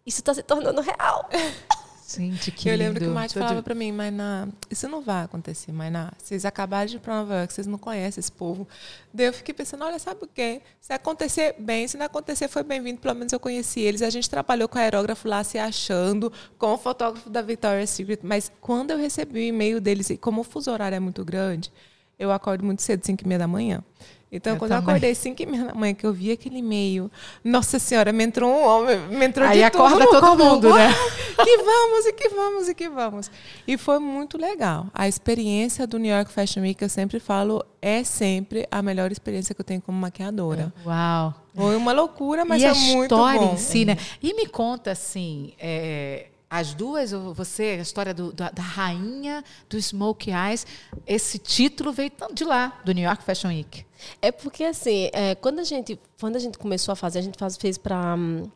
isso 0.06 0.20
está 0.20 0.32
se 0.32 0.42
tornando 0.42 0.80
real. 0.80 1.28
Gente, 2.06 2.50
que 2.50 2.68
Eu 2.68 2.76
lembro 2.76 3.00
que 3.00 3.06
o 3.06 3.08
lindo. 3.08 3.14
Mate 3.14 3.34
falava 3.34 3.62
pra 3.62 3.74
mim, 3.74 3.90
Mainá, 3.90 4.46
isso 4.70 4.86
não 4.88 5.00
vai 5.00 5.24
acontecer, 5.24 5.72
Mainá. 5.72 6.12
Vocês 6.18 6.44
acabaram 6.44 6.86
de 6.86 6.96
ir 6.96 7.00
pra 7.00 7.14
Nova 7.14 7.34
York, 7.36 7.52
vocês 7.52 7.66
não 7.66 7.78
conhecem 7.78 8.20
esse 8.20 8.30
povo. 8.30 8.68
Daí 9.12 9.26
eu 9.26 9.32
fiquei 9.32 9.54
pensando, 9.54 9.84
olha, 9.84 9.98
sabe 9.98 10.22
o 10.22 10.26
quê? 10.26 10.60
Se 10.80 10.92
acontecer, 10.92 11.56
bem. 11.58 11.88
Se 11.88 11.96
não 11.96 12.04
acontecer, 12.04 12.46
foi 12.48 12.62
bem-vindo. 12.62 13.00
Pelo 13.00 13.14
menos 13.14 13.32
eu 13.32 13.40
conheci 13.40 13.80
eles. 13.80 14.02
A 14.02 14.10
gente 14.10 14.28
trabalhou 14.28 14.68
com 14.68 14.78
aerógrafo 14.78 15.26
lá, 15.26 15.42
se 15.42 15.58
achando, 15.58 16.30
com 16.58 16.74
o 16.74 16.78
fotógrafo 16.78 17.30
da 17.30 17.40
Victoria's 17.40 17.90
Secret. 17.90 18.20
Mas 18.22 18.52
quando 18.60 18.90
eu 18.90 18.98
recebi 18.98 19.40
o 19.40 19.42
e-mail 19.42 19.80
deles, 19.80 20.10
e 20.10 20.18
como 20.18 20.42
o 20.42 20.44
fuso 20.44 20.70
horário 20.70 20.96
é 20.96 21.00
muito 21.00 21.24
grande, 21.24 21.72
eu 22.18 22.30
acordo 22.30 22.64
muito 22.64 22.82
cedo, 22.82 23.04
5 23.04 23.24
e 23.24 23.26
meia 23.26 23.38
da 23.38 23.48
manhã. 23.48 23.82
Então, 24.36 24.54
Eu 24.54 24.58
quando 24.58 24.70
também. 24.70 24.84
eu 24.84 24.88
acordei 24.90 25.14
5 25.14 25.42
e 25.42 25.46
meia 25.46 25.64
da 25.64 25.74
manhã, 25.74 25.94
que 25.94 26.04
eu 26.06 26.12
vi 26.12 26.32
aquele 26.32 26.58
e-mail, 26.58 27.10
nossa 27.42 27.78
senhora, 27.78 28.12
me 28.12 28.24
entrou 28.24 28.50
um 28.50 28.64
homem, 28.66 28.98
me 29.08 29.24
entrou 29.26 29.46
Aí 29.46 29.58
de 29.58 29.64
acorda 29.64 29.96
tudo 29.96 30.04
no 30.04 30.10
todo 30.20 30.36
corpo. 30.38 30.44
mundo, 30.44 30.74
né? 30.74 30.88
Que 31.36 31.56
vamos, 31.58 32.06
e 32.06 32.12
que 32.12 32.28
vamos, 32.28 32.68
e 32.68 32.74
que 32.76 32.88
vamos. 32.88 33.30
E 33.66 33.76
foi 33.76 33.98
muito 33.98 34.38
legal. 34.38 34.86
A 34.94 35.08
experiência 35.08 35.84
do 35.84 35.98
New 35.98 36.14
York 36.14 36.30
Fashion 36.30 36.62
Week, 36.62 36.80
eu 36.80 36.88
sempre 36.88 37.18
falo, 37.18 37.64
é 37.82 38.04
sempre 38.04 38.68
a 38.70 38.80
melhor 38.80 39.10
experiência 39.10 39.52
que 39.52 39.60
eu 39.60 39.64
tenho 39.64 39.80
como 39.82 39.98
maquiadora. 39.98 40.72
Uau. 40.86 41.34
Foi 41.52 41.74
uma 41.76 41.92
loucura, 41.92 42.44
mas 42.44 42.62
e 42.62 42.66
a 42.66 42.72
foi 42.74 42.84
muito 42.94 43.02
história 43.14 43.40
bom. 43.40 43.54
em 43.54 43.56
si, 43.56 43.84
né? 43.84 43.96
E 44.22 44.32
me 44.34 44.46
conta 44.46 44.92
assim, 44.92 45.54
é, 45.58 46.26
as 46.56 46.72
duas, 46.72 47.10
você, 47.10 47.76
a 47.78 47.82
história 47.82 48.14
do- 48.14 48.32
da, 48.32 48.48
da 48.48 48.62
rainha 48.62 49.42
do 49.68 49.80
Smoke 49.80 50.30
Eyes, 50.30 50.64
esse 51.04 51.36
título 51.36 51.92
veio 51.92 52.12
de 52.32 52.44
lá, 52.44 52.80
do 52.84 52.92
New 52.92 53.02
York 53.04 53.24
Fashion 53.24 53.48
Week. 53.48 53.84
É 54.22 54.30
porque 54.30 54.62
assim, 54.62 55.10
é, 55.12 55.34
quando 55.34 55.58
a 55.58 55.64
gente 55.64 55.98
quando 56.20 56.36
a 56.36 56.38
gente 56.38 56.56
começou 56.56 56.92
a 56.92 56.96
fazer, 56.96 57.18
a 57.18 57.22
gente 57.22 57.36
faz, 57.36 57.56
fez 57.56 57.76
para 57.76 58.14
um, 58.14 58.48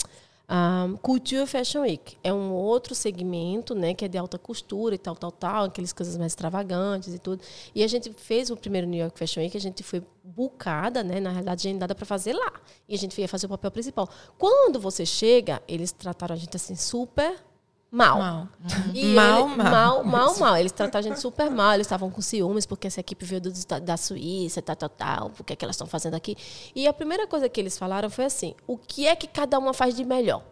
um, 0.48 0.96
Couture 0.98 1.44
Fashion 1.44 1.80
Week. 1.82 2.16
É 2.22 2.32
um 2.32 2.52
outro 2.52 2.94
segmento, 2.94 3.74
né, 3.74 3.94
que 3.94 4.04
é 4.04 4.08
de 4.08 4.16
alta 4.16 4.38
costura 4.38 4.94
e 4.94 4.98
tal, 4.98 5.16
tal, 5.16 5.32
tal, 5.32 5.64
aquelas 5.64 5.92
coisas 5.92 6.16
mais 6.16 6.30
extravagantes 6.32 7.12
e 7.12 7.18
tudo. 7.18 7.42
E 7.74 7.82
a 7.82 7.88
gente 7.88 8.12
fez 8.12 8.48
o 8.48 8.56
primeiro 8.56 8.86
New 8.86 9.00
York 9.00 9.18
Fashion 9.18 9.40
Week, 9.42 9.56
a 9.56 9.60
gente 9.60 9.82
foi 9.82 10.02
bucada, 10.22 11.02
né, 11.02 11.18
na 11.18 11.30
realidade 11.30 11.66
agendada 11.66 11.96
para 11.96 12.06
fazer 12.06 12.32
lá. 12.32 12.52
E 12.88 12.94
a 12.94 12.98
gente 12.98 13.20
ia 13.20 13.26
fazer 13.28 13.46
o 13.46 13.48
papel 13.48 13.72
principal. 13.72 14.08
Quando 14.38 14.78
você 14.78 15.04
chega, 15.04 15.60
eles 15.66 15.90
trataram 15.90 16.36
a 16.36 16.38
gente 16.38 16.54
assim 16.54 16.76
super 16.76 17.47
mal. 17.90 18.18
Mal. 18.18 18.48
E 18.94 19.04
Mal, 19.14 19.46
ele- 19.48 19.56
mal. 19.56 19.70
mal, 19.70 20.04
mal, 20.04 20.38
mal. 20.38 20.56
Eles 20.56 20.72
trataram 20.72 21.06
a 21.06 21.08
gente 21.08 21.20
super 21.20 21.50
mal. 21.50 21.72
Eles 21.74 21.86
estavam 21.86 22.10
com 22.10 22.20
ciúmes 22.20 22.66
porque 22.66 22.86
essa 22.86 23.00
equipe 23.00 23.24
veio 23.24 23.40
do, 23.40 23.50
da, 23.80 23.96
Suíça, 23.96 24.60
tal, 24.62 24.76
tal, 24.76 24.88
tal. 24.88 25.30
Por 25.30 25.44
que, 25.44 25.52
é 25.52 25.56
que 25.56 25.64
elas 25.64 25.74
estão 25.76 25.86
fazendo 25.86 26.14
aqui? 26.14 26.36
E 26.74 26.86
a 26.86 26.92
primeira 26.92 27.26
coisa 27.26 27.48
que 27.48 27.60
eles 27.60 27.78
falaram 27.78 28.08
foi 28.10 28.24
assim: 28.26 28.54
o 28.66 28.76
que 28.76 29.06
é 29.06 29.16
que 29.16 29.26
cada 29.26 29.58
uma 29.58 29.72
faz 29.72 29.94
de 29.96 30.04
melhor? 30.04 30.42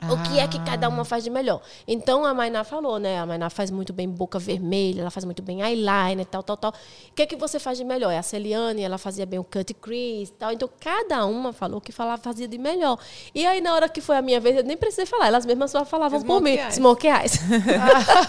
O 0.00 0.16
que 0.22 0.38
é 0.38 0.46
que 0.46 0.60
cada 0.60 0.88
uma 0.88 1.04
faz 1.04 1.24
de 1.24 1.30
melhor? 1.30 1.60
Então 1.86 2.24
a 2.24 2.32
Mainá 2.32 2.62
falou, 2.62 3.00
né? 3.00 3.18
A 3.18 3.26
Mainá 3.26 3.50
faz 3.50 3.68
muito 3.70 3.92
bem 3.92 4.08
boca 4.08 4.38
vermelha, 4.38 5.00
ela 5.00 5.10
faz 5.10 5.24
muito 5.24 5.42
bem 5.42 5.60
eyeliner, 5.60 6.24
tal, 6.24 6.40
tal, 6.42 6.56
tal. 6.56 6.70
O 6.70 7.14
que 7.16 7.22
é 7.22 7.26
que 7.26 7.34
você 7.34 7.58
faz 7.58 7.76
de 7.78 7.84
melhor? 7.84 8.12
É 8.12 8.18
a 8.18 8.22
Celiane, 8.22 8.82
ela 8.82 8.96
fazia 8.96 9.26
bem 9.26 9.40
o 9.40 9.44
cut 9.44 9.74
crease, 9.74 10.32
tal. 10.38 10.52
Então 10.52 10.70
cada 10.78 11.26
uma 11.26 11.52
falou 11.52 11.80
que 11.80 11.90
falava 11.90 12.22
fazia 12.22 12.46
de 12.46 12.58
melhor. 12.58 12.96
E 13.34 13.44
aí 13.44 13.60
na 13.60 13.74
hora 13.74 13.88
que 13.88 14.00
foi 14.00 14.16
a 14.16 14.22
minha 14.22 14.38
vez, 14.38 14.56
eu 14.56 14.62
nem 14.62 14.76
precisei 14.76 15.04
falar, 15.04 15.26
elas 15.26 15.44
mesmas 15.44 15.72
só 15.72 15.84
falavam 15.84 16.22
por 16.22 16.40
mim. 16.40 16.56
Smoke 16.70 17.08
eyes. 17.08 17.18
Eyes. 17.18 17.40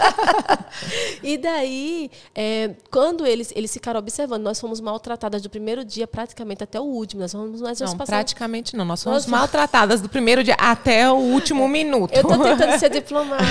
e 1.22 1.36
daí, 1.38 2.10
é, 2.34 2.70
quando 2.90 3.26
eles, 3.26 3.52
eles 3.54 3.72
ficaram 3.72 3.98
observando, 4.00 4.42
nós 4.42 4.60
fomos 4.60 4.80
maltratadas 4.80 5.42
do 5.42 5.50
primeiro 5.50 5.84
dia 5.84 6.06
praticamente 6.06 6.64
até 6.64 6.80
o 6.80 6.84
último. 6.84 7.22
Nós 7.22 7.32
fomos 7.32 7.60
nós 7.60 7.80
Não, 7.80 7.86
passamos- 7.86 8.08
praticamente 8.10 8.76
não. 8.76 8.84
Nós 8.84 9.02
fomos 9.02 9.26
Nós- 9.26 9.30
maltratadas 9.30 10.00
do 10.00 10.08
primeiro 10.08 10.42
dia 10.42 10.54
até 10.58 11.10
o 11.10 11.16
último 11.16 11.59
minuto. 11.68 12.12
Eu 12.14 12.22
tô 12.22 12.38
tentando 12.38 12.78
ser 12.78 12.90
diplomática. 12.90 13.48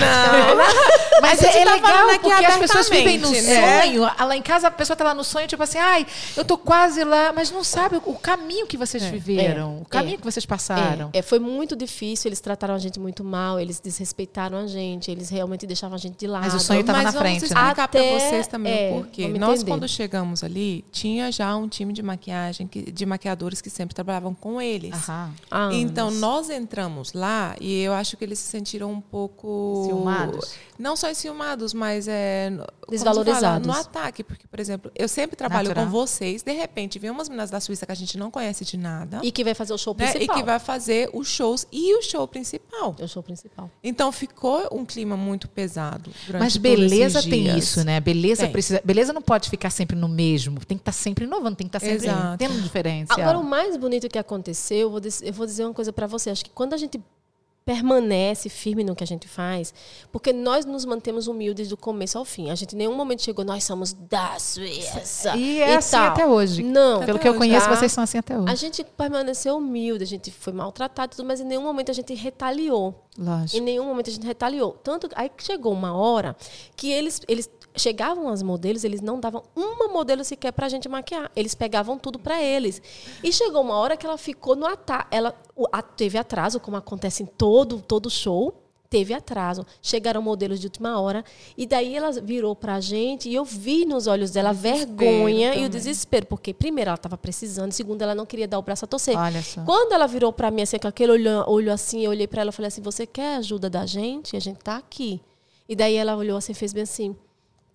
Mas 1.22 1.40
A 1.44 1.46
gente 1.46 1.58
é, 1.58 1.62
é 1.62 1.66
tá 1.66 1.74
legal 1.74 2.20
porque 2.20 2.46
as 2.46 2.58
pessoas 2.58 2.90
vivem 2.90 3.18
no 3.18 3.30
né? 3.32 3.82
sonho. 3.82 4.06
Ah, 4.18 4.26
Lá 4.26 4.36
em 4.36 4.42
casa 4.42 4.68
a 4.68 4.72
pessoa 4.72 4.96
tá 4.96 5.04
lá 5.04 5.14
no 5.14 5.24
sonho, 5.24 5.48
tipo 5.48 5.62
assim, 5.64 5.78
ai, 5.78 6.06
eu 6.38 6.46
tô 6.46 6.58
quase 6.58 7.04
lá, 7.04 7.34
mas 7.34 7.52
não 7.52 7.64
sabe 7.64 7.98
o, 8.06 8.14
caminho 8.14 8.68
que 8.68 8.78
vocês 8.78 9.04
viveram, 9.04 9.78
É, 9.80 9.82
o 9.82 9.86
caminho 9.86 10.16
é. 10.16 10.18
que 10.18 10.24
vocês 10.24 10.46
passaram. 10.46 11.10
É, 11.14 11.20
é, 11.20 11.22
foi 11.22 11.40
muito 11.40 11.76
difícil, 11.76 12.30
eles 12.30 12.40
trataram 12.40 12.76
a 12.76 12.80
gente 12.80 13.00
muito 13.00 13.24
mal, 13.24 13.60
eles 13.60 13.80
desrespeitaram 13.80 14.58
a 14.60 14.68
gente, 14.68 15.10
eles 15.10 15.30
realmente 15.30 15.66
deixavam 15.66 15.96
a 15.96 16.00
gente 16.00 16.18
de 16.18 16.28
lado. 16.28 16.44
Mas 16.44 16.54
o 16.54 16.60
sonho 16.60 16.84
tava 16.84 17.00
Mas 17.02 17.06
na 17.06 17.12
vamos 17.12 17.28
frente, 17.28 17.42
né? 17.42 17.48
explicar 17.48 17.84
Até- 17.86 18.10
para 18.18 18.20
vocês 18.20 18.48
também 18.48 18.74
é, 18.74 18.92
o 18.92 18.94
porquê. 19.02 19.24
vamos 19.24 19.40
Nós, 19.40 19.54
entender. 19.62 19.72
quando 19.72 19.88
chegamos 19.88 20.44
ali, 20.44 20.86
tinha 20.92 21.32
já 21.32 21.56
um 21.56 21.68
time 21.68 21.92
de 21.92 22.04
maquiagem, 22.04 22.68
que- 22.68 22.92
de 22.92 23.06
maquiadores 23.06 23.62
que 23.62 23.70
sempre 23.70 23.96
trabalhavam 23.96 24.34
com 24.34 24.62
eles. 24.62 24.94
Aham. 25.10 25.34
Há 25.50 25.70
Então, 25.74 26.12
nós 26.12 26.50
entramos 26.50 27.14
lá 27.14 27.56
e 27.60 27.82
eu 27.82 27.94
acho 28.00 28.18
que 28.18 28.24
eles 28.24 28.40
se 28.40 28.50
sentiram 28.50 28.92
um 28.92 29.02
pouco... 29.02 29.84
Ciumados? 29.86 30.56
Não 30.78 30.96
só 30.96 31.10
enciumados, 31.10 31.74
mas 31.74 32.08
é... 32.08 32.52
Desvalorizados. 32.90 33.42
fala? 33.42 33.60
No 33.60 33.74
ataque. 33.74 34.24
Porque, 34.24 34.48
por 34.48 34.60
exemplo, 34.60 34.92
eu 34.96 35.08
sempre 35.08 35.36
trabalho 35.36 35.70
Natural. 35.70 35.86
com 35.86 35.92
vocês. 35.92 36.42
De 36.42 36.52
repente, 36.54 36.98
vem 36.98 37.12
umas 37.12 37.30
meninas 37.30 37.50
da 37.50 37.60
Suíça 37.60 37.86
que 37.86 37.92
a 37.92 37.96
gente 37.96 38.18
não 38.18 38.32
conhece 38.32 38.66
de 38.66 38.78
nada. 38.78 39.20
E 39.24 39.32
que 39.32 39.44
vai 39.44 39.54
fazer 39.54 39.74
o 39.74 39.78
show 39.78 39.96
né? 39.98 40.12
principal. 40.12 40.38
E 40.38 40.40
que 40.40 40.46
vai 40.46 40.60
fazer 40.60 41.10
os 41.14 41.28
shows 41.28 41.68
e 41.72 41.96
o 41.96 42.02
show 42.02 42.28
principal. 42.28 42.96
É 42.98 43.04
o 43.04 43.08
show 43.08 43.22
principal. 43.22 43.70
Então, 43.84 44.12
ficou 44.12 44.68
um 44.72 44.86
clima 44.86 45.16
muito 45.16 45.48
pesado 45.48 46.12
durante 46.26 46.44
Mas 46.44 46.54
todos 46.54 46.70
esses 46.70 46.90
beleza 46.90 47.22
tem 47.22 47.44
dias. 47.44 47.58
isso, 47.58 47.84
né? 47.84 48.00
Beleza 48.00 48.44
Tem. 48.44 48.52
precisa. 48.52 48.82
Beleza 48.84 49.14
não 49.14 49.22
pode 49.22 49.50
ficar 49.50 49.70
sempre 49.70 49.96
no 49.96 50.08
mesmo. 50.08 50.60
Tem 50.66 50.78
que 50.78 50.82
estar 50.82 50.92
sempre 50.92 51.26
inovando, 51.26 51.56
tem 51.56 51.68
que 51.68 51.76
estar 51.76 51.86
sempre 51.86 52.08
Exato. 52.08 52.38
tendo 52.38 52.62
diferença. 52.62 53.14
Agora, 53.14 53.38
o 53.38 53.44
mais 53.44 53.76
bonito 53.78 54.08
que 54.08 54.18
aconteceu, 54.18 54.80
eu 54.80 54.90
vou, 54.90 55.00
dizer, 55.00 55.28
eu 55.28 55.34
vou 55.34 55.46
dizer 55.46 55.66
uma 55.66 55.74
coisa 55.74 55.92
para 55.92 56.08
você. 56.08 56.30
Acho 56.30 56.44
que 56.44 56.52
quando 56.52 56.74
a 56.74 56.78
gente 56.78 57.00
permanece 57.66 58.50
firme 58.50 58.84
no 58.84 58.96
que 58.96 59.04
a 59.04 59.08
gente 59.08 59.28
faz, 59.28 59.74
porque 60.12 60.34
nós 60.34 60.66
nos 60.66 60.86
mantemos 60.86 61.28
humildes 61.28 61.70
do 61.70 61.78
começo 61.78 62.18
ao 62.18 62.26
fim. 62.26 62.50
A 62.50 62.56
gente 62.56 62.74
em 62.74 62.78
nenhum 62.80 62.96
momento 62.96 63.22
chegou, 63.22 63.46
nós 63.46 63.64
somos 63.64 63.94
da 63.94 64.40
Suíça. 64.40 65.36
E 65.36 65.60
é 65.60 65.76
assim 65.76 65.98
tal. 65.98 66.08
até 66.08 66.26
hoje. 66.26 66.64
Não. 66.64 67.00
Pelo 67.00 67.12
Até 67.12 67.20
que 67.20 67.28
eu 67.28 67.32
hoje, 67.32 67.40
conheço, 67.40 67.68
tá? 67.68 67.76
vocês 67.76 67.92
são 67.92 68.04
assim 68.04 68.18
até 68.18 68.38
hoje. 68.38 68.52
A 68.52 68.56
gente 68.56 68.84
permaneceu 68.84 69.58
humilde, 69.58 70.04
a 70.04 70.08
gente 70.08 70.32
foi 70.32 70.54
maltratado, 70.54 71.16
mas 71.24 71.40
em 71.40 71.46
nenhum 71.46 71.64
momento 71.64 71.92
a 71.92 71.94
gente 71.94 72.14
retaliou. 72.14 73.06
Em 73.18 73.24
Lógico. 73.24 73.64
nenhum 73.64 73.86
momento 73.86 74.10
a 74.10 74.14
gente 74.14 74.26
retaliou. 74.26 74.72
Tanto 74.84 75.10
aí 75.14 75.30
que 75.30 75.44
chegou 75.44 75.74
uma 75.74 75.94
hora 75.94 76.36
que 76.76 76.90
eles, 76.92 77.22
eles 77.28 77.50
chegavam 77.76 78.30
as 78.30 78.42
modelos, 78.42 78.84
eles 78.84 79.02
não 79.02 79.20
davam 79.20 79.44
uma 79.56 79.88
modelo 79.88 80.24
sequer 80.24 80.52
pra 80.52 80.70
gente 80.70 80.90
maquiar. 80.90 81.32
Eles 81.36 81.56
pegavam 81.56 81.98
tudo 81.98 82.20
para 82.20 82.42
eles. 82.42 82.82
E 83.24 83.32
chegou 83.32 83.62
uma 83.62 83.76
hora 83.76 83.98
que 83.98 84.06
ela 84.06 84.18
ficou 84.18 84.56
no 84.56 84.66
atraso. 84.66 85.08
Ela 85.12 85.36
a, 85.72 85.82
teve 85.82 86.18
atraso, 86.18 86.60
como 86.60 86.78
acontece 86.78 87.24
em 87.24 87.26
todo, 87.26 87.82
todo 87.82 88.10
show 88.10 88.54
teve 88.90 89.14
atraso. 89.14 89.66
Chegaram 89.82 90.22
modelos 90.22 90.60
de 90.60 90.66
última 90.66 91.00
hora. 91.00 91.24
E 91.58 91.68
daí 91.68 91.96
ela 91.96 92.12
virou 92.12 92.56
para 92.56 92.76
a 92.76 92.82
gente 92.82 93.30
e 93.30 93.36
eu 93.36 93.46
vi 93.46 93.86
nos 93.86 94.08
olhos 94.08 94.32
dela 94.32 94.50
a 94.50 94.54
vergonha 94.54 95.50
também. 95.52 95.64
e 95.64 95.66
o 95.66 95.70
desespero. 95.70 96.26
Porque, 96.26 96.54
primeiro, 96.54 96.90
ela 96.90 96.96
estava 96.96 97.18
precisando. 97.18 97.72
Segundo, 97.72 98.02
ela 98.02 98.16
não 98.16 98.26
queria 98.26 98.48
dar 98.48 98.58
o 98.58 98.62
braço 98.64 98.86
a 98.86 98.88
torcer. 98.88 99.16
Quando 99.64 99.94
ela 99.94 100.08
virou 100.08 100.34
para 100.34 100.50
mim, 100.50 100.64
assim, 100.64 100.80
com 100.80 100.88
aquele 100.88 101.12
olho, 101.12 101.44
olho 101.48 101.72
assim, 101.72 102.04
eu 102.04 102.10
olhei 102.12 102.28
para 102.28 102.42
ela 102.42 102.50
e 102.50 102.54
falei 102.54 102.68
assim: 102.68 102.82
Você 102.82 103.06
quer 103.06 103.36
ajuda 103.36 103.70
da 103.70 103.86
gente? 103.86 104.36
A 104.36 104.40
gente 104.40 104.58
está 104.58 104.78
aqui. 104.78 105.22
E 105.68 105.76
daí 105.76 105.94
ela 105.94 106.16
olhou 106.16 106.36
assim, 106.36 106.56
fez 106.56 106.74
bem 106.74 106.82
assim. 106.82 107.16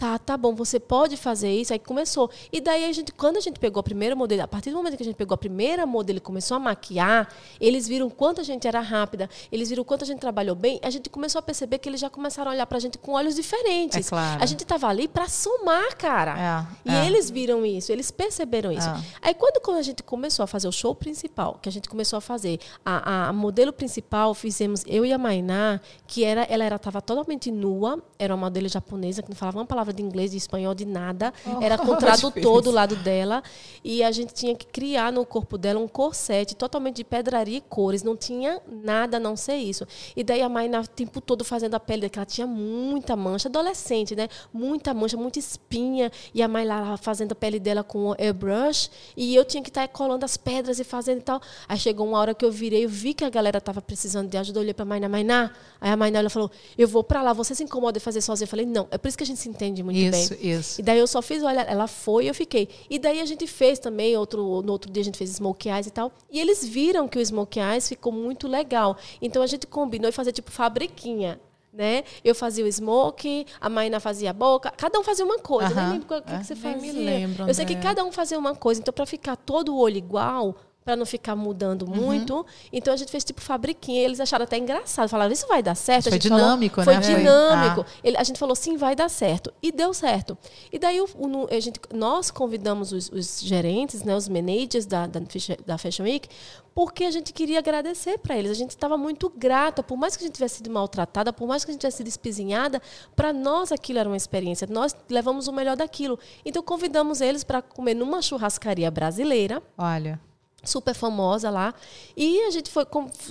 Tá, 0.05 0.18
tá 0.18 0.36
bom, 0.36 0.55
você 0.55 0.78
pode 0.78 1.16
fazer 1.16 1.50
isso. 1.50 1.72
Aí 1.72 1.78
começou. 1.78 2.30
E 2.52 2.61
daí 2.61 2.84
a 2.84 2.92
gente, 2.92 3.11
quando 3.11 3.38
a 3.38 3.40
gente 3.40 3.59
pegou 3.59 3.80
a 3.80 3.82
primeira 3.82 4.14
modelo, 4.14 4.42
a 4.42 4.46
partir 4.46 4.68
do 4.68 4.76
momento 4.76 4.98
que 4.98 5.02
a 5.02 5.07
gente 5.07 5.16
pegou 5.16 5.34
a 5.34 5.38
primeira 5.38 5.86
modelo 5.86 6.18
e 6.18 6.20
começou 6.20 6.59
a 6.59 6.61
maquiar, 6.61 7.26
eles 7.59 7.88
viram 7.88 8.11
quanto 8.11 8.38
a 8.38 8.44
gente 8.44 8.68
era 8.68 8.80
rápida, 8.80 9.30
eles 9.50 9.70
viram 9.70 9.82
quanto 9.82 10.05
a 10.05 10.07
gente 10.07 10.18
trabalhou 10.18 10.55
bem, 10.55 10.78
a 10.82 10.90
gente 10.90 11.09
começou 11.09 11.38
a 11.38 11.42
perceber 11.42 11.78
que 11.78 11.88
eles 11.88 11.98
já 11.98 12.11
começaram 12.11 12.50
a 12.50 12.55
olhar 12.55 12.66
pra 12.66 12.78
gente 12.78 12.98
com 12.98 13.12
olhos 13.12 13.34
diferentes. 13.34 14.07
É 14.07 14.11
claro. 14.11 14.42
A 14.42 14.44
gente 14.44 14.62
tava 14.66 14.88
ali 14.88 15.09
para 15.09 15.26
somar, 15.26 15.96
cara. 15.96 16.68
É, 16.84 16.90
e 16.90 16.94
é. 16.94 17.07
eles 17.07 17.30
viram 17.30 17.64
isso, 17.64 17.90
eles 17.90 18.11
perceberam 18.11 18.70
isso. 18.70 18.86
É. 18.86 19.00
Aí 19.22 19.34
quando, 19.34 19.59
quando 19.62 19.78
a 19.78 19.82
gente 19.82 20.02
começou 20.02 20.42
a 20.42 20.46
fazer 20.46 20.68
o 20.68 20.72
show 20.72 20.94
principal, 20.94 21.59
que 21.62 21.68
a 21.70 21.72
gente 21.72 21.88
começou 21.88 22.18
a 22.18 22.20
fazer 22.20 22.61
a, 22.84 23.11
a, 23.11 23.28
a 23.28 23.32
modelo 23.32 23.72
principal, 23.72 24.34
fizemos 24.34 24.84
eu 24.86 25.02
e 25.07 25.14
a 25.14 25.18
Mainá, 25.18 25.80
que 26.07 26.24
era 26.24 26.42
ela 26.42 26.62
era 26.62 26.78
tava 26.78 27.00
totalmente 27.00 27.50
nua, 27.50 28.02
era 28.18 28.34
uma 28.34 28.44
modelo 28.48 28.68
japonesa 28.68 29.22
que 29.22 29.30
não 29.30 29.36
falava 29.36 29.57
uma 29.57 29.64
palavra 29.64 29.93
de 29.95 30.03
inglês, 30.03 30.32
de 30.32 30.36
espanhol, 30.36 30.74
de 30.74 30.84
nada. 30.84 31.32
Era 31.61 31.78
com 31.78 31.97
tradutor 31.97 32.61
do 32.61 32.70
lado 32.70 32.97
dela. 32.97 33.42
E 33.82 34.03
a 34.03 34.11
gente 34.11 34.34
tinha 34.34 34.55
que 34.55 34.66
criar 34.66 35.12
no 35.12 35.24
corpo 35.24 35.57
dela 35.57 35.80
um 35.80 35.88
corset 35.88 36.55
totalmente 36.55 36.97
de 36.97 37.05
pedraria 37.05 37.59
e 37.59 37.61
cores. 37.61 38.03
Não 38.03 38.16
tinha 38.16 38.61
nada 38.68 39.16
a 39.16 39.20
não 39.20 39.36
ser 39.36 39.57
isso. 39.57 39.86
E 40.16 40.22
daí 40.22 40.42
a 40.42 40.49
Mayna 40.49 40.80
o 40.80 40.86
tempo 40.86 41.20
todo 41.20 41.45
fazendo 41.45 41.74
a 41.74 41.80
pele 41.80 42.03
dela, 42.03 42.11
que 42.11 42.18
ela 42.18 42.26
tinha 42.26 42.47
muita 42.47 43.16
mancha, 43.16 43.49
adolescente, 43.49 44.14
né? 44.14 44.28
Muita 44.53 44.92
mancha, 44.92 45.16
muita 45.16 45.38
espinha. 45.38 46.11
E 46.34 46.42
a 46.42 46.49
Mayna 46.49 46.80
lá 46.80 46.97
fazendo 46.97 47.32
a 47.32 47.34
pele 47.34 47.59
dela 47.61 47.82
com 47.84 48.11
o 48.11 48.14
airbrush. 48.18 48.90
E 49.16 49.34
eu 49.34 49.45
tinha 49.45 49.62
que 49.62 49.70
estar 49.70 49.86
colando 49.88 50.24
as 50.24 50.36
pedras 50.36 50.78
e 50.78 50.84
fazendo 50.84 51.18
e 51.18 51.22
tal. 51.22 51.40
Aí 51.68 51.78
chegou 51.78 52.07
uma 52.07 52.18
hora 52.18 52.34
que 52.34 52.45
eu 52.45 52.51
virei, 52.51 52.84
eu 52.84 52.88
vi 52.88 53.14
que 53.14 53.24
a 53.24 53.30
galera 53.30 53.59
estava 53.59 53.80
precisando 53.80 54.28
de 54.28 54.36
ajuda. 54.36 54.59
Eu 54.59 54.62
olhei 54.62 54.74
para 54.74 54.82
a 54.82 54.86
Mayna, 54.86 55.09
Mayna. 55.09 55.53
Aí 55.80 55.90
a 55.90 55.97
Mayna 55.97 56.18
ela 56.18 56.30
falou: 56.30 56.51
Eu 56.76 56.88
vou 56.88 57.05
para 57.05 57.22
lá, 57.22 57.32
você 57.32 57.55
se 57.55 57.62
incomoda 57.62 57.99
de 57.99 58.05
fazer 58.05 58.20
sozinha? 58.20 58.45
Eu 58.45 58.51
falei: 58.51 58.66
Não, 58.66 58.88
é 58.90 58.99
por 58.99 59.09
isso 59.09 59.16
que 59.16 59.24
a 59.24 59.26
gente 59.26 59.40
se 59.40 59.49
entende 59.49 59.73
muito 59.82 59.98
bem. 60.10 60.22
Isso, 60.22 60.34
isso. 60.40 60.80
E 60.80 60.84
daí 60.84 60.98
eu 60.98 61.06
só 61.06 61.20
fiz, 61.22 61.42
olha, 61.42 61.60
ela 61.62 61.86
foi 61.86 62.24
e 62.24 62.28
eu 62.28 62.34
fiquei. 62.34 62.68
E 62.88 62.98
daí 62.98 63.20
a 63.20 63.24
gente 63.24 63.46
fez 63.46 63.78
também, 63.78 64.16
outro, 64.16 64.62
no 64.62 64.72
outro 64.72 64.90
dia 64.92 65.00
a 65.00 65.04
gente 65.04 65.18
fez 65.18 65.30
smoke 65.30 65.68
eyes 65.68 65.86
e 65.86 65.90
tal. 65.90 66.12
E 66.30 66.40
eles 66.40 66.64
viram 66.64 67.08
que 67.08 67.18
o 67.18 67.24
smoke 67.24 67.58
eyes 67.58 67.88
ficou 67.88 68.12
muito 68.12 68.46
legal. 68.48 68.96
Então 69.20 69.42
a 69.42 69.46
gente 69.46 69.66
combinou 69.66 70.08
e 70.08 70.12
fazer 70.12 70.32
tipo 70.32 70.50
fabriquinha. 70.50 71.40
Né? 71.72 72.04
Eu 72.22 72.36
fazia 72.36 72.64
o 72.64 72.70
smoke, 72.72 73.46
a 73.60 73.68
Maina 73.68 73.98
fazia 73.98 74.30
a 74.30 74.32
boca, 74.32 74.70
cada 74.76 74.96
um 74.96 75.02
fazia 75.02 75.24
uma 75.24 75.40
coisa. 75.40 75.72
Eu 75.72 75.76
Aham. 75.76 75.82
nem 75.90 75.92
lembro 75.98 76.16
o 76.18 76.22
que, 76.22 76.32
É. 76.32 76.38
que 76.38 76.44
você 76.44 76.54
Nem 76.54 76.62
fazia. 76.74 76.92
me 76.92 76.98
lembro, 77.04 77.48
eu 77.48 77.52
sei 77.54 77.64
que 77.64 77.74
Andréa. 77.74 77.88
cada 77.94 78.04
um 78.04 78.12
fazia 78.12 78.38
uma 78.38 78.54
coisa. 78.54 78.80
Então, 78.80 78.94
para 78.94 79.04
ficar 79.04 79.34
todo 79.34 79.74
o 79.74 79.78
olho 79.78 79.96
igual, 79.96 80.54
para 80.85 80.97
não 80.97 81.07
ficar 81.07 81.35
mudando 81.35 81.82
Uhum. 81.89 81.95
muito, 81.97 82.45
então 82.70 82.93
a 82.93 82.97
gente 82.97 83.11
fez 83.11 83.24
tipo 83.24 83.41
fabriquinha. 83.41 84.03
Eles 84.03 84.20
acharam 84.20 84.45
até 84.45 84.59
engraçado. 84.59 85.09
Falaram, 85.09 85.32
isso 85.32 85.47
vai 85.49 85.62
dar 85.62 85.74
certo? 85.74 86.05
Foi 86.05 86.12
gente 86.12 86.28
falou, 86.28 86.45
dinâmico, 86.45 86.82
foi 86.85 86.95
né? 86.97 87.03
Foi. 87.03 87.14
dinâmico. 87.16 87.87
Ah. 87.89 88.01
Ele- 88.05 88.16
a 88.18 88.22
gente 88.22 88.39
falou 88.39 88.55
sim, 88.55 88.76
vai 88.76 88.95
dar 88.95 89.09
certo. 89.09 89.53
E 89.62 89.72
deu 89.72 89.95
certo. 89.95 90.37
E 90.70 90.78
daí 90.78 91.01
o- 91.01 91.09
o- 91.16 91.49
a 91.51 91.59
gente, 91.59 91.80
nós 91.95 92.30
convidamos 92.30 92.93
os, 92.93 93.09
os 93.11 93.41
gerentes, 93.41 94.03
né, 94.03 94.14
os 94.14 94.28
managers 94.28 94.85
da, 94.85 95.07
da, 95.07 95.20
Fashion- 95.22 95.57
da 95.64 95.78
Fashion 95.78 96.03
Week, 96.05 96.28
porque 96.74 97.05
a 97.05 97.11
gente 97.11 97.32
queria 97.32 97.61
agradecer 97.61 98.18
para 98.18 98.37
eles. 98.37 98.51
A 98.51 98.55
gente 98.55 98.70
estava 98.70 98.99
muito 98.99 99.32
grata, 99.35 99.82
por 99.82 99.97
mais 99.97 100.16
que 100.16 100.24
a 100.24 100.26
gente 100.26 100.35
tivesse 100.35 100.57
sido 100.57 100.70
maltratada, 100.70 101.32
por 101.32 101.49
mais 101.49 101.64
que 101.64 101.70
a 101.70 101.72
gente 101.72 101.80
tivesse 101.80 101.99
sido 101.99 102.09
espizinhada, 102.09 102.82
para 103.16 103.32
nós 103.32 103.72
aquilo 103.72 104.01
era 104.01 104.09
uma 104.09 104.16
experiência. 104.18 104.66
Nós 104.70 104.95
levamos 105.09 105.49
o 105.49 105.53
melhor 105.53 105.76
daquilo. 105.76 106.18
Então 106.45 106.62
convidamos 106.62 107.22
eles 107.22 107.43
para 107.43 107.62
comer 107.62 107.95
numa 107.95 108.20
churrascaria 108.20 108.91
brasileira 108.91 109.62
Olha. 109.78 110.20
Super 110.68 110.94
famosa 110.94 111.50
lá. 111.50 111.74
E 112.16 112.40
a 112.42 112.50
gente 112.50 112.70
foi, 112.70 112.86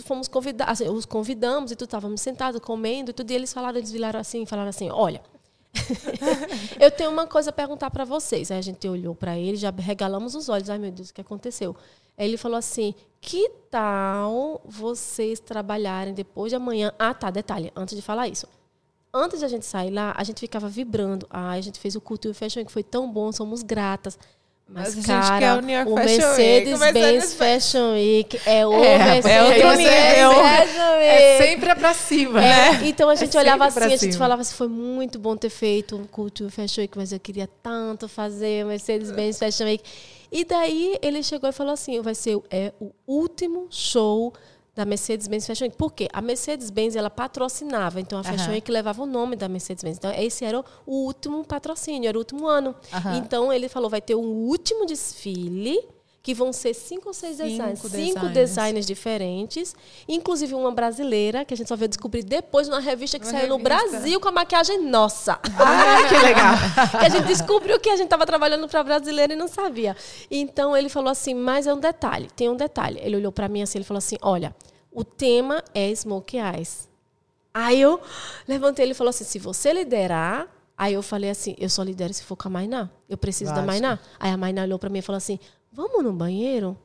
fomos 0.06 0.28
convidados, 0.28 0.82
os 0.82 1.06
convidamos 1.06 1.72
e 1.72 1.76
tudo, 1.76 1.88
estávamos 1.88 2.22
sentados 2.22 2.60
comendo 2.62 3.12
e 3.12 3.14
tudo. 3.14 3.32
E 3.32 3.34
eles 3.34 3.54
falaram, 3.54 3.78
eles 3.78 3.92
viraram 3.92 4.20
assim, 4.20 4.46
falaram 4.46 4.70
assim, 4.70 4.90
olha. 4.90 5.22
eu 6.80 6.92
tenho 6.92 7.10
uma 7.10 7.26
coisa 7.26 7.50
a 7.50 7.54
perguntar 7.54 7.90
para 7.90 8.06
vocês. 8.06 8.52
Aí 8.52 8.60
a 8.60 8.62
gente 8.62 8.88
olhou 8.88 9.16
para 9.16 9.38
ele, 9.38 9.58
já 9.58 9.72
regalamos 9.72 10.36
os 10.36 10.50
olhos. 10.50 10.70
Ai, 10.70 10.78
meu 10.78 10.92
Deus, 10.92 11.10
o 11.10 11.14
que 11.14 11.22
aconteceu? 11.22 11.76
Aí 12.18 12.28
ele 12.28 12.38
falou 12.38 12.58
assim: 12.58 12.94
que 13.20 13.50
tal 13.72 14.62
vocês 14.66 15.40
trabalharem 15.40 16.14
depois 16.14 16.52
de 16.52 16.56
amanhã? 16.56 16.94
Ah, 17.00 17.14
tá, 17.14 17.32
detalhe, 17.32 17.72
antes 17.76 17.96
de 17.96 18.02
falar 18.02 18.28
isso. 18.28 18.48
Antes 19.14 19.40
de 19.40 19.46
a 19.46 19.48
gente 19.48 19.66
sair 19.66 19.92
lá, 19.92 20.14
a 20.18 20.24
gente 20.24 20.40
ficava 20.40 20.68
vibrando. 20.68 21.28
Ai, 21.30 21.60
a 21.60 21.62
gente 21.62 21.80
fez 21.80 21.96
o 21.96 22.02
Culture 22.02 22.34
Fashion 22.34 22.66
que 22.66 22.72
foi 22.72 22.84
tão 22.84 23.12
bom, 23.12 23.32
somos 23.32 23.62
gratas. 23.62 24.18
Mas, 24.68 24.86
Mas 24.86 24.88
a 24.94 24.96
gente 24.96 25.06
cara, 25.30 25.40
quer 25.40 25.54
o 25.54 25.62
New 25.62 25.76
York 25.76 25.92
o 25.92 25.96
Fashion 25.98 26.30
Week, 26.36 26.74
o 26.74 26.78
Mercedes-Benz 26.80 26.94
Mercedes- 27.04 27.34
Fashion 27.36 27.92
Week 27.94 28.40
é 28.46 28.66
o 28.66 28.74
É, 28.84 28.98
Mercedes 28.98 29.26
é. 29.26 29.62
Fashion 29.62 30.94
Week. 30.98 31.06
É 31.06 31.38
sempre 31.38 31.70
é 31.70 31.76
pra 31.76 31.94
cima. 31.94 32.44
É, 32.44 32.88
Então 32.88 33.10
a 33.10 33.16
gente 33.16 33.36
É 33.36 33.40
olhava 33.40 33.66
assim, 33.66 33.80
a 33.84 33.90
gente 33.90 34.00
cima. 34.00 34.18
falava 34.18 34.42
assim, 34.42 34.56
foi 34.56 34.68
muito 34.70 35.20
bom 35.20 35.36
ter 35.38 35.50
feito 35.50 35.96
um 35.96 36.06
Culture 36.06 36.50
Fashion 36.50 36.82
Week, 36.82 36.98
mas 36.98 37.12
eu 37.12 37.20
queria 37.20 37.48
tanto 37.62 38.08
fazer 38.08 38.64
o 38.66 38.70
Mercedes-Benz 38.70 39.38
Fashion 39.38 39.66
Week. 39.66 39.84
E 40.32 40.44
daí 40.44 40.98
ele 41.02 41.22
chegou 41.22 41.50
e 41.50 41.54
falou 41.54 41.74
assim, 41.74 42.02
vai 42.02 42.16
ser 42.16 42.40
é, 42.50 42.72
o 42.80 42.90
último 43.06 43.68
show 43.70 44.34
da 44.76 44.86
Mercedes-Benz 44.86 45.46
Fashion 45.46 45.66
Week. 45.66 45.78
Por 45.78 45.94
quê? 45.94 46.08
A 46.12 46.22
Mercedes-Benz, 46.22 46.96
ela 46.96 47.10
patrocinava, 47.10 48.02
então 48.02 48.20
a 48.20 48.24
Fashion 48.24 48.46
Aham. 48.46 48.54
Week 48.54 48.72
levava 48.72 49.04
o 49.04 49.06
nome 49.06 49.36
da 49.36 49.48
Mercedes-Benz. 49.48 49.98
Então 49.98 50.12
esse 50.12 50.44
era 50.44 50.60
o 50.60 51.06
último 51.06 51.44
patrocínio, 51.46 52.08
era 52.08 52.18
o 52.18 52.22
último 52.22 52.48
ano. 52.48 52.76
Aham. 52.92 53.18
Então 53.18 53.54
ele 53.54 53.70
falou, 53.70 53.90
vai 53.90 54.02
ter 54.02 54.16
um 54.16 54.48
último 54.48 54.86
desfile 54.86 55.80
que 56.24 56.34
vão 56.34 56.54
ser 56.54 56.74
cinco 56.74 57.10
ou 57.10 57.14
seis 57.14 57.36
Cinco 57.36 57.50
designs. 57.50 57.80
Cinco 57.80 57.90
designers. 57.90 58.34
designers 58.34 58.86
diferentes, 58.86 59.76
inclusive 60.08 60.56
uma 60.56 60.72
brasileira, 60.72 61.44
que 61.44 61.54
a 61.54 61.58
gente 61.58 61.68
só 61.68 61.76
veio 61.76 61.90
descobrir 61.90 62.24
depois 62.24 62.70
numa 62.70 62.80
revista 62.80 63.20
que 63.20 63.26
Uma 63.26 63.32
saiu 63.32 63.50
no 63.50 63.58
revista. 63.58 63.90
Brasil 63.90 64.20
com 64.22 64.30
a 64.30 64.32
maquiagem 64.32 64.82
nossa. 64.86 65.34
Ah, 65.44 66.08
que 66.08 66.18
legal. 66.18 66.56
que 66.92 67.06
a 67.06 67.10
gente 67.10 67.28
descobriu 67.28 67.78
que 67.78 67.90
a 67.90 67.98
gente 67.98 68.06
estava 68.06 68.26
trabalhando 68.26 68.66
para 68.70 68.82
brasileira 68.82 69.34
e 69.34 69.36
não 69.36 69.50
sabia. 69.50 69.98
Então 70.32 70.76
ele 70.78 70.88
falou 70.88 71.10
assim, 71.10 71.34
mas 71.34 71.68
é 71.68 71.74
um 71.74 71.80
detalhe, 71.80 72.30
tem 72.34 72.50
um 72.50 72.56
detalhe. 72.56 73.02
Ele 73.04 73.18
olhou 73.18 73.32
para 73.34 73.50
mim 73.50 73.62
assim, 73.62 73.80
ele 73.80 73.86
falou 73.86 73.98
assim, 73.98 74.16
olha, 74.22 74.56
o 74.94 75.04
tema 75.04 75.62
é 75.76 75.94
Smoke 75.94 76.38
Eyes. 76.38 76.88
Aí 77.54 77.82
eu 77.82 78.00
levantei 78.48 78.86
ele 78.86 78.94
e 78.94 78.96
falou 78.96 79.10
assim, 79.10 79.26
se 79.26 79.40
você 79.40 79.74
liderar, 79.74 80.48
aí 80.78 80.94
eu 80.94 81.04
falei 81.04 81.30
assim, 81.30 81.54
eu 81.60 81.70
só 81.70 81.84
lidero 81.84 82.14
se 82.14 82.24
for 82.24 82.38
com 82.38 82.48
a 82.48 82.52
Mainá. 82.52 82.90
Eu 83.10 83.18
preciso 83.18 83.54
da. 83.54 83.62
Mainá. 83.62 84.00
Aí 84.18 84.32
a 84.32 84.38
Mainá 84.38 84.64
olhou 84.64 84.80
para 84.80 84.90
mim 84.90 85.00
e 85.00 85.02
falou 85.02 85.18
assim, 85.18 85.38
vamos 85.74 86.04
no 86.04 86.14
banheiro? 86.14 86.78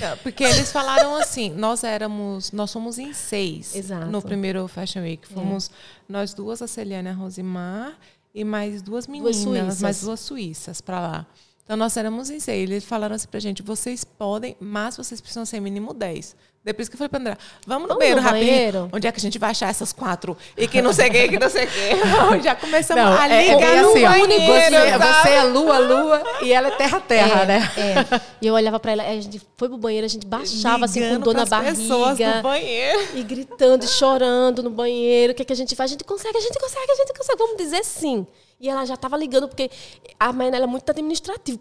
É, 0.00 0.14
Porque 0.16 0.44
eles 0.44 0.70
falaram 0.70 1.16
assim, 1.16 1.50
nós 1.50 1.82
éramos, 1.82 2.52
nós 2.52 2.70
somos 2.70 2.96
em 2.98 3.12
seis 3.12 3.74
Exato. 3.74 4.06
no 4.06 4.22
primeiro 4.22 4.66
Fashion 4.68 5.02
Week. 5.02 5.26
Fomos 5.26 5.68
nós 6.08 6.32
duas, 6.32 6.62
a 6.62 6.68
Celiane 6.68 7.08
e 7.08 7.10
a 7.10 7.14
Rosimar, 7.14 7.98
e 8.32 8.44
mais 8.44 8.82
duas 8.82 9.08
meninas, 9.08 9.36
suíças. 9.36 9.82
mais 9.82 10.00
duas 10.00 10.20
suíças 10.20 10.80
para 10.80 11.00
lá. 11.00 11.26
Então 11.64 11.76
nós 11.76 11.96
éramos 11.96 12.30
em 12.30 12.38
seis. 12.38 12.70
Eles 12.70 12.84
falaram 12.84 13.16
assim 13.16 13.26
pra 13.28 13.40
gente, 13.40 13.62
vocês 13.62 14.04
podem, 14.04 14.56
mas 14.60 14.96
vocês 14.96 15.20
precisam 15.20 15.44
ser 15.44 15.58
mínimo 15.60 15.92
dez. 15.92 16.36
Depois 16.62 16.90
que 16.90 16.94
eu 16.94 16.98
falei 16.98 17.08
pra 17.08 17.18
André, 17.18 17.38
vamos 17.66 17.84
no 17.84 17.88
Vamos 17.88 17.98
banheiro 18.00 18.20
no 18.20 18.26
rapidinho. 18.26 18.52
banheiro? 18.52 18.88
Onde 18.92 19.06
é 19.06 19.12
que 19.12 19.18
a 19.18 19.20
gente 19.20 19.38
vai 19.38 19.50
achar 19.50 19.70
essas 19.70 19.94
quatro? 19.94 20.36
E 20.58 20.68
que 20.68 20.82
não 20.82 20.92
sei 20.92 21.08
o 21.08 21.10
que, 21.12 21.28
que 21.28 21.38
não 21.38 21.48
sei 21.48 21.64
o 21.64 21.68
que. 21.68 22.42
Já 22.44 22.54
começamos 22.54 23.02
Não, 23.02 23.12
a 23.18 23.28
é, 23.28 23.54
ligar 23.54 23.76
é 23.76 23.80
no 23.80 23.88
assim, 23.88 24.02
banheiro, 24.02 24.52
você, 24.52 24.90
sabe? 24.90 25.22
você 25.22 25.28
é 25.30 25.42
lua, 25.44 25.78
lua 25.78 26.22
e 26.42 26.52
ela 26.52 26.68
é 26.68 26.70
terra, 26.72 27.00
terra, 27.00 27.42
é, 27.42 27.46
né? 27.46 27.72
é. 27.78 28.20
E 28.42 28.46
eu 28.46 28.52
olhava 28.52 28.78
para 28.78 28.92
ela, 28.92 29.02
a 29.04 29.20
gente 29.20 29.40
foi 29.56 29.68
pro 29.68 29.78
banheiro, 29.78 30.04
a 30.04 30.08
gente 30.08 30.26
baixava 30.26 30.84
assim 30.84 31.00
com 31.00 31.06
Ligando 31.06 31.24
dor 31.24 31.34
na 31.34 31.46
barriga. 31.46 32.36
no 32.36 32.42
banheiro. 32.42 33.08
E 33.14 33.22
gritando 33.22 33.82
e 33.84 33.88
chorando 33.88 34.62
no 34.62 34.70
banheiro. 34.70 35.32
O 35.32 35.34
que, 35.34 35.40
é 35.40 35.44
que 35.46 35.52
a 35.54 35.56
gente 35.56 35.74
faz? 35.74 35.90
A 35.90 35.92
gente 35.92 36.04
consegue, 36.04 36.36
a 36.36 36.40
gente 36.42 36.58
consegue, 36.58 36.92
a 36.92 36.94
gente 36.94 37.12
consegue. 37.16 37.38
Vamos 37.38 37.56
dizer 37.56 37.82
sim. 37.86 38.26
E 38.60 38.68
ela 38.68 38.84
já 38.84 38.92
estava 38.92 39.16
ligando, 39.16 39.48
porque 39.48 39.70
a 40.18 40.32
Mainá 40.34 40.58
ela 40.58 40.64
é 40.66 40.68
muito 40.68 40.88
administrativa. 40.90 41.58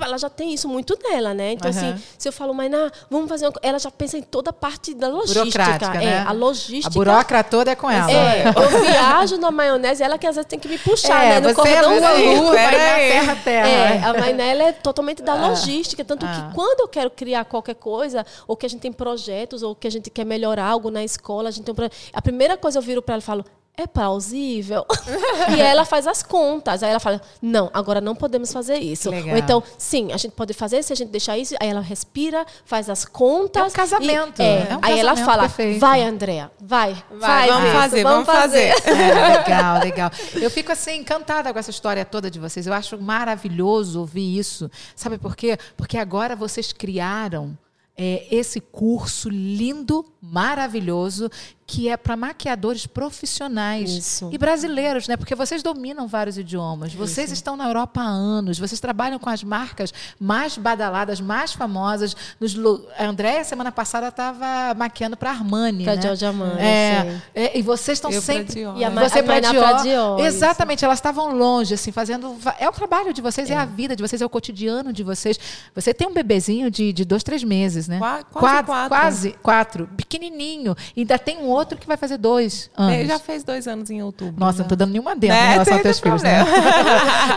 Ela 0.00 0.16
já 0.16 0.30
tem 0.30 0.54
isso 0.54 0.66
muito 0.66 0.98
nela, 1.02 1.34
né? 1.34 1.52
Então, 1.52 1.70
Aham. 1.70 1.78
assim, 1.92 2.02
se 2.16 2.26
eu 2.26 2.32
falo, 2.32 2.54
Mainá, 2.54 2.90
vamos 3.10 3.28
fazer 3.28 3.44
uma 3.44 3.52
co-", 3.52 3.60
Ela 3.62 3.78
já 3.78 3.90
pensa 3.90 4.16
em 4.16 4.22
toda 4.22 4.48
a 4.48 4.52
parte 4.52 4.94
da 4.94 5.08
logística. 5.08 5.62
É, 5.96 5.98
né? 6.06 6.24
a 6.26 6.32
logística. 6.32 6.88
A 6.88 6.90
burocrata 6.90 7.50
toda 7.50 7.70
é 7.72 7.74
com 7.74 7.90
ela. 7.90 8.10
É, 8.10 8.44
eu 8.48 8.80
viajo 8.80 9.36
na 9.36 9.50
maionese, 9.50 10.02
ela 10.02 10.16
que 10.16 10.26
às 10.26 10.36
vezes 10.36 10.48
tem 10.48 10.58
que 10.58 10.68
me 10.68 10.78
puxar, 10.78 11.22
É, 11.22 11.40
né? 11.40 11.40
No 11.40 11.66
é 11.66 11.82
lua, 11.82 12.52
vai 12.54 12.64
na 12.64 12.70
Peraí. 12.70 13.10
terra, 13.10 13.36
terra. 13.44 13.68
É, 13.68 14.02
a 14.04 14.14
Mainá 14.14 14.44
ela 14.44 14.62
é 14.64 14.72
totalmente 14.72 15.22
da 15.22 15.34
logística. 15.34 16.02
Tanto 16.02 16.24
Ah. 16.24 16.48
que 16.48 16.54
quando 16.54 16.80
eu 16.80 16.88
quero 16.88 17.10
criar 17.10 17.44
qualquer 17.44 17.74
coisa, 17.74 18.24
ou 18.46 18.56
que 18.56 18.64
a 18.64 18.68
gente 18.70 18.80
tem 18.80 18.90
projetos, 18.92 19.62
ou 19.62 19.74
que 19.74 19.86
a 19.86 19.90
gente 19.90 20.08
quer 20.08 20.24
melhorar 20.24 20.64
algo 20.64 20.90
na 20.90 21.04
escola, 21.04 21.50
a 21.50 21.52
gente 21.52 21.64
tem 21.64 21.72
um 21.72 21.76
pro- 21.76 21.90
A 22.10 22.22
primeira 22.22 22.56
coisa 22.56 22.78
eu 22.78 22.82
viro 22.82 23.02
para 23.02 23.16
ela 23.16 23.22
e 23.22 23.24
falo. 23.26 23.44
É 23.82 23.86
plausível? 23.86 24.84
e 25.56 25.60
ela 25.60 25.84
faz 25.84 26.06
as 26.06 26.22
contas. 26.22 26.82
Aí 26.82 26.90
ela 26.90 27.00
fala, 27.00 27.20
não, 27.40 27.70
agora 27.72 28.00
não 28.00 28.14
podemos 28.14 28.52
fazer 28.52 28.78
isso. 28.78 29.10
Legal. 29.10 29.30
Ou 29.30 29.36
então, 29.36 29.62
sim, 29.78 30.12
a 30.12 30.16
gente 30.16 30.32
pode 30.32 30.52
fazer 30.52 30.82
se 30.82 30.92
a 30.92 30.96
gente 30.96 31.10
deixar 31.10 31.38
isso. 31.38 31.54
Aí 31.60 31.68
ela 31.68 31.80
respira, 31.80 32.44
faz 32.64 32.90
as 32.90 33.04
contas. 33.04 33.62
É 33.62 33.66
um 33.66 33.70
casamento, 33.70 34.42
e- 34.42 34.44
é. 34.44 34.68
é 34.70 34.76
um 34.76 34.80
aí 34.82 34.98
ela 34.98 35.10
casamento 35.10 35.26
fala, 35.26 35.42
perfeito. 35.42 35.80
vai, 35.80 36.02
Andréa, 36.02 36.50
vai, 36.60 36.96
vai, 37.10 37.48
vamos 37.48 37.64
Vitor, 37.64 37.80
fazer, 37.80 38.02
vamos 38.02 38.26
fazer. 38.26 38.74
É, 38.84 39.38
legal, 39.38 39.80
legal. 39.80 40.10
Eu 40.34 40.50
fico 40.50 40.72
assim 40.72 40.96
encantada 40.96 41.52
com 41.52 41.58
essa 41.58 41.70
história 41.70 42.04
toda 42.04 42.30
de 42.30 42.38
vocês. 42.38 42.66
Eu 42.66 42.72
acho 42.72 43.00
maravilhoso 43.00 44.00
ouvir 44.00 44.38
isso. 44.38 44.70
Sabe 44.96 45.18
por 45.18 45.36
quê? 45.36 45.56
Porque 45.76 45.96
agora 45.96 46.34
vocês 46.34 46.72
criaram 46.72 47.56
é, 47.98 48.26
esse 48.30 48.60
curso 48.60 49.28
lindo, 49.28 50.04
maravilhoso, 50.20 51.30
que 51.66 51.86
é 51.88 51.98
para 51.98 52.16
maquiadores 52.16 52.86
profissionais 52.86 53.90
Isso. 53.90 54.30
e 54.32 54.38
brasileiros, 54.38 55.06
né? 55.06 55.18
Porque 55.18 55.34
vocês 55.34 55.62
dominam 55.62 56.08
vários 56.08 56.38
idiomas. 56.38 56.94
Vocês 56.94 57.30
estão 57.30 57.58
na 57.58 57.66
Europa 57.68 58.00
há 58.00 58.06
anos. 58.06 58.58
Vocês 58.58 58.80
trabalham 58.80 59.18
com 59.18 59.28
as 59.28 59.44
marcas 59.44 59.92
mais 60.18 60.56
badaladas, 60.56 61.20
mais 61.20 61.52
famosas. 61.52 62.16
Nos, 62.40 62.56
a 62.98 63.04
Andréia, 63.04 63.44
semana 63.44 63.70
passada, 63.70 64.08
estava 64.08 64.74
maquiando 64.78 65.14
para 65.14 65.30
Armani, 65.30 65.84
Pra 65.84 65.96
né? 65.96 66.00
Giorgio 66.02 66.28
Armani, 66.28 66.58
É, 66.58 67.20
é, 67.34 67.58
e 67.58 67.60
vocês 67.60 67.98
estão 67.98 68.10
sempre. 68.12 68.54
Dior, 68.54 68.78
E 68.78 68.84
a? 68.84 68.90
Ma- 68.90 69.06
Você 69.06 69.18
a 69.18 69.22
pra 69.22 69.32
Mainá 69.34 69.50
Dior. 69.50 69.82
Dior, 69.82 70.20
Exatamente, 70.20 70.84
elas 70.86 70.96
estavam 70.98 71.36
longe, 71.36 71.74
assim, 71.74 71.92
fazendo. 71.92 72.34
É 72.58 72.66
o 72.66 72.72
trabalho 72.72 73.12
de 73.12 73.20
vocês, 73.20 73.50
é. 73.50 73.54
a 73.54 73.66
vida 73.66 73.94
de 73.94 74.02
vocês, 74.02 74.22
é 74.22 74.24
o 74.24 74.30
cotidiano 74.30 74.90
de 74.90 75.02
vocês. 75.02 75.38
Você 75.74 75.92
tem 75.92 76.08
um 76.08 76.14
bebezinho 76.14 76.70
de, 76.70 76.94
de 76.94 77.04
dois, 77.04 77.22
três 77.22 77.44
meses, 77.44 77.86
né? 77.88 77.98
Qua- 77.98 78.24
quase 78.24 78.64
quatro. 78.64 78.88
Quase 78.88 79.30
quatro. 79.42 79.86
Pequenininho. 80.08 80.74
E 80.96 81.00
ainda 81.00 81.18
tem 81.18 81.38
um 81.38 81.46
outro 81.46 81.76
que 81.76 81.86
vai 81.86 81.96
fazer 81.96 82.16
dois 82.16 82.70
anos. 82.76 82.94
Ele 82.94 83.08
já 83.08 83.18
fez 83.18 83.44
dois 83.44 83.68
anos 83.68 83.90
em 83.90 84.02
outubro. 84.02 84.34
Nossa, 84.38 84.58
né? 84.58 84.62
não 84.62 84.68
tô 84.68 84.76
dando 84.76 84.92
nenhuma 84.92 85.14
dentro 85.14 85.36
Né? 85.36 85.46
em 85.46 85.52
relação 85.52 85.74
aos 85.74 85.82
teus 85.82 86.00
filhos, 86.00 86.22
né? 86.22 86.38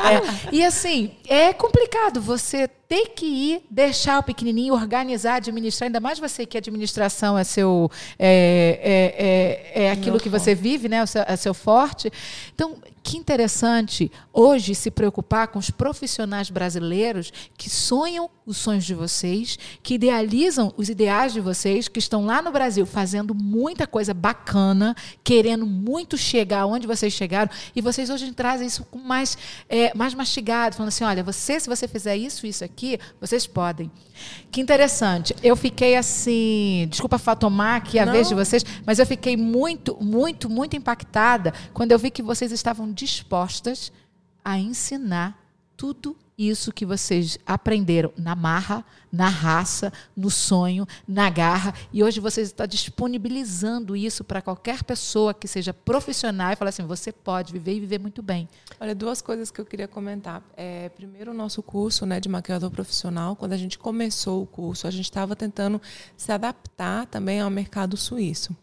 É. 0.01 0.49
E 0.51 0.63
assim, 0.63 1.11
é 1.27 1.53
complicado 1.53 2.21
você 2.21 2.67
ter 2.67 3.09
que 3.09 3.25
ir, 3.25 3.61
deixar 3.69 4.19
o 4.19 4.23
pequenininho, 4.23 4.73
organizar, 4.73 5.35
administrar, 5.35 5.87
ainda 5.87 5.99
mais 5.99 6.19
você 6.19 6.45
que 6.45 6.57
a 6.57 6.59
administração 6.59 7.37
é 7.37 7.43
seu 7.43 7.89
é, 8.19 9.71
é, 9.75 9.81
é, 9.83 9.85
é 9.85 9.91
aquilo 9.91 10.19
que 10.19 10.27
você 10.29 10.53
vive, 10.53 10.89
né? 10.89 11.03
É 11.27 11.35
seu 11.35 11.53
forte. 11.53 12.11
Então, 12.53 12.75
que 13.03 13.17
interessante 13.17 14.11
hoje 14.31 14.75
se 14.75 14.91
preocupar 14.91 15.47
com 15.47 15.57
os 15.59 15.69
profissionais 15.71 16.49
brasileiros 16.49 17.31
que 17.57 17.69
sonham 17.69 18.29
os 18.45 18.57
sonhos 18.57 18.83
de 18.85 18.93
vocês, 18.93 19.57
que 19.81 19.93
idealizam 19.95 20.73
os 20.77 20.89
ideais 20.89 21.31
de 21.33 21.39
vocês, 21.39 21.87
que 21.87 21.99
estão 21.99 22.25
lá 22.25 22.41
no 22.41 22.51
Brasil 22.51 22.85
fazendo 22.85 23.33
muita 23.33 23.87
coisa 23.87 24.13
bacana, 24.13 24.95
querendo 25.23 25.65
muito 25.65 26.17
chegar 26.17 26.65
onde 26.65 26.85
vocês 26.87 27.13
chegaram, 27.13 27.49
e 27.75 27.81
vocês 27.81 28.09
hoje 28.09 28.31
trazem 28.33 28.67
isso 28.67 28.83
com 28.85 28.99
mais, 28.99 29.37
é, 29.69 29.95
mais 29.95 30.13
mastigado, 30.13 30.75
falando 30.75 30.89
assim: 30.89 31.03
olha, 31.03 31.23
você, 31.23 31.59
se 31.59 31.69
você 31.69 31.87
fizer 31.87 32.17
isso, 32.17 32.45
isso 32.45 32.63
aqui, 32.63 32.99
vocês 33.19 33.47
podem. 33.47 33.89
Que 34.51 34.61
interessante. 34.61 35.35
Eu 35.41 35.55
fiquei 35.55 35.95
assim, 35.95 36.85
desculpa 36.89 37.17
fa- 37.17 37.35
tomar 37.35 37.77
aqui 37.77 37.97
a 37.97 38.05
Não. 38.05 38.13
vez 38.13 38.27
de 38.27 38.35
vocês, 38.35 38.63
mas 38.85 38.99
eu 38.99 39.05
fiquei 39.05 39.35
muito, 39.37 39.97
muito, 40.01 40.49
muito 40.49 40.75
impactada 40.75 41.53
quando 41.73 41.91
eu 41.91 41.97
vi 41.99 42.11
que 42.11 42.21
vocês 42.21 42.51
estavam 42.51 42.90
dispostas 42.91 43.91
a 44.43 44.57
ensinar 44.57 45.37
tudo 45.77 46.15
isso 46.37 46.71
que 46.71 46.85
vocês 46.85 47.37
aprenderam 47.45 48.11
na 48.17 48.35
marra, 48.35 48.83
na 49.11 49.27
raça, 49.27 49.91
no 50.15 50.29
sonho, 50.29 50.87
na 51.07 51.29
garra, 51.29 51.73
e 51.93 52.03
hoje 52.03 52.19
vocês 52.19 52.47
estão 52.47 52.65
disponibilizando 52.65 53.95
isso 53.95 54.23
para 54.23 54.41
qualquer 54.41 54.83
pessoa 54.83 55.33
que 55.33 55.47
seja 55.47 55.73
profissional 55.73 56.51
e 56.51 56.55
falar 56.55 56.69
assim: 56.69 56.85
você 56.85 57.11
pode 57.11 57.53
viver 57.53 57.75
e 57.75 57.79
viver 57.79 57.99
muito 57.99 58.23
bem. 58.23 58.49
Olha, 58.79 58.95
duas 58.95 59.21
coisas 59.21 59.51
que 59.51 59.61
eu 59.61 59.65
queria 59.65 59.87
comentar. 59.87 60.41
É, 60.55 60.89
primeiro, 60.89 61.31
o 61.31 61.33
nosso 61.33 61.61
curso 61.61 62.05
né, 62.05 62.19
de 62.19 62.29
maquiador 62.29 62.71
profissional, 62.71 63.35
quando 63.35 63.53
a 63.53 63.57
gente 63.57 63.77
começou 63.77 64.41
o 64.41 64.47
curso, 64.47 64.87
a 64.87 64.91
gente 64.91 65.05
estava 65.05 65.35
tentando 65.35 65.81
se 66.17 66.31
adaptar 66.31 67.05
também 67.05 67.39
ao 67.39 67.49
mercado 67.49 67.95
suíço. 67.97 68.55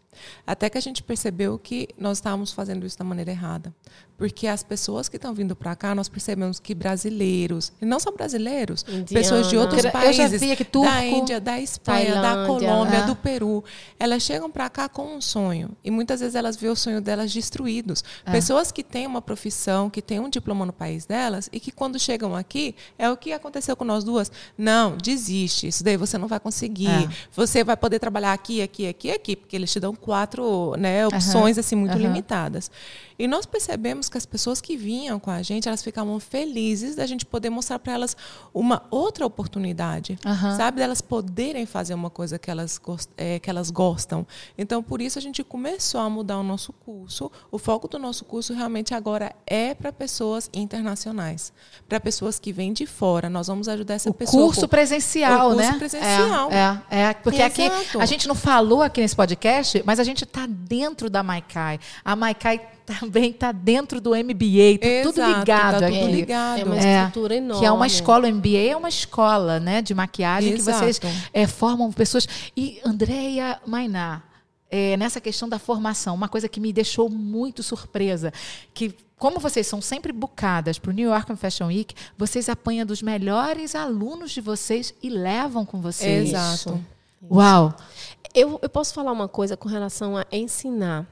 Até 0.45 0.69
que 0.69 0.77
a 0.77 0.81
gente 0.81 1.01
percebeu 1.03 1.57
que 1.57 1.87
nós 1.97 2.17
estávamos 2.17 2.51
fazendo 2.51 2.85
isso 2.85 2.97
da 2.97 3.05
maneira 3.05 3.31
errada. 3.31 3.73
Porque 4.19 4.47
as 4.47 4.61
pessoas 4.61 5.07
que 5.07 5.15
estão 5.15 5.33
vindo 5.33 5.55
para 5.55 5.73
cá, 5.77 5.95
nós 5.95 6.09
percebemos 6.09 6.59
que 6.59 6.75
brasileiros, 6.75 7.71
e 7.81 7.85
não 7.85 8.01
só 8.01 8.11
brasileiros, 8.11 8.83
pessoas 9.09 9.47
de 9.47 9.55
outros 9.55 9.77
Eu 9.77 9.83
já 9.83 9.91
países, 9.91 10.41
turco, 10.69 10.91
da 10.91 11.05
Índia, 11.05 11.39
da 11.39 11.57
Espanha, 11.57 12.15
da 12.15 12.21
Tailândia, 12.21 12.67
Colômbia, 12.67 12.97
é. 12.97 13.05
do 13.05 13.15
Peru, 13.15 13.63
elas 13.97 14.21
chegam 14.21 14.51
para 14.51 14.69
cá 14.69 14.89
com 14.89 15.15
um 15.15 15.21
sonho. 15.21 15.71
E 15.85 15.89
muitas 15.89 16.19
vezes 16.19 16.35
elas 16.35 16.57
veem 16.57 16.73
o 16.73 16.75
sonho 16.75 16.99
delas 16.99 17.33
destruídos. 17.33 18.03
Pessoas 18.29 18.73
que 18.73 18.83
têm 18.83 19.07
uma 19.07 19.21
profissão, 19.21 19.89
que 19.89 20.01
têm 20.01 20.19
um 20.19 20.27
diploma 20.27 20.65
no 20.65 20.73
país 20.73 21.05
delas, 21.05 21.49
e 21.53 21.57
que 21.57 21.71
quando 21.71 21.97
chegam 21.97 22.35
aqui, 22.35 22.75
é 22.97 23.09
o 23.09 23.15
que 23.15 23.31
aconteceu 23.31 23.73
com 23.77 23.85
nós 23.85 24.03
duas. 24.03 24.29
Não, 24.57 24.97
desiste. 24.97 25.67
Isso 25.67 25.81
daí 25.81 25.95
você 25.95 26.17
não 26.17 26.27
vai 26.27 26.41
conseguir. 26.41 26.89
É. 26.89 27.09
Você 27.33 27.63
vai 27.63 27.77
poder 27.77 27.99
trabalhar 27.99 28.33
aqui, 28.33 28.61
aqui, 28.61 28.85
aqui, 28.85 29.11
aqui, 29.11 29.35
porque 29.37 29.55
eles 29.55 29.71
te 29.71 29.79
dão 29.79 29.95
quatro 29.95 30.75
né, 30.77 31.07
opções 31.07 31.57
assim 31.57 31.77
muito 31.77 31.97
limitadas. 31.97 32.69
E 33.19 33.27
nós 33.27 33.45
percebemos 33.45 34.07
que 34.07 34.17
as 34.17 34.25
pessoas 34.25 34.61
que 34.61 34.77
vinham 34.77 35.19
com 35.19 35.29
a 35.29 35.41
gente, 35.41 35.67
elas 35.67 35.83
ficavam 35.83 36.17
felizes 36.21 36.95
da 36.95 37.05
gente 37.05 37.25
poder 37.25 37.49
mostrar 37.49 37.77
para 37.77 37.91
elas 37.91 38.15
uma 38.53 38.83
outra 38.89 39.25
oportunidade, 39.25 40.17
Aham. 40.25 40.55
sabe? 40.55 40.77
Delas 40.79 41.01
poderem 41.01 41.65
fazer 41.65 41.93
uma 41.93 42.09
coisa 42.09 42.39
que 42.39 42.49
elas, 42.49 42.79
é, 43.17 43.37
que 43.37 43.49
elas 43.49 43.69
gostam. 43.69 44.25
Então, 44.57 44.81
por 44.81 45.01
isso, 45.01 45.19
a 45.19 45.21
gente 45.21 45.43
começou 45.43 45.99
a 45.99 46.09
mudar 46.09 46.37
o 46.39 46.43
nosso 46.43 46.71
curso. 46.71 47.29
O 47.51 47.57
foco 47.57 47.89
do 47.89 47.99
nosso 47.99 48.23
curso 48.23 48.53
realmente 48.53 48.93
agora 48.93 49.35
é 49.45 49.73
para 49.73 49.91
pessoas 49.91 50.49
internacionais, 50.53 51.51
para 51.89 51.99
pessoas 51.99 52.39
que 52.39 52.53
vêm 52.53 52.71
de 52.71 52.85
fora. 52.85 53.29
Nós 53.29 53.47
vamos 53.47 53.67
ajudar 53.67 53.95
essa 53.95 54.09
O 54.09 54.13
pessoa. 54.13 54.45
curso 54.45 54.61
com- 54.61 54.67
presencial, 54.69 55.49
o 55.51 55.55
curso 55.55 55.71
né? 55.71 55.77
presencial. 55.77 56.51
É, 56.51 56.81
é, 56.89 57.01
é, 57.01 57.13
porque 57.15 57.41
aqui 57.41 57.63
Exato. 57.63 57.99
a 57.99 58.05
gente 58.05 58.27
não 58.29 58.35
falou 58.35 58.81
aqui 58.81 59.01
nesse 59.01 59.15
podcast, 59.15 59.83
mas 59.85 59.99
a 59.99 60.05
gente 60.05 60.23
está 60.23 60.45
dentro 60.47 61.09
da 61.09 61.21
Maikai. 61.21 61.79
A 62.05 62.15
Maikai 62.15 62.78
também 62.99 63.31
está 63.31 63.51
dentro 63.51 64.01
do 64.01 64.11
MBA, 64.11 64.79
tá 64.79 64.87
tudo 65.03 65.19
Exato, 65.21 65.39
ligado 65.39 65.79
tá 65.79 65.87
aqui. 65.87 65.99
tudo 65.99 66.11
ligado. 66.11 66.59
É 66.59 66.63
uma 66.65 66.77
É, 66.77 66.97
estrutura 67.05 67.35
enorme. 67.35 67.59
Que 67.59 67.65
é 67.65 67.71
uma 67.71 67.87
escola, 67.87 68.27
o 68.27 68.31
MBA 68.33 68.57
é 68.71 68.75
uma 68.75 68.89
escola 68.89 69.59
né, 69.59 69.81
de 69.81 69.93
maquiagem 69.93 70.53
que 70.53 70.59
Exato. 70.59 70.79
vocês 70.79 70.99
é, 71.33 71.47
formam 71.47 71.91
pessoas. 71.91 72.27
E 72.57 72.79
Andréia 72.85 73.59
Mainá, 73.65 74.23
é, 74.69 74.97
nessa 74.97 75.21
questão 75.21 75.47
da 75.47 75.59
formação, 75.59 76.15
uma 76.15 76.27
coisa 76.27 76.49
que 76.49 76.59
me 76.59 76.73
deixou 76.73 77.09
muito 77.09 77.61
surpresa, 77.63 78.33
que 78.73 78.93
como 79.17 79.39
vocês 79.39 79.67
são 79.67 79.81
sempre 79.81 80.13
bucadas 80.13 80.79
para 80.79 80.91
o 80.91 80.93
New 80.93 81.09
York 81.09 81.35
Fashion 81.35 81.67
Week, 81.67 81.93
vocês 82.17 82.47
apanham 82.47 82.85
dos 82.85 83.01
melhores 83.01 83.75
alunos 83.75 84.31
de 84.31 84.39
vocês 84.39 84.93
e 85.03 85.09
levam 85.09 85.65
com 85.65 85.81
vocês. 85.81 86.29
Exato. 86.29 86.79
Uau! 87.29 87.75
Eu, 88.33 88.57
eu 88.61 88.69
posso 88.69 88.93
falar 88.93 89.11
uma 89.11 89.27
coisa 89.27 89.57
com 89.57 89.67
relação 89.67 90.15
a 90.15 90.25
ensinar. 90.31 91.05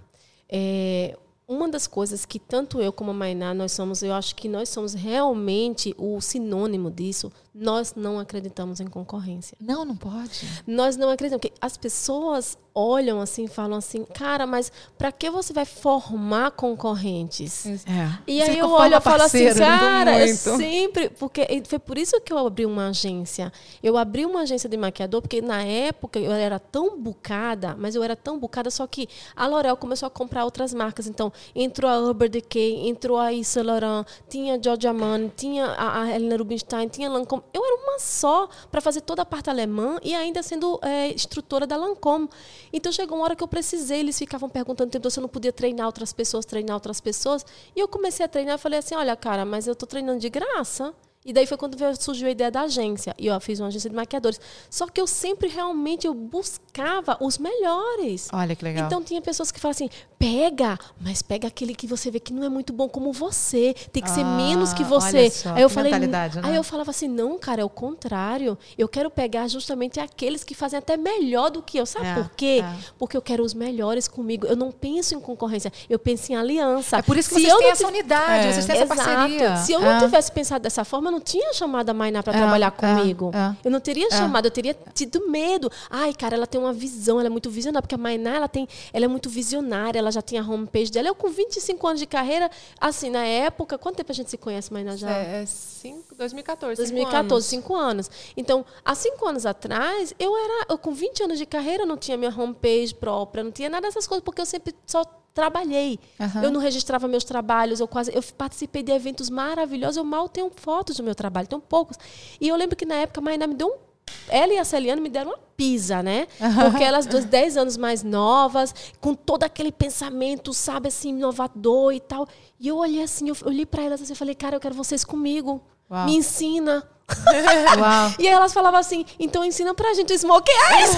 É, 0.47 1.17
uma 1.47 1.69
das 1.69 1.87
coisas 1.87 2.25
que 2.25 2.39
tanto 2.39 2.81
eu 2.81 2.91
como 2.91 3.11
a 3.11 3.13
Mainá, 3.13 3.53
nós 3.53 3.71
somos, 3.71 4.03
eu 4.03 4.13
acho 4.13 4.35
que 4.35 4.49
nós 4.49 4.67
somos 4.67 4.93
realmente 4.93 5.95
o 5.97 6.19
sinônimo 6.19 6.91
disso, 6.91 7.31
nós 7.55 7.95
não 7.95 8.19
acreditamos 8.19 8.81
em 8.81 8.87
concorrência. 8.87 9.57
Não, 9.61 9.85
não 9.85 9.95
pode. 9.95 10.45
Nós 10.67 10.97
não 10.97 11.09
acreditamos, 11.09 11.41
porque 11.49 11.57
as 11.61 11.77
pessoas 11.77 12.57
olham 12.77 13.19
assim 13.19 13.45
e 13.45 13.47
falam 13.47 13.77
assim, 13.77 14.05
cara, 14.05 14.45
mas 14.45 14.71
para 14.97 15.11
que 15.11 15.31
você 15.31 15.51
vai 15.51 15.65
formar 15.65 16.51
concorrentes? 16.51 17.65
É. 17.65 18.19
E 18.27 18.39
Você 18.39 18.51
aí 18.51 18.59
eu 18.59 18.69
olho 18.69 18.95
e 18.95 19.01
falo 19.01 19.23
assim, 19.23 19.51
cara, 19.55 20.19
eu 20.19 20.27
Muito. 20.27 20.57
sempre. 20.57 21.09
Porque 21.09 21.63
foi 21.65 21.79
por 21.79 21.97
isso 21.97 22.21
que 22.21 22.31
eu 22.31 22.37
abri 22.37 22.65
uma 22.65 22.89
agência. 22.89 23.51
Eu 23.81 23.97
abri 23.97 24.25
uma 24.25 24.41
agência 24.41 24.69
de 24.69 24.77
maquiador, 24.77 25.21
porque 25.21 25.41
na 25.41 25.63
época 25.63 26.19
eu 26.19 26.31
era 26.31 26.59
tão 26.59 26.99
bucada, 26.99 27.75
mas 27.77 27.95
eu 27.95 28.03
era 28.03 28.15
tão 28.15 28.37
bucada, 28.37 28.69
só 28.69 28.85
que 28.85 29.09
a 29.35 29.47
L'Oréal 29.47 29.75
começou 29.75 30.05
a 30.05 30.09
comprar 30.09 30.45
outras 30.45 30.73
marcas. 30.73 31.07
Então, 31.07 31.33
entrou 31.55 31.89
a 31.89 31.99
Urban 31.99 32.29
Decay, 32.29 32.87
entrou 32.87 33.17
a 33.17 33.29
Yves 33.29 33.47
Saint 33.47 33.65
Laurent, 33.65 34.05
tinha 34.29 34.61
Giorgio 34.61 34.89
Armani, 34.89 35.31
tinha 35.35 35.65
a, 35.65 36.03
a 36.03 36.15
Helena 36.15 36.37
Rubinstein, 36.37 36.87
tinha 36.87 37.09
Lancôme. 37.09 37.41
Eu 37.53 37.65
era 37.65 37.75
uma 37.75 37.99
só 37.99 38.47
para 38.69 38.81
fazer 38.81 39.01
toda 39.01 39.23
a 39.23 39.25
parte 39.25 39.49
alemã 39.49 39.97
e 40.03 40.13
ainda 40.13 40.43
sendo 40.43 40.79
é, 40.83 41.11
instrutora 41.11 41.65
da 41.65 41.75
Lancôme. 41.75 42.29
Então 42.71 42.91
chegou 42.91 43.17
uma 43.17 43.25
hora 43.25 43.35
que 43.35 43.43
eu 43.43 43.47
precisei, 43.47 43.99
eles 43.99 44.17
ficavam 44.17 44.49
perguntando 44.49 44.91
se 45.09 45.19
eu 45.19 45.21
não 45.21 45.29
podia 45.29 45.53
treinar 45.53 45.85
outras 45.85 46.13
pessoas, 46.13 46.45
treinar 46.45 46.75
outras 46.75 46.99
pessoas. 46.99 47.45
E 47.75 47.79
eu 47.79 47.87
comecei 47.87 48.25
a 48.25 48.29
treinar 48.29 48.57
falei 48.57 48.79
assim: 48.79 48.95
olha, 48.95 49.15
cara, 49.15 49.45
mas 49.45 49.67
eu 49.67 49.73
estou 49.73 49.87
treinando 49.87 50.19
de 50.19 50.29
graça. 50.29 50.93
E 51.27 51.33
daí 51.33 51.45
foi 51.45 51.57
quando 51.57 51.77
surgiu 51.99 52.27
a 52.27 52.31
ideia 52.31 52.49
da 52.49 52.61
agência. 52.61 53.13
E 53.19 53.27
eu 53.27 53.39
fiz 53.41 53.59
uma 53.59 53.67
agência 53.67 53.89
de 53.89 53.95
maquiadores. 53.95 54.39
Só 54.69 54.87
que 54.87 54.99
eu 54.99 55.05
sempre 55.05 55.49
realmente 55.49 56.07
eu 56.07 56.13
buscava 56.13 57.17
os 57.19 57.37
melhores. 57.37 58.29
Olha 58.31 58.55
que 58.55 58.63
legal. 58.63 58.85
Então 58.87 59.03
tinha 59.03 59.21
pessoas 59.21 59.51
que 59.51 59.59
falam 59.59 59.71
assim: 59.71 59.89
pega, 60.17 60.79
mas 60.99 61.21
pega 61.21 61.47
aquele 61.47 61.75
que 61.75 61.85
você 61.85 62.09
vê 62.09 62.19
que 62.19 62.31
não 62.33 62.43
é 62.43 62.49
muito 62.49 62.71
bom 62.73 62.87
como 62.87 63.11
você. 63.11 63.75
Tem 63.91 64.01
que 64.01 64.09
ser 64.09 64.21
Ah, 64.21 64.37
menos 64.37 64.73
que 64.73 64.83
você. 64.83 65.29
só, 65.29 65.53
aí 65.53 65.61
eu 65.61 65.69
falei, 65.69 65.91
mentalidade, 65.91 66.37
né? 66.37 66.43
aí 66.45 66.55
eu 66.55 66.63
falava 66.63 66.91
assim, 66.91 67.07
não, 67.07 67.37
cara, 67.37 67.61
é 67.61 67.65
o 67.65 67.69
contrário. 67.69 68.57
Eu 68.77 68.87
quero 68.87 69.09
pegar 69.11 69.47
justamente 69.49 69.99
aqueles 69.99 70.43
que 70.43 70.55
fazem 70.55 70.79
até 70.79 70.95
melhor 70.97 71.49
do 71.51 71.61
que 71.61 71.77
eu. 71.77 71.85
Sabe 71.85 72.05
É, 72.07 72.15
por 72.15 72.29
quê? 72.31 72.61
é. 72.63 72.75
Porque 72.97 73.17
eu 73.17 73.21
quero 73.21 73.43
os 73.43 73.53
melhores 73.53 74.07
comigo. 74.07 74.45
Eu 74.47 74.55
não 74.55 74.71
penso 74.71 75.13
em 75.13 75.19
concorrência, 75.19 75.71
eu 75.89 75.99
penso 75.99 76.31
em 76.31 76.35
aliança. 76.35 76.97
É 76.97 77.01
por 77.01 77.17
isso 77.17 77.29
que 77.29 77.35
Se 77.35 77.41
vocês 77.41 77.57
têm 77.57 77.69
essa 77.69 77.87
unidade, 77.87 78.47
É. 78.47 78.51
vocês 78.53 78.65
têm 78.65 78.75
essa 78.77 78.93
Exato. 78.93 79.09
parceria. 79.09 79.57
Se 79.57 79.71
eu 79.73 79.79
não 79.81 79.91
É. 79.91 79.99
tivesse 79.99 80.31
pensado 80.31 80.61
dessa 80.63 80.85
forma, 80.85 81.07
eu 81.09 81.11
não 81.11 81.16
tinha 81.19 81.53
chamado 81.53 81.89
a 81.89 81.93
Mainá 81.93 82.21
para 82.23 82.33
É, 82.33 82.37
trabalhar 82.37 82.67
é, 82.67 82.71
comigo. 82.71 83.31
é. 83.33 83.55
Eu 83.63 83.71
não 83.71 83.79
teria 83.79 84.09
chamado, 84.11 84.45
eu 84.45 84.51
teria 84.51 84.75
tido 84.93 85.27
medo. 85.29 85.71
Ai, 85.89 86.13
cara, 86.13 86.35
ela 86.35 86.47
tem 86.47 86.59
uma 86.59 86.73
visão, 86.73 87.19
ela 87.19 87.27
é 87.27 87.29
muito 87.29 87.49
visionária, 87.49 87.81
porque 87.81 87.95
a 87.95 87.97
Mainá, 87.97 88.35
ela 88.35 88.47
tem, 88.47 88.67
ela 88.93 89.05
é 89.05 89.07
muito 89.07 89.29
visionária, 89.29 89.99
ela 89.99 90.11
já 90.11 90.21
tem 90.21 90.37
a 90.39 90.43
homepage 90.43 90.91
dela. 90.91 91.07
Eu 91.07 91.15
com 91.15 91.29
25 91.29 91.87
anos 91.87 91.99
de 91.99 92.05
carreira, 92.05 92.49
assim, 92.79 93.09
na 93.09 93.25
época, 93.25 93.77
quanto 93.77 93.97
tempo 93.97 94.11
a 94.11 94.15
gente 94.15 94.29
se 94.29 94.37
conhece, 94.37 94.71
Mainá 94.71 94.95
já? 94.95 95.09
É, 95.11 95.41
é 95.41 95.45
cinco, 95.45 96.15
2014. 96.15 96.75
cinco 96.75 96.93
2014, 96.93 97.33
anos. 97.33 97.45
cinco 97.45 97.75
anos. 97.75 98.11
Então, 98.35 98.65
há 98.83 98.95
cinco 98.95 99.25
anos 99.27 99.45
atrás, 99.45 100.13
eu 100.19 100.35
era, 100.35 100.65
eu, 100.69 100.77
com 100.77 100.91
20 100.93 101.23
anos 101.23 101.37
de 101.37 101.45
carreira, 101.45 101.85
não 101.85 101.97
tinha 101.97 102.17
minha 102.17 102.33
homepage 102.35 102.93
própria, 102.95 103.43
não 103.43 103.51
tinha 103.51 103.69
nada 103.69 103.87
dessas 103.87 104.05
coisas, 104.07 104.23
porque 104.23 104.41
eu 104.41 104.45
sempre 104.45 104.73
só 104.85 105.03
trabalhei. 105.37 105.99
Aham. 106.19 106.43
Eu 106.43 106.51
não 106.51 106.59
registrava 106.59 107.07
meus 107.07 107.23
trabalhos, 107.23 107.79
eu 107.79 107.87
quase 107.87 108.11
eu 108.13 108.23
participei 108.35 108.81
de 108.81 108.91
eventos 108.91 109.29
maravilhosos, 109.29 109.97
eu 109.97 110.03
mal 110.03 110.27
tenho 110.27 110.51
fotos 110.55 110.97
do 110.97 111.03
meu 111.03 111.13
trabalho, 111.13 111.47
tenho 111.47 111.61
poucos. 111.61 111.95
E 112.41 112.47
eu 112.47 112.55
lembro 112.55 112.75
que 112.75 112.85
na 112.85 112.95
época 112.95 113.21
a 113.21 113.23
Mainá 113.23 113.45
me 113.45 113.53
deu 113.53 113.67
um 113.67 113.87
ela 114.29 114.53
e 114.53 114.57
a 114.57 114.63
Celiane 114.63 115.01
me 115.01 115.09
deram 115.09 115.31
uma 115.31 115.39
pisa, 115.55 116.01
né? 116.01 116.27
Porque 116.63 116.83
elas 116.83 117.05
duas, 117.05 117.25
10 117.25 117.57
anos 117.57 117.77
mais 117.77 118.03
novas, 118.03 118.73
com 119.01 119.13
todo 119.13 119.43
aquele 119.43 119.71
pensamento, 119.71 120.53
sabe, 120.53 120.87
assim, 120.87 121.09
inovador 121.09 121.93
e 121.93 121.99
tal. 121.99 122.25
E 122.59 122.67
eu 122.69 122.77
olhei 122.77 123.03
assim, 123.03 123.29
eu 123.29 123.35
olhei 123.45 123.65
para 123.65 123.83
elas 123.83 124.01
assim, 124.01 124.13
eu 124.13 124.17
falei, 124.17 124.33
cara, 124.33 124.55
eu 124.55 124.59
quero 124.59 124.73
vocês 124.73 125.03
comigo. 125.03 125.61
Uau. 125.89 126.05
Me 126.05 126.15
ensina. 126.15 126.87
E 128.19 128.27
aí 128.27 128.33
elas 128.33 128.53
falavam 128.53 128.79
assim, 128.79 129.05
então 129.19 129.43
ensina 129.43 129.73
pra 129.73 129.93
gente 129.93 130.13
o 130.13 130.17
smoke 130.17 130.51
eyes. 130.71 130.89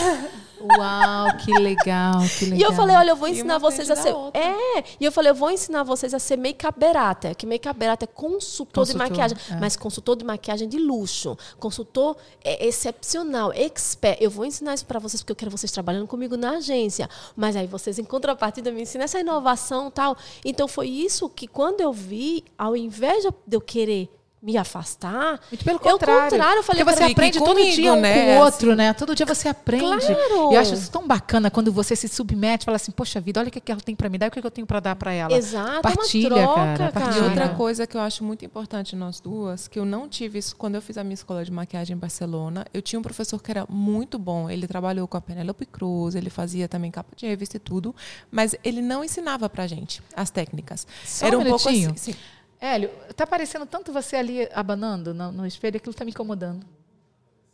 Uau, 0.61 1.37
que 1.37 1.51
legal, 1.53 2.21
que 2.37 2.45
legal. 2.45 2.59
E 2.59 2.61
eu 2.61 2.73
falei, 2.73 2.95
olha, 2.95 3.09
eu 3.11 3.15
vou 3.15 3.27
ensinar 3.27 3.57
vocês 3.57 3.89
a 3.89 3.95
ser. 3.95 4.13
outra. 4.13 4.39
É. 4.41 4.83
E 4.99 5.05
eu 5.05 5.11
falei, 5.11 5.31
eu 5.31 5.35
vou 5.35 5.51
ensinar 5.51 5.83
vocês 5.83 6.13
a 6.13 6.19
ser 6.19 6.37
make-up 6.37 6.79
berata. 6.79 7.33
Que 7.35 7.45
make-up 7.45 7.77
berata 7.79 8.05
é 8.05 8.07
consultor, 8.07 8.85
de 8.85 8.93
Consultor, 8.93 9.09
maquiagem. 9.09 9.37
é. 9.51 9.55
Mas 9.59 9.75
consultor 9.75 10.15
de 10.15 10.25
maquiagem 10.25 10.67
de 10.67 10.77
luxo. 10.77 11.37
Consultor 11.59 12.17
é, 12.43 12.65
excepcional, 12.67 13.51
expert. 13.53 14.17
Eu 14.21 14.29
vou 14.29 14.45
ensinar 14.45 14.73
isso 14.73 14.85
pra 14.85 14.99
vocês, 14.99 15.21
porque 15.21 15.31
eu 15.31 15.35
quero 15.35 15.51
vocês 15.51 15.71
trabalhando 15.71 16.07
comigo 16.07 16.35
na 16.37 16.57
agência. 16.57 17.09
Mas 17.35 17.55
aí 17.55 17.67
vocês, 17.67 17.99
em 17.99 18.03
contrapartida, 18.03 18.71
me 18.71 18.81
ensinam 18.81 19.05
essa 19.05 19.19
inovação 19.19 19.87
e 19.87 19.91
tal. 19.91 20.17
Então 20.43 20.67
foi 20.67 20.87
isso 20.87 21.29
que, 21.29 21.47
quando 21.47 21.81
eu 21.81 21.93
vi, 21.93 22.43
ao 22.57 22.75
invés 22.75 23.23
de 23.47 23.55
eu 23.55 23.61
querer 23.61 24.09
me 24.41 24.55
afastar, 24.57 25.39
Muito 25.51 25.65
pelo 25.65 25.75
eu, 25.77 25.79
contrário. 25.79 26.29
contrário, 26.31 26.59
eu 26.59 26.63
falei 26.63 26.83
Porque 26.83 26.97
você 26.97 27.05
mim, 27.05 27.11
aprende 27.11 27.39
todo 27.39 27.47
comigo, 27.49 27.75
dia 27.75 27.93
um 27.93 27.99
né, 27.99 28.13
com 28.13 28.19
o 28.19 28.31
assim. 28.31 28.41
outro, 28.41 28.75
né? 28.75 28.93
Todo 28.93 29.13
dia 29.13 29.25
você 29.25 29.49
aprende. 29.49 30.05
Claro. 30.05 30.51
E 30.51 30.55
eu 30.55 30.59
acho 30.61 30.73
isso 30.73 30.89
tão 30.89 31.05
bacana 31.05 31.51
quando 31.51 31.71
você 31.73 31.95
se 31.95 32.07
submete 32.07 32.63
fala 32.65 32.77
assim, 32.77 32.91
poxa 32.91 33.19
vida, 33.19 33.39
olha 33.41 33.49
o 33.49 33.51
que 33.51 33.59
que 33.59 33.71
ela 33.71 33.81
tem 33.81 33.95
pra 33.95 34.07
me 34.07 34.17
dar 34.17 34.27
e 34.27 34.29
o 34.29 34.31
que 34.31 34.39
eu 34.39 34.49
tenho 34.51 34.65
pra 34.65 34.79
dar 34.79 34.95
pra 34.95 35.11
ela. 35.11 35.35
Exato, 35.35 35.69
é 35.69 35.73
uma 35.73 35.81
Partilha, 35.81 36.29
troca, 36.29 36.55
cara. 36.55 36.77
cara. 36.77 36.89
E 36.89 36.91
Partilha. 36.93 37.23
outra 37.25 37.49
coisa 37.49 37.85
que 37.85 37.97
eu 37.97 38.01
acho 38.01 38.23
muito 38.23 38.45
importante 38.45 38.95
nós 38.95 39.19
duas, 39.19 39.67
que 39.67 39.77
eu 39.77 39.83
não 39.85 40.07
tive 40.07 40.39
isso 40.39 40.55
quando 40.55 40.75
eu 40.75 40.81
fiz 40.81 40.97
a 40.97 41.03
minha 41.03 41.15
escola 41.15 41.43
de 41.43 41.51
maquiagem 41.51 41.95
em 41.95 41.99
Barcelona, 41.99 42.65
eu 42.73 42.81
tinha 42.81 42.97
um 42.99 43.03
professor 43.03 43.41
que 43.41 43.51
era 43.51 43.65
muito 43.69 44.17
bom. 44.17 44.49
Ele 44.49 44.67
trabalhou 44.67 45.05
com 45.07 45.17
a 45.17 45.21
Penélope 45.21 45.65
Cruz, 45.65 46.15
ele 46.15 46.29
fazia 46.29 46.67
também 46.69 46.89
capa 46.91 47.13
de 47.15 47.27
revista 47.27 47.57
e 47.57 47.59
tudo, 47.59 47.93
mas 48.31 48.55
ele 48.63 48.81
não 48.81 49.03
ensinava 49.03 49.49
pra 49.49 49.67
gente 49.67 50.01
as 50.15 50.29
técnicas. 50.29 50.87
Só 51.05 51.27
era 51.27 51.37
um 51.37 51.41
um 51.41 51.45
pouco 51.45 51.67
assim. 51.67 52.15
Hélio, 52.61 52.89
tá 53.15 53.25
parecendo 53.25 53.65
tanto 53.65 53.93
você 53.93 54.17
ali 54.17 54.47
abanando 54.53 55.13
no, 55.13 55.31
no 55.31 55.47
espelho, 55.47 55.77
aquilo 55.77 55.93
tá 55.93 56.03
me 56.03 56.11
incomodando. 56.11 56.65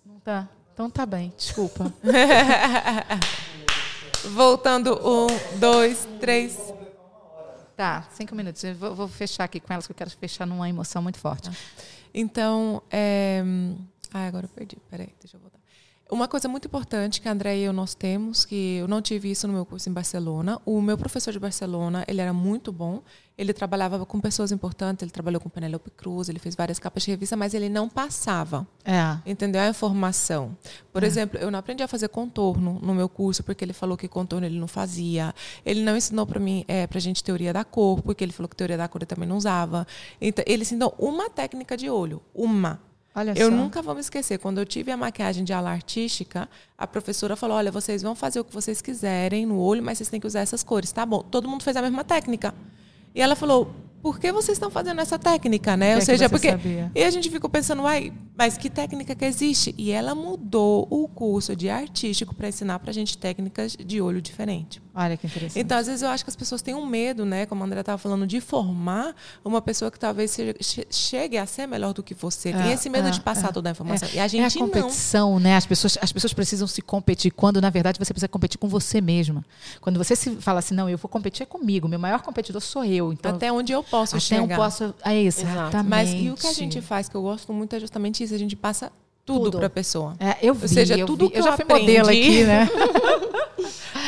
Não 0.06 0.20
tá? 0.20 0.50
Então 0.74 0.90
tá 0.90 1.06
bem, 1.06 1.32
desculpa. 1.38 1.94
Voltando, 4.34 5.00
um, 5.08 5.28
dois, 5.60 6.08
três. 6.20 6.74
tá, 7.78 8.08
cinco 8.14 8.36
minutos. 8.36 8.64
Eu 8.64 8.76
vou, 8.76 8.96
vou 8.96 9.08
fechar 9.08 9.44
aqui 9.44 9.60
com 9.60 9.72
elas, 9.72 9.86
que 9.86 9.92
eu 9.92 9.96
quero 9.96 10.10
fechar 10.10 10.48
numa 10.48 10.68
emoção 10.68 11.02
muito 11.02 11.20
forte. 11.20 11.52
Então, 12.14 12.82
é... 12.90 13.44
Ai, 14.12 14.28
agora 14.28 14.46
eu 14.46 14.50
perdi. 14.50 14.78
Peraí, 14.90 15.14
deixa 15.22 15.38
eu 15.38 15.42
voltar. 15.42 15.60
Uma 16.10 16.28
coisa 16.28 16.48
muito 16.48 16.68
importante 16.68 17.20
que 17.20 17.28
a 17.28 17.32
André 17.32 17.58
e 17.58 17.64
eu 17.64 17.74
nós 17.74 17.96
temos, 17.96 18.46
que 18.46 18.76
eu 18.76 18.88
não 18.88 19.02
tive 19.02 19.32
isso 19.32 19.48
no 19.48 19.54
meu 19.54 19.66
curso 19.66 19.90
em 19.90 19.94
Barcelona. 19.94 20.62
O 20.64 20.80
meu 20.80 20.96
professor 21.00 21.32
de 21.32 21.40
Barcelona, 21.40 22.06
ele 22.08 22.22
era 22.22 22.32
muito 22.32 22.72
bom. 22.72 23.02
Ele 23.36 23.52
trabalhava 23.52 24.06
com 24.06 24.20
pessoas 24.20 24.52
importantes, 24.52 25.02
ele 25.02 25.12
trabalhou 25.12 25.42
com 25.42 25.50
Penélope 25.50 25.90
Cruz, 25.90 26.30
ele 26.30 26.38
fez 26.38 26.56
várias 26.56 26.78
capas 26.78 27.04
de 27.04 27.10
revista, 27.10 27.36
mas 27.36 27.56
ele 27.56 27.70
não 27.70 27.90
passava. 27.90 28.68
É. 28.86 29.18
Entendeu? 29.26 29.60
A 29.62 29.68
informação. 29.68 30.56
Por 30.94 31.04
exemplo, 31.04 31.40
eu 31.40 31.50
não 31.50 31.58
aprendi 31.58 31.82
a 31.82 31.88
fazer 31.88 32.08
contorno 32.10 32.80
no 32.84 32.94
meu 32.94 33.10
curso, 33.10 33.44
porque 33.44 33.66
ele 33.66 33.74
falou 33.74 33.98
que 33.98 34.08
contorno 34.08 34.46
ele 34.46 34.60
não 34.60 34.68
fazia. 34.68 35.34
Ele 35.66 35.82
não 35.82 35.98
ensinou 35.98 36.28
para 36.28 36.40
mim, 36.40 36.64
é, 36.68 36.86
pra 36.86 37.00
gente 37.00 37.24
teoria 37.24 37.52
da 37.52 37.64
cor, 37.64 38.04
porque 38.04 38.24
ele 38.24 38.32
falou 38.32 38.48
que 38.48 38.56
teoria 38.56 38.78
da 38.78 38.88
cor 38.88 39.02
ele 39.02 39.08
também 39.08 39.28
não 39.28 39.38
usava. 39.38 39.88
Então, 40.22 40.46
ele 40.48 40.62
ensinou 40.62 40.94
uma 41.00 41.32
técnica 41.32 41.76
de 41.76 41.90
olho, 41.90 42.22
uma. 42.34 42.80
Olha 43.16 43.34
Eu 43.36 43.50
só. 43.50 43.56
nunca 43.56 43.82
vou 43.82 43.96
me 43.96 44.02
esquecer. 44.02 44.38
Quando 44.38 44.58
eu 44.58 44.66
tive 44.66 44.92
a 44.92 44.98
maquiagem 44.98 45.44
de 45.46 45.54
ala 45.54 45.72
artística, 45.72 46.50
a 46.78 46.86
professora 46.86 47.36
falou: 47.36 47.56
olha, 47.58 47.72
vocês 47.72 48.02
vão 48.02 48.14
fazer 48.14 48.42
o 48.42 48.44
que 48.44 48.54
vocês 48.54 48.82
quiserem 48.82 49.46
no 49.46 49.58
olho, 49.58 49.82
mas 49.82 49.98
vocês 49.98 50.10
têm 50.10 50.20
que 50.20 50.28
usar 50.28 50.42
essas 50.42 50.62
cores. 50.64 50.92
Tá 50.92 51.06
bom. 51.06 51.20
Todo 51.24 51.48
mundo 51.48 51.64
fez 51.64 51.78
a 51.78 51.82
mesma 51.82 52.04
técnica. 52.04 52.54
E 53.14 53.22
ela 53.22 53.36
falou: 53.36 53.74
por 54.06 54.20
que 54.20 54.32
vocês 54.32 54.56
estão 54.56 54.70
fazendo 54.70 55.02
essa 55.02 55.18
técnica, 55.18 55.76
né? 55.76 55.88
Que 55.88 55.94
Ou 55.94 55.98
é 55.98 56.06
seja, 56.06 56.30
porque. 56.30 56.52
sabia? 56.52 56.92
E 56.94 57.04
a 57.04 57.10
gente 57.10 57.28
ficou 57.28 57.50
pensando, 57.50 57.82
uai, 57.82 58.14
mas 58.38 58.56
que 58.56 58.70
técnica 58.70 59.16
que 59.16 59.26
existe? 59.26 59.74
E 59.80 59.90
ela 59.90 60.14
mudou 60.14 60.86
o 60.92 61.08
curso 61.08 61.56
de 61.56 61.72
artístico 61.72 62.36
para 62.36 62.48
ensinar 62.48 62.78
pra 62.78 62.94
gente 62.94 63.18
técnicas 63.18 63.76
de 63.76 64.00
olho 64.00 64.22
diferente. 64.22 64.80
Olha 64.94 65.18
que 65.18 65.26
interessante. 65.26 65.60
Então, 65.60 65.78
às 65.78 65.88
vezes, 65.88 66.04
eu 66.04 66.10
acho 66.10 66.24
que 66.24 66.30
as 66.30 66.36
pessoas 66.36 66.62
têm 66.62 66.76
um 66.76 66.86
medo, 66.86 67.26
né? 67.26 67.48
Como 67.48 67.64
a 67.64 67.66
André 67.66 67.80
estava 67.80 67.98
falando, 67.98 68.28
de 68.28 68.40
formar 68.40 69.16
uma 69.44 69.62
pessoa 69.62 69.90
que 69.90 70.00
talvez 70.00 70.38
chegue 70.90 71.38
a 71.38 71.46
ser 71.48 71.68
melhor 71.68 71.92
do 71.94 72.04
que 72.04 72.14
você. 72.14 72.54
Tem 72.54 72.70
É, 72.70 72.74
esse 72.74 72.90
medo 72.90 73.08
é, 73.08 73.12
de 73.12 73.20
passar 73.20 73.50
é. 73.50 73.52
toda 73.52 73.70
a 73.70 73.72
informação. 73.72 74.08
E 74.14 74.20
a 74.20 74.22
é 74.22 74.26
a 74.26 74.28
gente 74.28 74.60
não. 74.60 74.68
competição, 74.68 75.40
né? 75.40 75.56
As 75.56 75.66
pessoas, 75.66 75.98
as 76.00 76.14
pessoas 76.14 76.32
precisam 76.32 76.68
se 76.68 76.82
competir 76.82 77.32
quando, 77.32 77.60
na 77.60 77.72
verdade, 77.72 77.98
você 77.98 78.14
precisa 78.14 78.30
competir 78.30 78.60
com 78.60 78.70
você 78.70 79.02
mesma. 79.02 79.44
Quando 79.82 79.98
você 79.98 80.16
se 80.16 80.36
fala 80.36 80.60
assim, 80.60 80.76
não, 80.76 80.88
eu 80.88 80.98
vou 80.98 81.10
competir 81.10 81.44
é 81.44 81.46
comigo, 81.46 81.88
meu 81.88 82.00
maior 82.00 82.22
competidor 82.22 82.62
sou 82.62 82.86
eu. 82.86 83.12
Então, 83.12 83.36
Até 83.36 83.52
onde 83.52 83.74
eu 83.74 83.84
posso 83.84 83.95
até 84.04 84.20
chegar. 84.20 84.54
eu 84.54 84.58
posso. 84.58 84.94
É 85.04 85.22
exatamente. 85.22 85.90
Mas 85.90 86.10
e 86.14 86.30
o 86.30 86.36
que 86.36 86.48
a 86.48 86.54
gente 86.54 86.82
faz, 86.82 87.08
que 87.10 87.16
eu 87.16 87.22
gosto 87.22 87.52
muito, 87.54 87.76
é 87.76 87.80
justamente 87.80 88.24
isso. 88.24 88.34
A 88.34 88.38
gente 88.38 88.56
passa 88.56 88.92
tudo, 89.26 89.46
Tudo. 89.46 89.58
para 89.58 89.68
a 89.68 89.70
pessoa. 89.72 90.16
É, 90.20 90.38
eu 90.42 90.54
vi, 90.54 90.64
Ou 90.64 90.68
seja, 90.68 90.98
eu 90.98 91.06
tudo 91.08 91.26
vi. 91.26 91.32
que 91.32 91.38
eu 91.38 91.42
eu 91.42 91.46
já 91.46 91.56
fui 91.56 91.66
modelo 91.66 92.02
aprendi- 92.10 92.28
aqui, 92.28 92.44
né? 92.44 92.70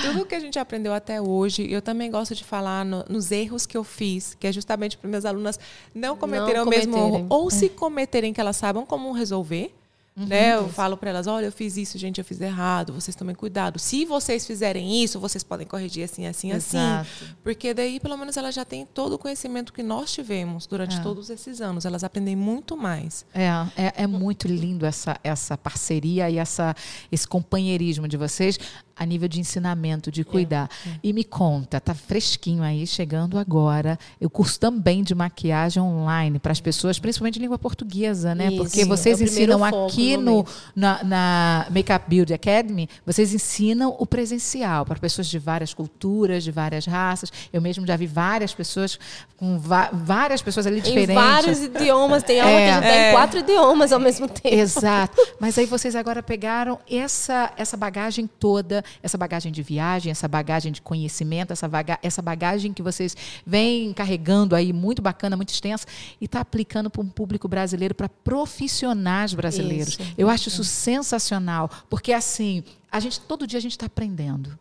Tudo 0.03 0.25
que 0.25 0.35
a 0.35 0.39
gente 0.39 0.57
aprendeu 0.59 0.93
até 0.93 1.19
hoje, 1.21 1.67
eu 1.71 1.81
também 1.81 2.09
gosto 2.11 2.35
de 2.35 2.43
falar 2.43 2.85
no- 2.85 3.03
nos 3.09 3.31
erros 3.31 3.65
que 3.65 3.75
eu 3.75 3.83
fiz, 3.83 4.35
que 4.39 4.45
é 4.47 4.51
justamente 4.51 4.95
para 4.97 5.07
minhas 5.09 5.25
alunas 5.25 5.59
não 5.93 6.15
cometerem 6.15 6.61
o 6.61 6.65
mesmo 6.65 6.93
cometerem. 6.93 7.19
erro, 7.21 7.27
ou 7.29 7.49
se 7.49 7.67
cometerem 7.69 8.31
que 8.33 8.39
elas 8.39 8.55
saibam 8.57 8.85
como 8.85 9.11
resolver. 9.11 9.73
Uhum. 10.17 10.25
né? 10.25 10.55
Eu 10.55 10.67
falo 10.69 10.97
para 10.97 11.11
elas, 11.11 11.27
olha, 11.27 11.45
eu 11.45 11.51
fiz 11.51 11.77
isso, 11.77 11.97
gente, 11.97 12.17
eu 12.17 12.25
fiz 12.25 12.41
errado, 12.41 12.91
vocês 12.91 13.15
tomem 13.15 13.35
cuidado. 13.35 13.77
Se 13.77 14.03
vocês 14.05 14.47
fizerem 14.47 15.03
isso, 15.03 15.19
vocês 15.19 15.43
podem 15.43 15.67
corrigir 15.67 16.03
assim, 16.03 16.25
assim, 16.25 16.51
Exato. 16.51 17.01
assim. 17.01 17.33
Porque 17.43 17.73
daí, 17.73 17.99
pelo 17.99 18.17
menos, 18.17 18.35
elas 18.35 18.55
já 18.55 18.65
têm 18.65 18.85
todo 18.85 19.13
o 19.13 19.19
conhecimento 19.19 19.71
que 19.71 19.83
nós 19.83 20.11
tivemos 20.11 20.65
durante 20.65 20.97
É. 20.97 21.01
todos 21.01 21.29
esses 21.29 21.61
anos. 21.61 21.85
Elas 21.85 22.03
aprendem 22.03 22.35
muito 22.35 22.75
mais. 22.75 23.25
É, 23.33 23.45
é, 23.77 23.93
é 24.03 24.07
muito 24.07 24.47
lindo 24.47 24.85
essa, 24.85 25.19
essa 25.23 25.55
parceria 25.57 26.29
e 26.29 26.37
essa, 26.37 26.75
esse 27.11 27.27
companheirismo 27.27 28.07
de 28.07 28.17
vocês 28.17 28.59
a 28.97 29.05
nível 29.05 29.27
de 29.27 29.39
ensinamento, 29.39 30.11
de 30.11 30.23
cuidar. 30.23 30.69
E 31.03 31.13
me 31.13 31.23
conta, 31.23 31.79
tá 31.79 31.93
fresquinho 31.93 32.63
aí, 32.63 32.85
chegando 32.87 33.37
agora, 33.37 33.97
o 34.21 34.29
curso 34.29 34.59
também 34.59 35.03
de 35.03 35.13
maquiagem 35.13 35.81
online 35.81 36.39
para 36.39 36.51
as 36.51 36.59
pessoas, 36.61 36.97
principalmente 36.99 37.35
de 37.35 37.39
língua 37.41 37.59
portuguesa, 37.59 38.33
né? 38.33 38.47
Isso, 38.47 38.57
Porque 38.57 38.85
vocês 38.85 39.21
é 39.21 39.23
o 39.23 39.27
primeiro 39.27 39.53
ensinam 39.53 39.63
aqui 39.85 40.17
no 40.17 40.45
na, 40.75 41.03
na 41.03 41.67
Makeup 41.69 42.05
Build 42.07 42.33
Academy, 42.33 42.89
vocês 43.05 43.33
ensinam 43.33 43.95
o 43.99 44.05
presencial 44.05 44.85
para 44.85 44.99
pessoas 44.99 45.27
de 45.27 45.37
várias 45.39 45.73
culturas, 45.73 46.43
de 46.43 46.51
várias 46.51 46.85
raças. 46.85 47.31
Eu 47.51 47.61
mesmo 47.61 47.85
já 47.85 47.95
vi 47.95 48.07
várias 48.07 48.53
pessoas 48.53 48.99
com 49.37 49.59
várias 49.59 50.41
pessoas 50.41 50.65
ali 50.65 50.79
Em 50.79 50.81
diferentes. 50.81 51.13
vários 51.15 51.59
idiomas. 51.61 52.23
Tem 52.23 52.39
aula 52.39 52.51
É. 52.51 52.67
que 52.67 52.73
gente 52.73 52.81
tá 52.83 52.87
É. 52.95 53.09
em 53.09 53.13
quatro 53.13 53.39
idiomas 53.39 53.91
ao 53.91 53.99
mesmo 53.99 54.27
tempo. 54.29 54.55
Exato. 54.55 55.15
Mas 55.39 55.57
aí 55.57 55.65
vocês 55.65 55.95
agora 55.95 56.23
pegaram 56.23 56.79
essa, 56.89 57.51
essa 57.57 57.77
bagagem 57.77 58.27
toda 58.39 58.83
essa 59.01 59.17
bagagem 59.17 59.51
de 59.51 59.61
viagem, 59.61 60.11
essa 60.11 60.27
bagagem 60.27 60.71
de 60.71 60.81
conhecimento, 60.81 61.51
essa, 61.53 61.67
baga 61.67 61.99
essa 62.01 62.21
bagagem 62.21 62.73
que 62.73 62.81
vocês 62.81 63.15
vêm 63.45 63.93
carregando 63.93 64.55
aí, 64.55 64.73
muito 64.73 65.01
bacana, 65.01 65.35
muito 65.35 65.49
extensa, 65.49 65.85
e 66.19 66.25
está 66.25 66.41
aplicando 66.41 66.89
para 66.89 67.01
um 67.01 67.09
público 67.09 67.47
brasileiro, 67.47 67.95
para 67.95 68.09
profissionais 68.09 69.33
brasileiros. 69.33 69.99
Isso. 69.99 70.13
Eu 70.17 70.29
acho 70.29 70.49
isso 70.49 70.63
sensacional, 70.63 71.69
porque 71.89 72.13
assim, 72.13 72.63
a 72.91 72.99
gente 72.99 73.19
todo 73.21 73.47
dia 73.47 73.59
a 73.59 73.61
gente 73.61 73.73
está 73.73 73.85
aprendendo. 73.85 74.57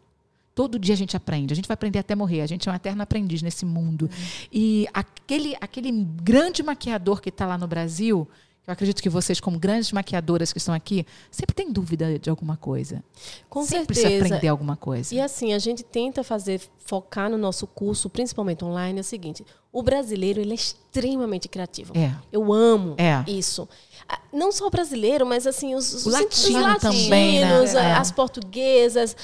Todo 0.54 0.78
dia 0.78 0.94
a 0.94 0.96
gente 0.96 1.14
aprende, 1.14 1.52
a 1.52 1.54
gente 1.54 1.68
vai 1.68 1.74
aprender 1.74 1.98
até 1.98 2.14
morrer, 2.14 2.40
a 2.40 2.46
gente 2.46 2.66
é 2.66 2.72
um 2.72 2.74
eterno 2.74 3.02
aprendiz 3.02 3.42
nesse 3.42 3.66
mundo. 3.66 4.04
Uhum. 4.04 4.46
E 4.50 4.86
aquele, 4.94 5.54
aquele 5.60 5.92
grande 5.92 6.62
maquiador 6.62 7.20
que 7.20 7.28
está 7.28 7.44
lá 7.44 7.58
no 7.58 7.66
Brasil, 7.66 8.26
eu 8.66 8.72
acredito 8.72 9.00
que 9.00 9.08
vocês, 9.08 9.38
como 9.38 9.60
grandes 9.60 9.92
maquiadoras 9.92 10.52
que 10.52 10.58
estão 10.58 10.74
aqui, 10.74 11.06
sempre 11.30 11.54
tem 11.54 11.70
dúvida 11.70 12.18
de 12.18 12.28
alguma 12.28 12.56
coisa. 12.56 13.02
Com 13.48 13.62
sempre 13.62 13.94
certeza. 13.94 14.08
precisa 14.08 14.26
aprender 14.26 14.48
alguma 14.48 14.76
coisa. 14.76 15.14
E 15.14 15.20
assim, 15.20 15.52
a 15.52 15.58
gente 15.58 15.84
tenta 15.84 16.24
fazer, 16.24 16.60
focar 16.84 17.30
no 17.30 17.38
nosso 17.38 17.64
curso, 17.66 18.10
principalmente 18.10 18.64
online, 18.64 18.98
é 18.98 19.02
o 19.02 19.04
seguinte: 19.04 19.46
o 19.72 19.84
brasileiro 19.84 20.40
ele 20.40 20.50
é 20.50 20.54
extremamente 20.54 21.48
criativo. 21.48 21.92
É. 21.96 22.12
Eu 22.32 22.52
amo 22.52 22.96
é. 22.98 23.22
isso. 23.30 23.68
Ah, 24.08 24.18
não 24.32 24.50
só 24.50 24.66
o 24.66 24.70
brasileiro, 24.70 25.24
mas 25.24 25.46
assim, 25.46 25.76
os, 25.76 25.92
os, 25.92 26.06
latino 26.06 26.58
os 26.58 26.64
latinos, 26.64 27.04
também, 27.04 27.40
né? 27.40 27.64
É. 27.72 27.92
as 27.92 28.10
portuguesas. 28.10 29.16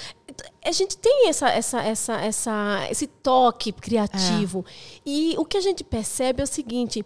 A 0.64 0.70
gente 0.70 0.96
tem 0.96 1.28
essa, 1.28 1.48
essa, 1.48 1.82
essa, 1.82 2.14
essa, 2.20 2.86
esse 2.88 3.06
toque 3.08 3.72
criativo. 3.72 4.64
É. 4.68 5.00
E 5.04 5.34
o 5.36 5.44
que 5.44 5.56
a 5.56 5.60
gente 5.60 5.82
percebe 5.82 6.40
é 6.40 6.44
o 6.44 6.46
seguinte 6.46 7.04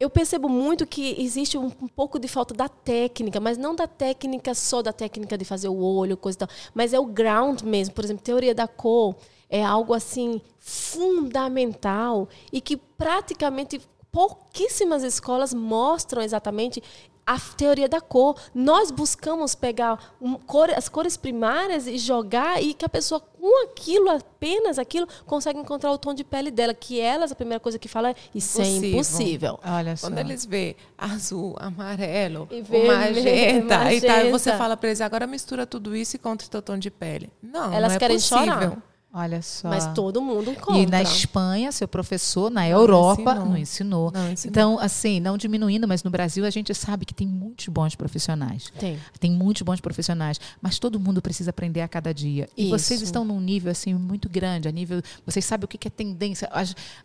eu 0.00 0.08
percebo 0.08 0.48
muito 0.48 0.86
que 0.86 1.20
existe 1.20 1.58
um, 1.58 1.66
um, 1.66 1.88
pouco 1.88 2.18
de 2.18 2.28
falta 2.28 2.54
da 2.54 2.68
técnica, 2.68 3.40
mas 3.40 3.58
não 3.58 3.74
da 3.74 3.86
técnica 3.86 4.54
só 4.54 4.80
da 4.80 4.92
técnica 4.92 5.36
de 5.36 5.44
fazer 5.44 5.68
o 5.68 5.78
olho, 5.78 6.16
coisa 6.16 6.36
e 6.36 6.40
tal, 6.40 6.48
mas 6.72 6.92
é 6.92 7.00
o 7.00 7.06
ground 7.06 7.62
mesmo. 7.62 7.94
Por 7.94 8.04
exemplo, 8.04 8.22
teoria 8.22 8.54
da 8.54 8.68
cor 8.68 9.16
é 9.50 9.64
algo 9.64 9.92
assim 9.94 10.40
fundamental 10.58 12.28
e 12.52 12.60
que 12.60 12.76
praticamente 12.76 13.80
pouquíssimas 14.12 15.02
escolas 15.02 15.52
mostram 15.52 16.22
exatamente 16.22 16.82
a 17.28 17.38
teoria 17.38 17.86
da 17.86 18.00
cor. 18.00 18.40
Nós 18.54 18.90
buscamos 18.90 19.54
pegar 19.54 20.14
um, 20.18 20.34
cor, 20.36 20.70
as 20.70 20.88
cores 20.88 21.14
primárias 21.14 21.86
e 21.86 21.98
jogar 21.98 22.62
e 22.62 22.72
que 22.72 22.86
a 22.86 22.88
pessoa 22.88 23.20
com 23.20 23.64
aquilo, 23.64 24.08
apenas 24.08 24.78
aquilo, 24.78 25.06
consegue 25.26 25.58
encontrar 25.58 25.92
o 25.92 25.98
tom 25.98 26.14
de 26.14 26.24
pele 26.24 26.50
dela. 26.50 26.72
Que 26.72 26.98
elas, 26.98 27.30
a 27.30 27.34
primeira 27.34 27.60
coisa 27.60 27.78
que 27.78 27.86
fala 27.86 28.10
é 28.10 28.14
isso 28.34 28.62
impossível. 28.62 28.88
é 28.88 28.92
impossível. 28.92 29.60
Olha 29.62 29.96
só. 29.96 30.06
Quando 30.06 30.18
eles 30.18 30.46
vê 30.46 30.74
azul, 30.96 31.54
amarelo, 31.58 32.48
e 32.50 32.62
vê, 32.62 32.86
magenta, 32.86 33.78
magenta, 33.78 33.92
e 33.92 34.00
tal, 34.00 34.30
você 34.30 34.56
fala 34.56 34.74
para 34.74 34.88
eles, 34.88 35.02
agora 35.02 35.26
mistura 35.26 35.66
tudo 35.66 35.94
isso 35.94 36.16
e 36.16 36.18
conta 36.18 36.46
o 36.46 36.48
teu 36.48 36.62
tom 36.62 36.78
de 36.78 36.90
pele. 36.90 37.30
Não, 37.42 37.72
elas 37.74 37.90
não 37.90 37.96
é 37.96 37.98
querem 37.98 38.16
possível. 38.16 38.44
chorar. 38.44 38.82
Olha 39.12 39.40
só. 39.40 39.68
Mas 39.68 39.86
todo 39.94 40.20
mundo 40.20 40.54
compra. 40.54 40.82
E 40.82 40.86
na 40.86 41.02
Espanha, 41.02 41.72
seu 41.72 41.88
professor, 41.88 42.50
na 42.50 42.68
Europa, 42.68 43.34
não 43.34 43.56
ensinou. 43.56 43.56
Não 43.56 43.58
ensinou. 43.58 44.12
Não 44.12 44.32
ensinou. 44.32 44.50
Então, 44.50 44.78
assim, 44.78 45.18
não 45.18 45.38
diminuindo, 45.38 45.88
mas 45.88 46.02
no 46.02 46.10
Brasil 46.10 46.44
a 46.44 46.50
gente 46.50 46.74
sabe 46.74 47.06
que 47.06 47.14
tem 47.14 47.26
muitos 47.26 47.68
bons 47.68 47.94
profissionais. 47.94 48.70
Tem. 48.78 48.98
Tem 49.18 49.30
muitos 49.30 49.62
bons 49.62 49.80
profissionais. 49.80 50.38
Mas 50.60 50.78
todo 50.78 51.00
mundo 51.00 51.22
precisa 51.22 51.50
aprender 51.50 51.80
a 51.80 51.88
cada 51.88 52.12
dia. 52.12 52.48
E 52.56 52.64
Isso. 52.64 52.70
vocês 52.70 53.00
estão 53.00 53.24
num 53.24 53.40
nível, 53.40 53.72
assim, 53.72 53.94
muito 53.94 54.28
grande. 54.28 54.68
A 54.68 54.72
nível. 54.72 55.00
Vocês 55.24 55.44
sabem 55.44 55.64
o 55.64 55.68
que 55.68 55.88
é 55.88 55.90
tendência. 55.90 56.50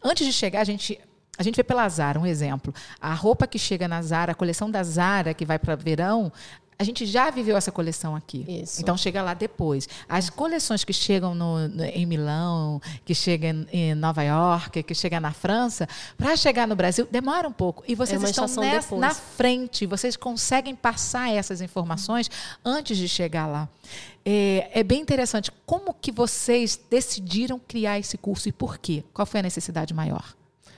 Antes 0.03 0.27
de 0.27 0.33
chegar, 0.33 0.61
a 0.61 0.65
gente 0.65 0.99
a 1.35 1.41
gente 1.41 1.55
vê 1.55 1.63
pela 1.63 1.89
Zara, 1.89 2.19
um 2.19 2.27
exemplo. 2.27 2.71
A 3.01 3.11
roupa 3.11 3.47
que 3.47 3.57
chega 3.57 3.87
na 3.87 4.01
Zara, 4.03 4.33
a 4.33 4.35
coleção 4.35 4.69
da 4.69 4.83
Zara 4.83 5.33
que 5.33 5.43
vai 5.43 5.57
para 5.57 5.75
verão, 5.75 6.31
a 6.77 6.83
gente 6.83 7.05
já 7.05 7.29
viveu 7.29 7.55
essa 7.55 7.71
coleção 7.71 8.15
aqui. 8.15 8.45
Isso. 8.47 8.81
Então 8.81 8.97
chega 8.97 9.21
lá 9.21 9.33
depois. 9.33 9.87
As 10.07 10.29
coleções 10.29 10.83
que 10.83 10.93
chegam 10.93 11.35
no, 11.35 11.67
no, 11.67 11.83
em 11.83 12.05
Milão, 12.05 12.81
que 13.05 13.13
chegam 13.13 13.65
em 13.71 13.95
Nova 13.95 14.23
York, 14.23 14.83
que 14.83 14.95
chegam 14.95 15.19
na 15.19 15.31
França, 15.31 15.87
para 16.17 16.35
chegar 16.35 16.67
no 16.67 16.75
Brasil 16.75 17.07
demora 17.09 17.47
um 17.47 17.53
pouco. 17.53 17.83
E 17.87 17.95
vocês 17.95 18.21
é 18.23 18.29
estão 18.29 18.47
nessa, 18.57 18.95
na 18.95 19.13
frente, 19.13 19.85
vocês 19.85 20.15
conseguem 20.15 20.75
passar 20.75 21.31
essas 21.31 21.61
informações 21.61 22.29
antes 22.63 22.97
de 22.97 23.07
chegar 23.07 23.47
lá. 23.47 23.69
É, 24.25 24.69
é, 24.73 24.83
bem 24.83 25.01
interessante. 25.01 25.51
Como 25.65 25.93
que 25.93 26.11
vocês 26.11 26.79
decidiram 26.89 27.59
criar 27.59 27.99
esse 27.99 28.17
curso 28.17 28.49
e 28.49 28.51
por 28.51 28.77
quê? 28.77 29.03
Qual 29.13 29.25
foi 29.25 29.41
a 29.41 29.43
necessidade 29.43 29.93
maior? 29.93 30.35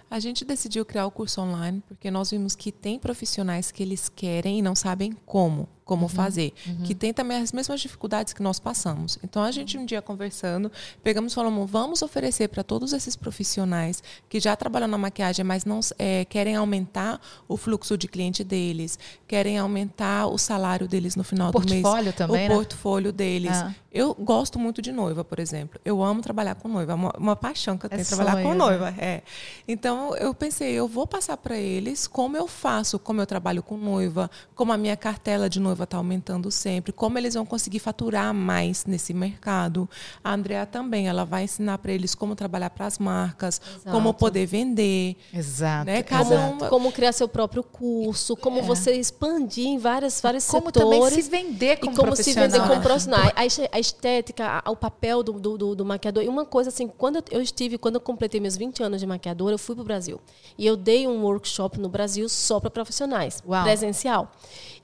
A 0.09 0.19
gente 0.19 0.45
decidiu 0.45 0.85
criar 0.85 1.05
o 1.05 1.11
curso 1.11 1.41
online 1.41 1.83
porque 1.87 2.09
nós 2.09 2.31
vimos 2.31 2.55
que 2.55 2.71
tem 2.71 2.99
profissionais 2.99 3.71
que 3.71 3.83
eles 3.83 4.09
querem 4.09 4.59
e 4.59 4.61
não 4.61 4.75
sabem 4.75 5.13
como 5.25 5.67
como 5.85 6.03
uhum, 6.03 6.09
fazer, 6.09 6.51
uhum. 6.65 6.77
que 6.83 6.95
tem 6.95 7.13
também 7.13 7.37
as 7.37 7.51
mesmas 7.51 7.79
dificuldades 7.79 8.33
que 8.33 8.41
nós 8.41 8.59
passamos. 8.59 9.19
Então 9.23 9.43
a 9.43 9.51
gente 9.51 9.77
um 9.77 9.85
dia 9.85 10.01
conversando, 10.01 10.71
pegamos 11.03 11.31
e 11.31 11.35
falamos, 11.35 11.69
vamos 11.69 12.01
oferecer 12.01 12.49
para 12.49 12.63
todos 12.63 12.91
esses 12.91 13.15
profissionais 13.15 14.01
que 14.27 14.39
já 14.39 14.55
trabalham 14.55 14.87
na 14.87 14.97
maquiagem, 14.97 15.45
mas 15.45 15.63
não 15.63 15.79
é, 15.99 16.25
querem 16.25 16.55
aumentar 16.55 17.21
o 17.47 17.55
fluxo 17.55 17.95
de 17.97 18.07
cliente 18.07 18.43
deles, 18.43 18.97
querem 19.27 19.59
aumentar 19.59 20.25
o 20.25 20.39
salário 20.39 20.87
deles 20.87 21.15
no 21.15 21.23
final 21.23 21.51
do 21.51 21.59
mês, 21.59 21.81
portfólio 21.83 22.13
também, 22.13 22.45
o 22.45 22.49
né? 22.49 22.55
portfólio 22.55 23.13
deles. 23.13 23.51
Ah. 23.51 23.73
Eu 23.93 24.13
gosto 24.13 24.59
muito 24.59 24.81
de 24.81 24.91
noiva, 24.91 25.23
por 25.23 25.39
exemplo. 25.39 25.79
Eu 25.85 26.03
amo 26.03 26.21
trabalhar 26.21 26.55
com 26.55 26.67
noiva, 26.67 26.91
é 26.91 26.95
uma, 26.95 27.13
uma 27.17 27.35
paixão 27.35 27.77
que 27.77 27.85
eu 27.85 27.89
tenho 27.89 28.01
é 28.01 28.05
trabalhar 28.05 28.33
sonho, 28.33 28.43
com 28.43 28.53
noiva. 28.53 28.91
Né? 28.91 28.97
É. 28.99 29.23
Então 29.67 30.15
eu 30.17 30.33
pensei, 30.33 30.73
eu 30.73 30.87
vou 30.87 31.07
passar 31.07 31.37
para 31.37 31.55
eles 31.55 32.07
como 32.07 32.35
eu 32.35 32.47
faço, 32.47 32.99
como 32.99 33.21
eu 33.21 33.25
trabalho 33.25 33.63
com 33.63 33.77
noiva, 33.77 34.29
como 34.53 34.73
a 34.73 34.77
minha 34.77 34.97
cartela 34.97 35.49
de 35.49 35.59
noiva 35.59 35.74
noiva 35.75 35.83
está 35.83 35.97
aumentando 35.97 36.49
sempre, 36.49 36.93
como 36.93 37.17
eles 37.17 37.33
vão 37.33 37.45
conseguir 37.45 37.79
faturar 37.79 38.33
mais 38.33 38.85
nesse 38.85 39.13
mercado. 39.13 39.87
A 40.23 40.33
Andrea 40.33 40.65
também, 40.65 41.07
ela 41.07 41.25
vai 41.25 41.43
ensinar 41.43 41.77
para 41.77 41.91
eles 41.91 42.15
como 42.15 42.33
trabalhar 42.35 42.69
para 42.69 42.85
as 42.85 42.97
marcas, 42.97 43.61
Exato. 43.61 43.91
como 43.91 44.13
poder 44.13 44.45
vender. 44.45 45.17
Exato. 45.33 45.85
Né? 45.85 46.01
Cada 46.01 46.33
Exato. 46.33 46.69
como 46.69 46.91
criar 46.91 47.11
seu 47.11 47.27
próprio 47.27 47.61
curso, 47.61 48.35
como 48.37 48.59
é. 48.59 48.61
você 48.61 48.93
expandir 48.93 49.67
em 49.67 49.77
várias, 49.77 50.21
vários 50.21 50.45
como 50.47 50.67
setores. 50.67 50.89
Como 50.89 51.09
também 51.09 51.21
se 51.21 51.29
vender 51.29 51.77
como 51.77 51.91
e 51.91 51.95
como 51.95 52.15
se 52.15 52.33
vender 52.33 52.61
como 52.61 52.81
profissional. 52.81 53.31
A 53.35 53.79
estética, 53.79 54.63
o 54.67 54.75
papel 54.75 55.21
do, 55.21 55.33
do, 55.33 55.75
do, 55.75 55.85
maquiador. 55.85 56.23
E 56.23 56.29
uma 56.29 56.45
coisa 56.45 56.69
assim, 56.69 56.87
quando 56.87 57.23
eu 57.29 57.41
estive, 57.41 57.77
quando 57.77 57.95
eu 57.95 58.01
completei 58.01 58.39
meus 58.39 58.55
20 58.55 58.81
anos 58.81 59.01
de 59.01 59.05
maquiadora, 59.05 59.53
eu 59.53 59.59
fui 59.59 59.75
para 59.75 59.81
o 59.81 59.85
Brasil. 59.85 60.21
E 60.57 60.65
eu 60.65 60.77
dei 60.77 61.07
um 61.07 61.23
workshop 61.23 61.79
no 61.79 61.89
Brasil 61.89 62.29
só 62.29 62.59
para 62.59 62.69
profissionais, 62.69 63.43
Uau. 63.45 63.63
presencial. 63.63 64.31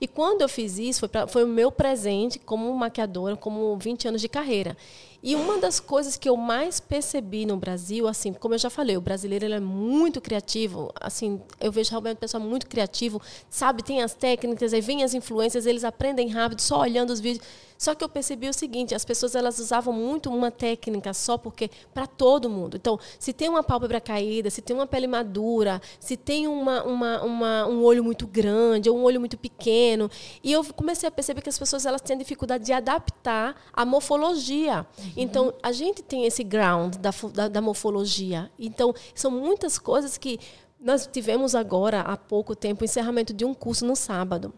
E 0.00 0.06
quando 0.08 0.42
eu 0.42 0.48
fiz 0.48 0.78
isso, 0.88 1.00
foi, 1.00 1.08
pra, 1.08 1.26
foi 1.26 1.44
o 1.44 1.48
meu 1.48 1.70
presente 1.70 2.38
como 2.38 2.72
maquiadora, 2.74 3.36
como 3.36 3.76
20 3.76 4.08
anos 4.08 4.20
de 4.20 4.28
carreira. 4.28 4.76
E 5.22 5.36
uma 5.36 5.58
das 5.58 5.78
coisas 5.78 6.16
que 6.16 6.28
eu 6.28 6.36
mais 6.36 6.80
percebi 6.80 7.46
no 7.46 7.56
Brasil, 7.56 8.08
assim, 8.08 8.32
como 8.32 8.54
eu 8.54 8.58
já 8.58 8.68
falei, 8.68 8.96
o 8.96 9.00
brasileiro 9.00 9.44
ele 9.44 9.54
é 9.54 9.60
muito 9.60 10.20
criativo. 10.20 10.90
Assim, 11.00 11.40
eu 11.60 11.70
vejo 11.70 11.90
realmente 11.90 12.16
o 12.16 12.20
pessoal 12.20 12.42
muito 12.42 12.66
criativo, 12.66 13.22
sabe, 13.48 13.84
tem 13.84 14.02
as 14.02 14.14
técnicas, 14.14 14.72
aí 14.72 14.80
vem 14.80 15.04
as 15.04 15.14
influências, 15.14 15.64
eles 15.64 15.84
aprendem 15.84 16.28
rápido 16.28 16.60
só 16.60 16.80
olhando 16.80 17.10
os 17.10 17.20
vídeos. 17.20 17.46
Só 17.82 17.96
que 17.96 18.04
eu 18.04 18.08
percebi 18.08 18.48
o 18.48 18.54
seguinte, 18.54 18.94
as 18.94 19.04
pessoas 19.04 19.34
elas 19.34 19.58
usavam 19.58 19.92
muito 19.92 20.30
uma 20.30 20.52
técnica 20.52 21.12
só 21.12 21.36
porque 21.36 21.68
para 21.92 22.06
todo 22.06 22.48
mundo. 22.48 22.76
Então, 22.76 22.96
se 23.18 23.32
tem 23.32 23.48
uma 23.48 23.60
pálpebra 23.60 24.00
caída, 24.00 24.50
se 24.50 24.62
tem 24.62 24.76
uma 24.76 24.86
pele 24.86 25.08
madura, 25.08 25.82
se 25.98 26.16
tem 26.16 26.46
uma, 26.46 26.84
uma, 26.84 27.22
uma, 27.24 27.66
um 27.66 27.82
olho 27.82 28.04
muito 28.04 28.24
grande 28.24 28.88
ou 28.88 28.96
um 28.96 29.02
olho 29.02 29.18
muito 29.18 29.36
pequeno, 29.36 30.08
e 30.44 30.52
eu 30.52 30.64
comecei 30.74 31.08
a 31.08 31.10
perceber 31.10 31.42
que 31.42 31.48
as 31.48 31.58
pessoas 31.58 31.84
elas 31.84 32.00
têm 32.00 32.16
dificuldade 32.16 32.64
de 32.64 32.72
adaptar 32.72 33.60
a 33.72 33.84
morfologia. 33.84 34.86
Então, 35.16 35.52
a 35.62 35.72
gente 35.72 36.02
tem 36.02 36.24
esse 36.24 36.42
ground 36.42 36.96
da, 36.96 37.10
da, 37.32 37.48
da 37.48 37.60
morfologia. 37.60 38.50
Então, 38.58 38.94
são 39.14 39.30
muitas 39.30 39.78
coisas 39.78 40.16
que 40.16 40.38
nós 40.80 41.08
tivemos 41.10 41.54
agora, 41.54 42.00
há 42.00 42.16
pouco 42.16 42.56
tempo, 42.56 42.82
o 42.82 42.84
encerramento 42.84 43.32
de 43.32 43.44
um 43.44 43.54
curso 43.54 43.86
no 43.86 43.94
sábado. 43.94 44.52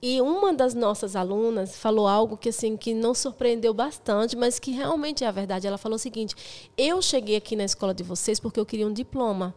E 0.00 0.20
uma 0.20 0.52
das 0.52 0.74
nossas 0.74 1.16
alunas 1.16 1.76
falou 1.76 2.06
algo 2.06 2.36
que 2.36 2.50
assim 2.50 2.76
que 2.76 2.94
não 2.94 3.14
surpreendeu 3.14 3.72
bastante, 3.72 4.36
mas 4.36 4.58
que 4.58 4.70
realmente 4.70 5.24
é 5.24 5.26
a 5.26 5.30
verdade. 5.32 5.66
Ela 5.66 5.78
falou 5.78 5.96
o 5.96 5.98
seguinte: 5.98 6.34
"Eu 6.76 7.00
cheguei 7.00 7.36
aqui 7.36 7.56
na 7.56 7.64
escola 7.64 7.94
de 7.94 8.02
vocês 8.02 8.38
porque 8.38 8.60
eu 8.60 8.66
queria 8.66 8.86
um 8.86 8.92
diploma. 8.92 9.54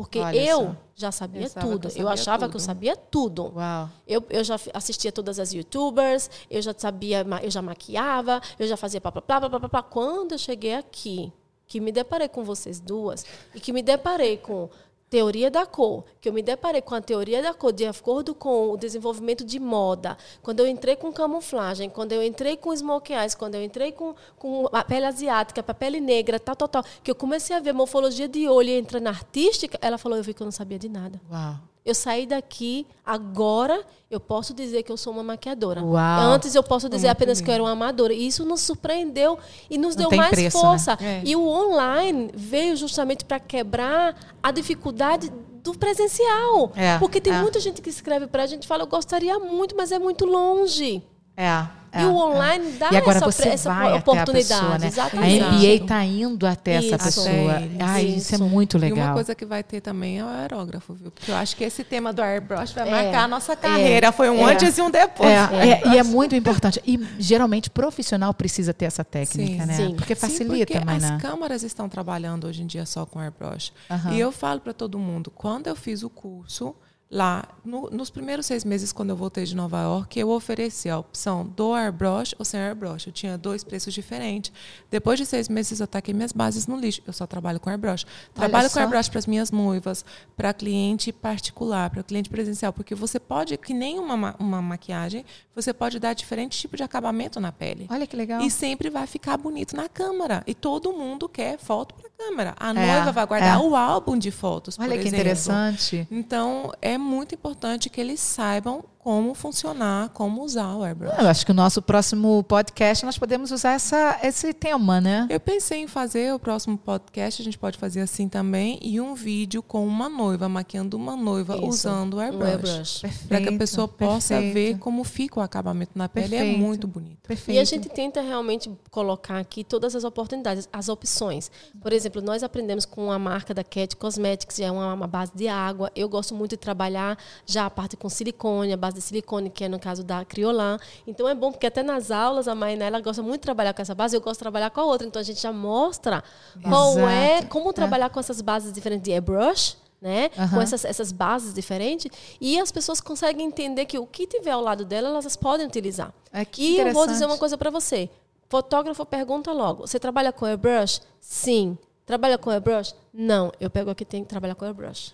Porque 0.00 0.18
Olha 0.18 0.34
eu 0.34 0.58
só. 0.60 0.76
já 0.96 1.12
sabia 1.12 1.42
eu 1.42 1.50
tudo. 1.50 1.86
Eu, 1.88 1.90
sabia 1.90 2.02
eu, 2.02 2.08
achava 2.08 2.38
tudo. 2.38 2.50
que 2.50 2.56
eu 2.56 2.60
sabia 2.60 2.96
tudo. 2.96 3.52
Uau. 3.54 3.90
Eu, 4.08 4.24
eu 4.30 4.42
já 4.42 4.56
assistia 4.72 5.12
todas 5.12 5.38
as 5.38 5.52
youtubers, 5.52 6.30
eu 6.50 6.62
já 6.62 6.74
sabia, 6.74 7.26
eu 7.42 7.50
já 7.50 7.60
maquiava, 7.60 8.40
eu 8.58 8.66
já 8.66 8.78
fazia 8.78 8.98
pá, 8.98 9.12
pá, 9.12 9.20
pá, 9.20 9.50
pá, 9.50 9.68
pá. 9.68 9.82
Quando 9.82 10.32
eu 10.32 10.38
cheguei 10.38 10.74
aqui, 10.74 11.30
que 11.66 11.82
me 11.82 11.92
deparei 11.92 12.28
com 12.28 12.42
vocês 12.42 12.80
duas, 12.80 13.26
e 13.54 13.60
que 13.60 13.74
me 13.74 13.82
deparei 13.82 14.38
com 14.38 14.70
teoria 15.10 15.50
da 15.50 15.66
cor, 15.66 16.04
que 16.20 16.28
eu 16.28 16.32
me 16.32 16.40
deparei 16.40 16.80
com 16.80 16.94
a 16.94 17.00
teoria 17.00 17.42
da 17.42 17.52
cor 17.52 17.72
de 17.72 17.84
acordo 17.84 18.32
com 18.32 18.70
o 18.70 18.76
desenvolvimento 18.76 19.44
de 19.44 19.58
moda, 19.58 20.16
quando 20.40 20.60
eu 20.60 20.68
entrei 20.68 20.94
com 20.94 21.12
camuflagem, 21.12 21.90
quando 21.90 22.12
eu 22.12 22.22
entrei 22.22 22.56
com 22.56 22.74
smoke 22.74 23.12
eyes, 23.12 23.34
quando 23.34 23.56
eu 23.56 23.64
entrei 23.64 23.90
com, 23.90 24.14
com 24.38 24.68
a 24.72 24.84
pele 24.84 25.06
asiática, 25.06 25.64
a 25.66 25.74
pele 25.74 26.00
negra, 26.00 26.38
tal, 26.38 26.54
tal, 26.54 26.68
tal, 26.68 26.84
que 27.02 27.10
eu 27.10 27.14
comecei 27.14 27.56
a 27.56 27.60
ver 27.60 27.72
morfologia 27.72 28.28
de 28.28 28.48
olho 28.48 28.68
e 28.68 28.78
entrar 28.78 29.00
na 29.00 29.10
artística, 29.10 29.76
ela 29.82 29.98
falou, 29.98 30.16
eu 30.16 30.22
vi 30.22 30.32
que 30.32 30.40
eu 30.40 30.46
não 30.46 30.52
sabia 30.52 30.78
de 30.78 30.88
nada. 30.88 31.20
Uau. 31.30 31.69
Eu 31.84 31.94
saí 31.94 32.26
daqui, 32.26 32.86
agora 33.04 33.84
eu 34.10 34.20
posso 34.20 34.52
dizer 34.52 34.82
que 34.82 34.92
eu 34.92 34.96
sou 34.96 35.12
uma 35.12 35.22
maquiadora. 35.22 35.82
Uau. 35.82 36.20
Antes 36.20 36.54
eu 36.54 36.62
posso 36.62 36.88
dizer 36.88 37.06
Muito 37.06 37.16
apenas 37.16 37.40
que 37.40 37.48
eu 37.48 37.52
lindo. 37.54 37.62
era 37.62 37.62
uma 37.62 37.70
amadora. 37.72 38.12
E 38.12 38.26
isso 38.26 38.44
nos 38.44 38.60
surpreendeu 38.60 39.38
e 39.70 39.78
nos 39.78 39.96
Não 39.96 40.08
deu 40.08 40.18
mais 40.18 40.30
preço, 40.30 40.58
né? 40.58 40.62
força. 40.62 40.98
É. 41.00 41.22
E 41.24 41.34
o 41.34 41.46
online 41.46 42.30
veio 42.34 42.76
justamente 42.76 43.24
para 43.24 43.40
quebrar 43.40 44.14
a 44.42 44.50
dificuldade 44.50 45.32
do 45.62 45.74
presencial. 45.74 46.72
É, 46.74 46.98
Porque 46.98 47.20
tem 47.20 47.32
é. 47.32 47.40
muita 47.40 47.60
gente 47.60 47.80
que 47.80 47.88
escreve 47.88 48.26
para 48.26 48.42
a 48.42 48.46
gente 48.46 48.64
e 48.64 48.66
fala, 48.66 48.82
eu 48.82 48.86
gostaria 48.86 49.38
muito, 49.38 49.76
mas 49.76 49.92
é 49.92 49.98
muito 49.98 50.24
longe. 50.24 51.02
É. 51.42 51.66
é, 51.92 52.02
e 52.02 52.04
o 52.04 52.10
é. 52.10 52.12
online 52.12 52.72
dá 52.78 52.90
E 52.92 52.96
agora 52.96 53.16
essa, 53.16 53.26
você 53.26 53.48
essa 53.48 53.72
vai 53.74 53.94
oportunidade. 53.94 54.30
até 54.30 54.54
a 54.54 54.58
pessoa, 54.60 54.78
né? 54.78 54.86
Exatamente. 54.86 55.42
A 55.42 55.50
MBA 55.52 55.66
está 55.82 56.04
indo 56.04 56.46
até 56.46 56.72
essa 56.74 56.96
Isso. 56.96 57.04
pessoa. 57.04 57.56
Até. 57.56 57.68
Ai, 57.80 58.04
isso 58.04 58.32
é 58.32 58.36
Isso. 58.36 58.44
muito 58.44 58.76
E 58.76 58.78
uma 58.78 58.84
legal. 58.86 59.14
coisa 59.14 59.34
que 59.34 59.44
vai 59.44 59.62
ter 59.64 59.80
também 59.80 60.18
é 60.20 60.24
o 60.24 60.28
aerógrafo, 60.28 60.94
viu? 60.94 61.10
Porque 61.10 61.30
eu 61.30 61.36
acho 61.36 61.56
que 61.56 61.64
esse 61.64 61.82
tema 61.82 62.12
do 62.12 62.22
airbrush 62.22 62.72
vai 62.74 62.86
É. 62.86 62.90
marcar 62.90 63.24
a 63.24 63.28
nossa 63.28 63.56
carreira. 63.56 64.12
Foi 64.12 64.30
um 64.30 64.46
É. 64.48 64.52
antes 64.52 64.76
e 64.78 64.82
um 64.82 64.90
depois. 64.90 65.28
É, 65.28 65.34
é, 65.82 65.88
e 65.94 65.98
é 65.98 66.02
muito 66.04 66.36
importante. 66.36 66.80
E 66.86 66.96
geralmente 67.18 67.68
profissional 67.70 68.32
precisa 68.34 68.72
ter 68.72 68.84
essa 68.84 69.02
técnica, 69.02 69.62
Sim. 69.62 69.66
né? 69.66 69.74
Sim. 69.74 69.94
Porque 69.96 70.14
Sim, 70.14 70.20
facilita, 70.20 70.72
porque 70.74 70.84
Mainá. 70.84 71.16
as 71.16 71.22
câmaras 71.22 71.62
estão 71.64 71.88
trabalhando 71.88 72.46
hoje 72.46 72.62
em 72.62 72.66
dia 72.66 72.86
só 72.86 73.04
com 73.04 73.18
airbrush. 73.18 73.72
E 74.12 74.20
eu 74.20 74.30
falo 74.30 74.60
para 74.60 74.72
todo 74.72 74.98
mundo, 74.98 75.30
quando 75.34 75.66
eu 75.66 75.74
fiz 75.74 76.02
o 76.04 76.10
curso 76.10 76.74
lá, 77.12 77.44
no- 77.64 77.90
nos 77.90 78.08
primeiros 78.08 78.46
seis 78.46 78.64
meses 78.64 78.92
quando 78.92 79.10
eu 79.10 79.16
voltei 79.16 79.44
de 79.44 79.56
Nova 79.56 79.80
York, 79.82 80.16
eu 80.18 80.30
ofereci 80.30 80.88
a 80.88 80.96
opção 80.96 81.44
do 81.44 81.74
airbrush 81.74 82.36
ou 82.38 82.44
sem 82.44 82.60
airbrush. 82.60 83.06
Eu 83.08 83.12
tinha 83.12 83.36
dois 83.36 83.64
preços 83.64 83.92
diferentes. 83.92 84.52
Depois 84.88 85.18
de 85.18 85.26
seis 85.26 85.48
meses 85.48 85.80
eu 85.80 85.88
taquei 85.88 86.14
minhas 86.14 86.30
bases 86.30 86.68
no 86.68 86.76
lixo. 86.78 87.02
Eu 87.04 87.12
só 87.12 87.26
trabalho 87.26 87.58
com 87.58 87.68
airbrush. 87.68 88.06
Trabalho 88.32 88.68
só. 88.68 88.74
com 88.74 88.80
airbrush 88.80 89.08
para 89.10 89.18
as 89.18 89.26
minhas 89.26 89.50
noivas, 89.50 90.04
para 90.36 90.52
cliente 90.54 91.10
particular, 91.12 91.90
para 91.90 92.02
cliente 92.04 92.30
presencial, 92.30 92.72
porque 92.72 92.94
você 92.94 93.18
pode, 93.18 93.56
que 93.56 93.74
nem 93.74 93.98
uma, 93.98 94.16
ma- 94.16 94.36
uma 94.38 94.62
maquiagem, 94.62 95.24
você 95.54 95.72
pode 95.74 95.98
dar 95.98 96.14
diferentes 96.14 96.60
tipos 96.60 96.76
de 96.76 96.84
acabamento 96.84 97.40
na 97.40 97.50
pele. 97.50 97.86
Olha 97.90 98.06
que 98.06 98.14
legal. 98.14 98.40
E 98.42 98.50
sempre 98.50 98.88
vai 98.88 99.06
ficar 99.08 99.36
bonito 99.36 99.74
na 99.74 99.88
câmera. 99.88 100.44
E 100.46 100.54
todo 100.54 100.92
mundo 100.92 101.28
quer 101.28 101.58
foto 101.58 101.92
para 101.94 102.08
câmera. 102.16 102.54
A 102.58 102.70
É, 102.70 102.72
noiva 102.72 103.10
vai 103.10 103.26
guardar 103.26 103.56
é. 103.60 103.62
o 103.62 103.74
álbum 103.74 104.16
de 104.16 104.30
fotos, 104.30 104.78
Olha 104.78 104.90
por 104.90 104.94
que 104.94 105.08
exemplo. 105.08 105.16
interessante. 105.18 106.06
Então, 106.10 106.70
é 106.80 106.99
muito 107.00 107.34
importante 107.34 107.90
que 107.90 108.00
eles 108.00 108.20
saibam 108.20 108.84
como 109.02 109.34
funcionar, 109.34 110.10
como 110.10 110.44
usar 110.44 110.76
o 110.76 110.84
airbrush. 110.84 111.18
Eu 111.18 111.26
acho 111.26 111.46
que 111.46 111.52
o 111.52 111.54
nosso 111.54 111.80
próximo 111.80 112.44
podcast 112.44 113.04
nós 113.04 113.16
podemos 113.16 113.50
usar 113.50 113.72
essa, 113.72 114.20
esse 114.22 114.52
tema, 114.52 115.00
né? 115.00 115.26
Eu 115.30 115.40
pensei 115.40 115.80
em 115.80 115.86
fazer 115.86 116.34
o 116.34 116.38
próximo 116.38 116.76
podcast, 116.76 117.40
a 117.40 117.44
gente 117.44 117.58
pode 117.58 117.78
fazer 117.78 118.02
assim 118.02 118.28
também, 118.28 118.78
e 118.82 119.00
um 119.00 119.14
vídeo 119.14 119.62
com 119.62 119.86
uma 119.86 120.08
noiva, 120.10 120.50
maquiando 120.50 120.98
uma 120.98 121.16
noiva 121.16 121.56
Isso, 121.56 121.66
usando 121.66 122.14
o 122.14 122.20
airbrush. 122.20 123.02
airbrush. 123.04 123.26
Para 123.26 123.40
que 123.40 123.48
a 123.48 123.58
pessoa 123.58 123.88
possa 123.88 124.34
perfeito. 124.34 124.54
ver 124.54 124.78
como 124.78 125.02
fica 125.02 125.40
o 125.40 125.42
acabamento 125.42 125.92
na 125.94 126.06
pele. 126.06 126.28
Perfeito. 126.28 126.54
É 126.54 126.58
muito 126.58 126.86
bonito. 126.86 127.18
Perfeito. 127.26 127.56
E 127.56 127.58
a 127.58 127.64
gente 127.64 127.88
tenta 127.88 128.20
realmente 128.20 128.70
colocar 128.90 129.38
aqui 129.38 129.64
todas 129.64 129.96
as 129.96 130.04
oportunidades, 130.04 130.68
as 130.70 130.90
opções. 130.90 131.50
Por 131.80 131.92
exemplo, 131.92 132.20
nós 132.20 132.42
aprendemos 132.42 132.84
com 132.84 133.10
a 133.10 133.18
marca 133.18 133.54
da 133.54 133.64
Cat 133.64 133.96
Cosmetics, 133.96 134.56
que 134.56 134.62
é 134.62 134.70
uma, 134.70 134.92
uma 134.92 135.06
base 135.06 135.32
de 135.34 135.48
água. 135.48 135.90
Eu 135.96 136.06
gosto 136.06 136.34
muito 136.34 136.50
de 136.50 136.58
trabalhar 136.58 137.16
já 137.46 137.64
a 137.64 137.70
parte 137.70 137.96
com 137.96 138.08
silicone, 138.10 138.74
a 138.74 138.76
base 138.76 138.89
de 138.92 139.00
silicone, 139.00 139.50
que 139.50 139.64
é 139.64 139.68
no 139.68 139.78
caso 139.78 140.02
da 140.04 140.24
Criolan. 140.24 140.78
Então 141.06 141.28
é 141.28 141.34
bom, 141.34 141.50
porque 141.50 141.66
até 141.66 141.82
nas 141.82 142.10
aulas 142.10 142.48
a 142.48 142.54
Mainá, 142.54 142.86
ela 142.86 143.00
gosta 143.00 143.22
muito 143.22 143.40
de 143.40 143.42
trabalhar 143.42 143.72
com 143.74 143.82
essa 143.82 143.94
base, 143.94 144.16
eu 144.16 144.20
gosto 144.20 144.34
de 144.38 144.40
trabalhar 144.40 144.70
com 144.70 144.80
a 144.80 144.84
outra. 144.84 145.06
Então 145.06 145.20
a 145.20 145.22
gente 145.22 145.40
já 145.40 145.52
mostra 145.52 146.22
qual 146.62 146.92
Exato. 146.92 147.08
é, 147.08 147.42
como 147.42 147.72
trabalhar 147.72 148.10
com 148.10 148.20
essas 148.20 148.40
bases 148.40 148.72
diferentes 148.72 149.04
de 149.04 149.12
airbrush. 149.12 149.76
Né? 150.00 150.30
Com 150.30 150.40
Aham. 150.40 150.62
essas, 150.62 150.82
essas 150.86 151.12
bases 151.12 151.52
diferentes. 151.52 152.10
E 152.40 152.58
as 152.58 152.72
pessoas 152.72 153.02
conseguem 153.02 153.46
entender 153.46 153.84
que 153.84 153.98
o 153.98 154.06
que 154.06 154.26
tiver 154.26 154.50
ao 154.50 154.62
lado 154.62 154.82
dela, 154.82 155.08
elas 155.10 155.36
podem 155.36 155.66
utilizar. 155.66 156.10
É, 156.32 156.46
E 156.56 156.78
eu 156.78 156.90
vou 156.94 157.06
dizer 157.06 157.26
uma 157.26 157.36
coisa 157.36 157.58
para 157.58 157.68
você. 157.68 158.08
Fotógrafo 158.48 159.04
pergunta 159.04 159.52
logo: 159.52 159.86
você 159.86 160.00
trabalha 160.00 160.32
com 160.32 160.46
airbrush? 160.46 161.02
Sim. 161.20 161.76
Trabalha 162.06 162.38
com 162.38 162.48
airbrush? 162.50 162.94
Não. 163.12 163.52
Eu 163.60 163.68
pego 163.68 163.90
aqui 163.90 164.04
tem 164.06 164.22
que 164.22 164.28
trabalhar 164.30 164.54
com 164.54 164.64
airbrush. 164.64 165.12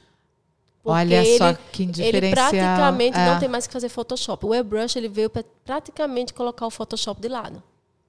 Porque 0.87 0.99
Olha 1.14 1.24
só 1.39 1.49
ele- 1.49 1.59
que 1.72 1.82
Ele 1.82 1.93
diferencial. 1.93 2.51
praticamente 2.51 3.18
É. 3.18 3.26
não 3.26 3.39
tem 3.41 3.49
mais 3.49 3.66
que 3.66 3.72
fazer 3.72 3.89
Photoshop. 3.89 4.47
O 4.47 4.53
airbrush 4.53 4.97
ele 4.97 5.09
veio 5.09 5.28
para 5.28 5.45
praticamente 5.64 6.32
colocar 6.32 6.64
o 6.64 6.70
Photoshop 6.70 7.20
de 7.20 7.28
lado. 7.28 7.61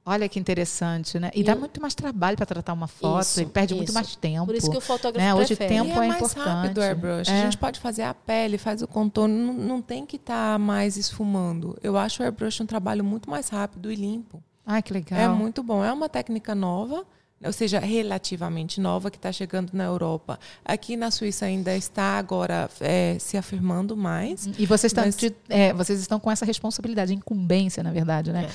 Olha 0.06 0.30
que 0.30 0.40
interessante, 0.40 1.20
né? 1.20 1.32
E, 1.34 1.42
E 1.42 1.44
dá 1.44 1.56
o- 1.56 1.60
muito 1.60 1.82
mais 1.82 1.94
trabalho 1.96 2.38
para 2.38 2.46
tratar 2.46 2.72
uma 2.74 2.88
foto 2.88 3.22
Isso, 3.24 3.42
e 3.42 3.46
perde 3.48 3.74
muito 3.74 3.88
isso. 3.90 3.94
mais 3.96 4.16
tempo. 4.16 4.46
Por 4.46 4.56
isso 4.56 4.70
que 4.72 4.78
o 4.78 4.82
fotógrafo 4.82 5.26
né? 5.28 5.34
Hoje 5.34 5.48
prefere. 5.56 5.74
tempo 5.74 5.88
E 5.90 5.92
é 5.92 5.96
mais 6.08 6.16
importante. 6.22 6.46
rápido 6.48 6.78
o 6.78 6.82
airbrush. 6.82 7.30
É. 7.30 7.42
A 7.42 7.44
gente 7.46 7.58
pode 7.58 7.80
fazer 7.80 8.04
a 8.04 8.14
pele, 8.14 8.58
faz 8.60 8.82
o 8.84 8.88
contorno, 8.88 9.36
não, 9.36 9.54
não 9.54 9.82
tem 9.82 10.06
que 10.06 10.16
estar 10.16 10.58
mais 10.60 10.96
esfumando. 10.96 11.78
Eu 11.84 11.98
acho 11.98 12.22
o 12.22 12.26
airbrush 12.26 12.62
um 12.62 12.66
trabalho 12.68 13.04
muito 13.04 13.28
mais 13.30 13.50
rápido 13.50 13.92
e 13.92 13.96
limpo. 13.96 14.42
Ai, 14.66 14.82
que 14.84 14.94
legal. 14.94 15.20
É 15.20 15.28
muito 15.28 15.62
bom. 15.64 15.84
É 15.84 15.92
uma 15.92 16.08
técnica 16.08 16.54
nova, 16.56 17.04
ou 17.44 17.54
seja, 17.54 17.80
relativamente 17.80 18.82
nova, 18.82 19.12
que 19.12 19.18
está 19.18 19.32
chegando 19.32 19.72
na 19.74 19.84
Europa. 19.84 20.40
Aqui 20.66 20.96
na 20.98 21.12
Suíça 21.12 21.46
ainda 21.46 21.76
está 21.76 22.18
agora 22.18 22.70
é, 22.80 23.18
se 23.20 23.38
afirmando 23.38 23.96
mais. 23.96 24.48
E 24.58 24.66
vocês 24.66 24.92
estão, 24.92 25.06
Mas- 25.06 25.16
de- 25.16 25.36
é, 25.50 25.72
vocês 25.74 26.00
estão 26.00 26.20
com 26.20 26.32
essa 26.32 26.46
responsabilidade, 26.46 27.14
incumbência, 27.14 27.84
na 27.84 27.92
verdade, 27.92 28.32
né? 28.32 28.50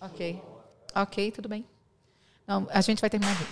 Ok. 0.00 0.42
Ok, 0.94 1.30
tudo 1.32 1.48
bem. 1.48 1.64
Não, 2.46 2.66
a 2.70 2.80
gente 2.80 3.00
vai 3.00 3.08
terminar 3.08 3.32
aqui. 3.32 3.44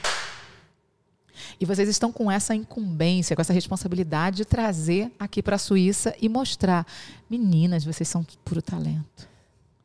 E 1.59 1.65
vocês 1.65 1.89
estão 1.89 2.13
com 2.13 2.31
essa 2.31 2.55
incumbência, 2.55 3.35
com 3.35 3.41
essa 3.41 3.53
responsabilidade 3.53 4.39
de 4.39 4.45
trazer 4.45 5.11
aqui 5.19 5.43
para 5.43 5.57
a 5.57 5.59
Suíça 5.59 6.15
e 6.21 6.29
mostrar. 6.29 6.87
Meninas, 7.31 7.85
vocês 7.85 8.09
são 8.09 8.23
puro 8.45 8.61
talento. 8.61 9.30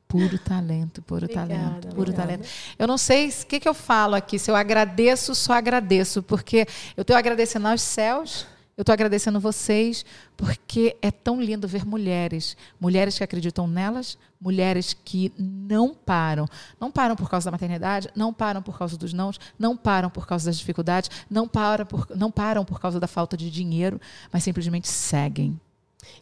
Puro 0.07 0.37
talento, 0.37 1.01
puro 1.01 1.25
Obrigada, 1.25 1.53
talento, 1.53 1.87
puro 1.89 2.01
obrigada. 2.01 2.27
talento. 2.37 2.47
Eu 2.77 2.87
não 2.87 2.97
sei 2.97 3.29
o 3.29 3.45
que, 3.45 3.59
que 3.59 3.67
eu 3.67 3.73
falo 3.73 4.15
aqui. 4.15 4.37
Se 4.37 4.49
eu 4.51 4.55
agradeço, 4.55 5.33
só 5.33 5.53
agradeço, 5.53 6.21
porque 6.21 6.67
eu 6.95 7.01
estou 7.01 7.15
agradecendo 7.15 7.67
aos 7.67 7.81
céus, 7.81 8.45
eu 8.77 8.81
estou 8.81 8.91
agradecendo 8.93 9.39
vocês, 9.39 10.05
porque 10.35 10.97
é 11.01 11.09
tão 11.09 11.41
lindo 11.41 11.67
ver 11.67 11.85
mulheres, 11.85 12.57
mulheres 12.79 13.17
que 13.17 13.23
acreditam 13.23 13.67
nelas, 13.67 14.17
mulheres 14.39 14.93
que 14.93 15.31
não 15.37 15.93
param, 15.93 16.45
não 16.79 16.91
param 16.91 17.15
por 17.15 17.29
causa 17.29 17.45
da 17.45 17.51
maternidade, 17.51 18.09
não 18.13 18.33
param 18.33 18.61
por 18.61 18.77
causa 18.77 18.97
dos 18.97 19.13
nãos, 19.13 19.39
não 19.57 19.77
param 19.77 20.09
por 20.09 20.27
causa 20.27 20.47
das 20.47 20.57
dificuldades, 20.57 21.09
não 21.29 21.47
param 21.47 21.85
por, 21.85 22.07
não 22.15 22.29
param 22.29 22.65
por 22.65 22.79
causa 22.79 22.99
da 22.99 23.07
falta 23.07 23.37
de 23.37 23.49
dinheiro, 23.49 23.99
mas 24.31 24.43
simplesmente 24.43 24.87
seguem. 24.89 25.59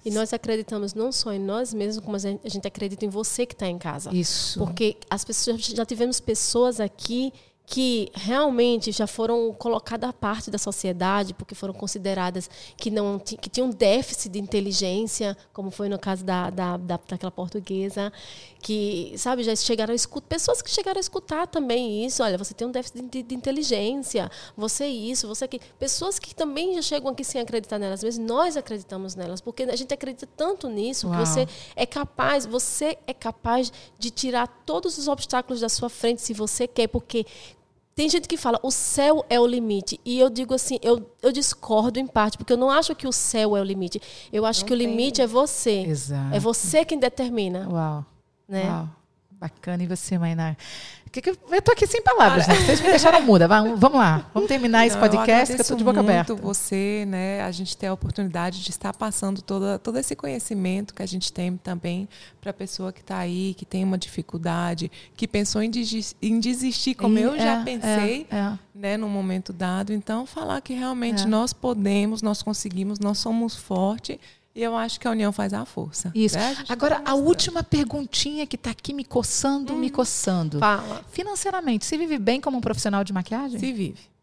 E 0.04 0.12
nós 0.12 0.34
acreditamos 0.34 0.94
não 0.94 1.12
só 1.12 1.32
em 1.34 1.40
nós 1.40 1.74
mesmos, 1.74 2.04
como 2.04 2.16
a 2.16 2.20
gente 2.20 2.68
acredita 2.68 3.06
em 3.06 3.10
você 3.10 3.46
que 3.46 3.54
está 3.54 3.68
em 3.68 3.78
casa. 3.78 4.14
Isso. 4.14 4.60
Porque 4.60 4.98
as 5.10 5.24
pessoas 5.24 5.62
já 5.62 5.86
tivemos 5.86 6.20
pessoas 6.20 6.80
aqui 6.80 7.32
que 7.66 8.12
realmente 8.14 8.92
já 8.92 9.08
foram 9.08 9.54
colocadas 9.54 10.10
à 10.10 10.14
parte 10.14 10.52
da 10.52 10.58
sociedade 10.58 11.34
porque 11.34 11.56
foram 11.56 11.74
consideradas 11.74 12.50
que 12.76 12.92
não 12.92 13.18
que 13.18 13.50
tinham 13.50 13.70
déficit 13.70 14.30
de 14.30 14.40
inteligência, 14.40 15.36
como 15.54 15.72
foi 15.72 15.88
no 15.88 15.98
caso 15.98 16.24
da, 16.24 16.50
da, 16.50 16.78
da 16.78 17.00
daquela 17.08 17.32
portuguesa, 17.32 18.12
que 18.62 19.14
sabe 19.18 19.44
já 19.44 19.56
chegaram 19.56 19.92
a 19.92 19.96
escutar 19.96 20.28
pessoas 20.28 20.62
que 20.62 20.70
chegaram 20.70 20.98
a 20.98 21.02
escutar 21.02 21.48
também 21.48 22.06
isso. 22.06 22.22
Olha, 22.24 22.38
você 22.38 22.54
tem 22.54 22.68
um 22.68 22.72
déficit 22.72 23.02
de, 23.04 23.24
de 23.24 23.36
inteligência, 23.36 24.30
você 24.56 24.88
isso, 24.88 25.28
você 25.28 25.46
aqui. 25.46 25.60
Pessoas 25.80 26.20
que 26.20 26.36
também 26.36 26.76
já 26.76 26.82
chegam 26.82 27.12
aqui 27.12 27.24
sem 27.24 27.42
acreditar 27.42 27.80
nelas 27.80 28.04
mesmas. 28.04 28.26
Nós 28.26 28.58
acreditamos 28.58 29.16
nelas 29.16 29.42
porque 29.42 29.64
a 29.64 29.76
gente 29.76 29.94
acredita 29.94 30.28
tanto 30.36 30.70
nisso 30.70 31.08
Uau. 31.08 31.18
que 31.18 31.26
você 31.26 31.48
é 31.76 31.86
capaz, 31.86 32.46
você 32.46 32.98
é 33.08 33.14
capaz 33.14 33.72
de 33.98 34.10
tirar 34.10 34.48
todos 34.66 34.98
os 34.98 35.08
obstáculos 35.08 35.62
da 35.62 35.70
sua 35.70 35.90
frente 35.90 36.22
se 36.22 36.34
você 36.34 36.68
quer, 36.68 36.88
porque 36.88 37.26
tem 37.96 38.10
gente 38.10 38.28
que 38.28 38.38
fala 38.38 38.60
o 38.64 38.72
céu 38.72 39.24
é 39.30 39.40
o 39.40 39.46
limite. 39.46 40.00
E 40.04 40.20
eu 40.20 40.30
digo 40.30 40.54
assim, 40.54 40.80
eu, 40.82 41.12
eu 41.22 41.32
discordo 41.32 42.00
em 42.00 42.08
parte, 42.08 42.38
porque 42.38 42.54
eu 42.54 42.58
não 42.58 42.70
acho 42.70 42.96
que 42.96 43.08
o 43.08 43.12
céu 43.12 43.56
é 43.56 43.62
o 43.62 43.64
limite. 43.64 44.02
Eu 44.32 44.46
acho 44.46 44.62
Não 44.62 44.68
que 44.68 44.74
o 44.74 44.78
tem. 44.78 44.88
limite 44.88 45.22
é 45.22 45.28
você. 45.28 45.82
Exato. 45.88 46.36
É 46.36 46.40
você 46.40 46.84
quem 46.84 46.98
determina. 47.00 47.68
Uau. 47.70 48.06
Né? 48.48 48.66
Uau. 48.68 48.90
Bacana. 49.32 49.84
E 49.84 49.88
você, 49.88 50.18
Mainar? 50.18 50.58
Que 51.14 51.22
que 51.22 51.30
eu 51.30 51.38
estou 51.52 51.72
aqui 51.74 51.86
sem 51.86 52.02
palavras, 52.02 52.48
né? 52.48 52.56
Vocês 52.56 52.82
me 52.82 52.88
deixaram 52.90 53.22
muda. 53.22 53.48
Vamos, 53.48 53.80
lá. 53.94 54.28
Vamos 54.34 54.48
terminar 54.50 54.88
esse 54.88 54.96
Não, 54.98 55.04
eu 55.06 55.10
podcast 55.12 55.54
que 55.54 55.62
eu 55.62 55.62
estou 55.62 55.78
de 55.78 55.84
boca 55.84 56.00
agradeço 56.00 56.20
aberta. 56.32 56.34
muito 56.34 56.44
você, 56.44 57.06
né? 57.08 57.42
A 57.44 57.52
gente 57.52 57.78
ter 57.78 57.86
a 57.86 57.94
oportunidade 57.94 58.64
de 58.64 58.72
estar 58.72 58.92
passando 58.96 59.40
toda, 59.44 59.78
todo 59.78 60.00
esse 60.00 60.16
conhecimento 60.16 60.92
que 60.92 61.04
a 61.04 61.06
gente 61.06 61.32
tem 61.32 61.56
também 61.56 62.10
para 62.42 62.50
a 62.50 62.54
pessoa 62.54 62.92
que 62.92 63.02
está 63.02 63.20
aí, 63.20 63.54
que 63.56 63.64
tem 63.64 63.84
uma 63.84 63.96
dificuldade, 63.96 64.92
que 65.16 65.28
pensou 65.28 65.62
em, 65.62 65.70
em 66.20 66.40
desistir, 66.40 66.96
como 66.96 67.20
E- 67.20 67.22
eu 67.22 67.38
já 67.38 67.62
é, 67.62 67.64
pensei, 67.64 68.26
é, 68.32 68.36
é. 68.36 68.60
né, 68.74 68.98
num 68.98 69.08
momento 69.08 69.54
dado. 69.54 69.94
Então, 69.94 70.26
falar 70.26 70.62
que 70.62 70.74
realmente 70.74 71.26
É. 71.26 71.28
nós 71.28 71.54
podemos, 71.54 72.24
nós 72.24 72.42
conseguimos, 72.42 72.98
nós 72.98 73.20
somos 73.20 73.56
fortes. 73.56 74.18
E 74.56 74.62
eu 74.62 74.76
acho 74.76 75.00
que 75.00 75.08
a 75.08 75.12
união 75.12 75.32
faz 75.32 75.52
a 75.52 75.66
força. 75.66 76.12
Isso. 76.14 76.38
né? 76.38 76.54
gente 76.56 76.72
Agora, 76.72 77.00
tá 77.00 77.12
a 77.12 77.16
última 77.16 77.64
perguntinha 77.64 78.46
que 78.46 78.56
está 78.56 78.70
aqui 78.70 78.94
me 78.94 79.04
coçando, 79.04 79.74
me 79.74 79.90
coçando. 79.90 80.60
Fala. 80.60 81.04
Financeiramente, 81.12 81.86
você 81.86 81.98
vive 81.98 82.20
bem 82.20 82.40
como 82.40 82.58
um 82.58 82.62
profissional 82.62 83.04
de 83.04 83.12
maquiagem? 83.12 83.60
Se 83.60 83.72
vive. 83.74 84.14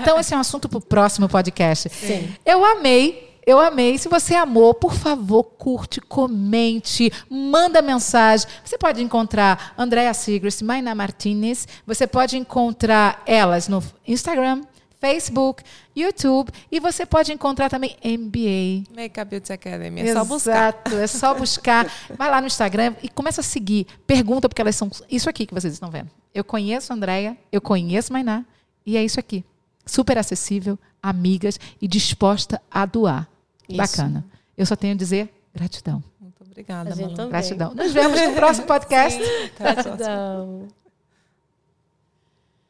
Então, 0.00 0.18
esse 0.18 0.32
é 0.32 0.36
um 0.36 0.40
assunto 0.40 0.68
para 0.68 0.78
o 0.78 0.80
próximo 0.80 1.28
podcast. 1.28 1.88
Sim. 1.90 2.34
Eu 2.44 2.64
amei. 2.64 3.34
Eu 3.46 3.60
amei. 3.60 3.98
Se 3.98 4.08
você 4.08 4.34
amou, 4.34 4.72
por 4.72 4.94
favor, 4.94 5.44
curte, 5.44 6.00
comente, 6.00 7.12
manda 7.28 7.82
mensagem. 7.82 8.48
Você 8.64 8.78
pode 8.78 9.02
encontrar 9.02 9.74
Andréa 9.76 10.14
Sigris, 10.14 10.62
Maina 10.62 10.94
Martinez. 10.94 11.68
Você 11.86 12.06
pode 12.06 12.38
encontrar 12.38 13.22
elas 13.26 13.68
no 13.68 13.82
Instagram, 14.06 14.62
Facebook, 15.04 15.62
YouTube. 15.94 16.50
E 16.72 16.80
você 16.80 17.04
pode 17.04 17.30
encontrar 17.32 17.68
também 17.68 17.96
MBA. 18.02 18.90
Makeup 18.94 19.28
Beauty 19.28 19.52
Academy. 19.52 20.00
É 20.00 20.04
Exato, 20.06 20.26
só 20.26 20.34
buscar. 20.34 20.74
é 20.92 21.06
só 21.06 21.34
buscar. 21.38 21.92
Vai 22.16 22.30
lá 22.30 22.40
no 22.40 22.46
Instagram 22.46 22.94
e 23.02 23.08
começa 23.08 23.42
a 23.42 23.44
seguir. 23.44 23.86
Pergunta, 24.06 24.48
porque 24.48 24.62
elas 24.62 24.76
são 24.76 24.90
isso 25.10 25.28
aqui 25.28 25.46
que 25.46 25.52
vocês 25.52 25.74
estão 25.74 25.90
vendo. 25.90 26.10
Eu 26.34 26.42
conheço 26.42 26.92
a 26.92 26.96
Andréia, 26.96 27.36
eu 27.52 27.60
conheço 27.60 28.12
Mainá, 28.12 28.44
e 28.86 28.96
é 28.96 29.04
isso 29.04 29.20
aqui. 29.20 29.44
Super 29.86 30.16
acessível, 30.16 30.78
amigas 31.02 31.60
e 31.80 31.86
disposta 31.86 32.60
a 32.70 32.86
doar. 32.86 33.28
Isso. 33.68 33.76
Bacana. 33.76 34.24
Eu 34.56 34.64
só 34.64 34.74
tenho 34.74 34.94
a 34.94 34.96
dizer 34.96 35.28
gratidão. 35.54 36.02
Muito 36.18 36.42
obrigada, 36.42 36.90
A 36.90 36.96
também. 36.96 37.28
Gratidão. 37.28 37.74
Nos 37.74 37.92
vemos 37.92 38.20
no 38.20 38.32
próximo 38.32 38.66
podcast. 38.66 39.20
Até 39.22 39.68
a 39.68 39.74
próxima. 39.74 39.96
Gratidão. 39.96 40.83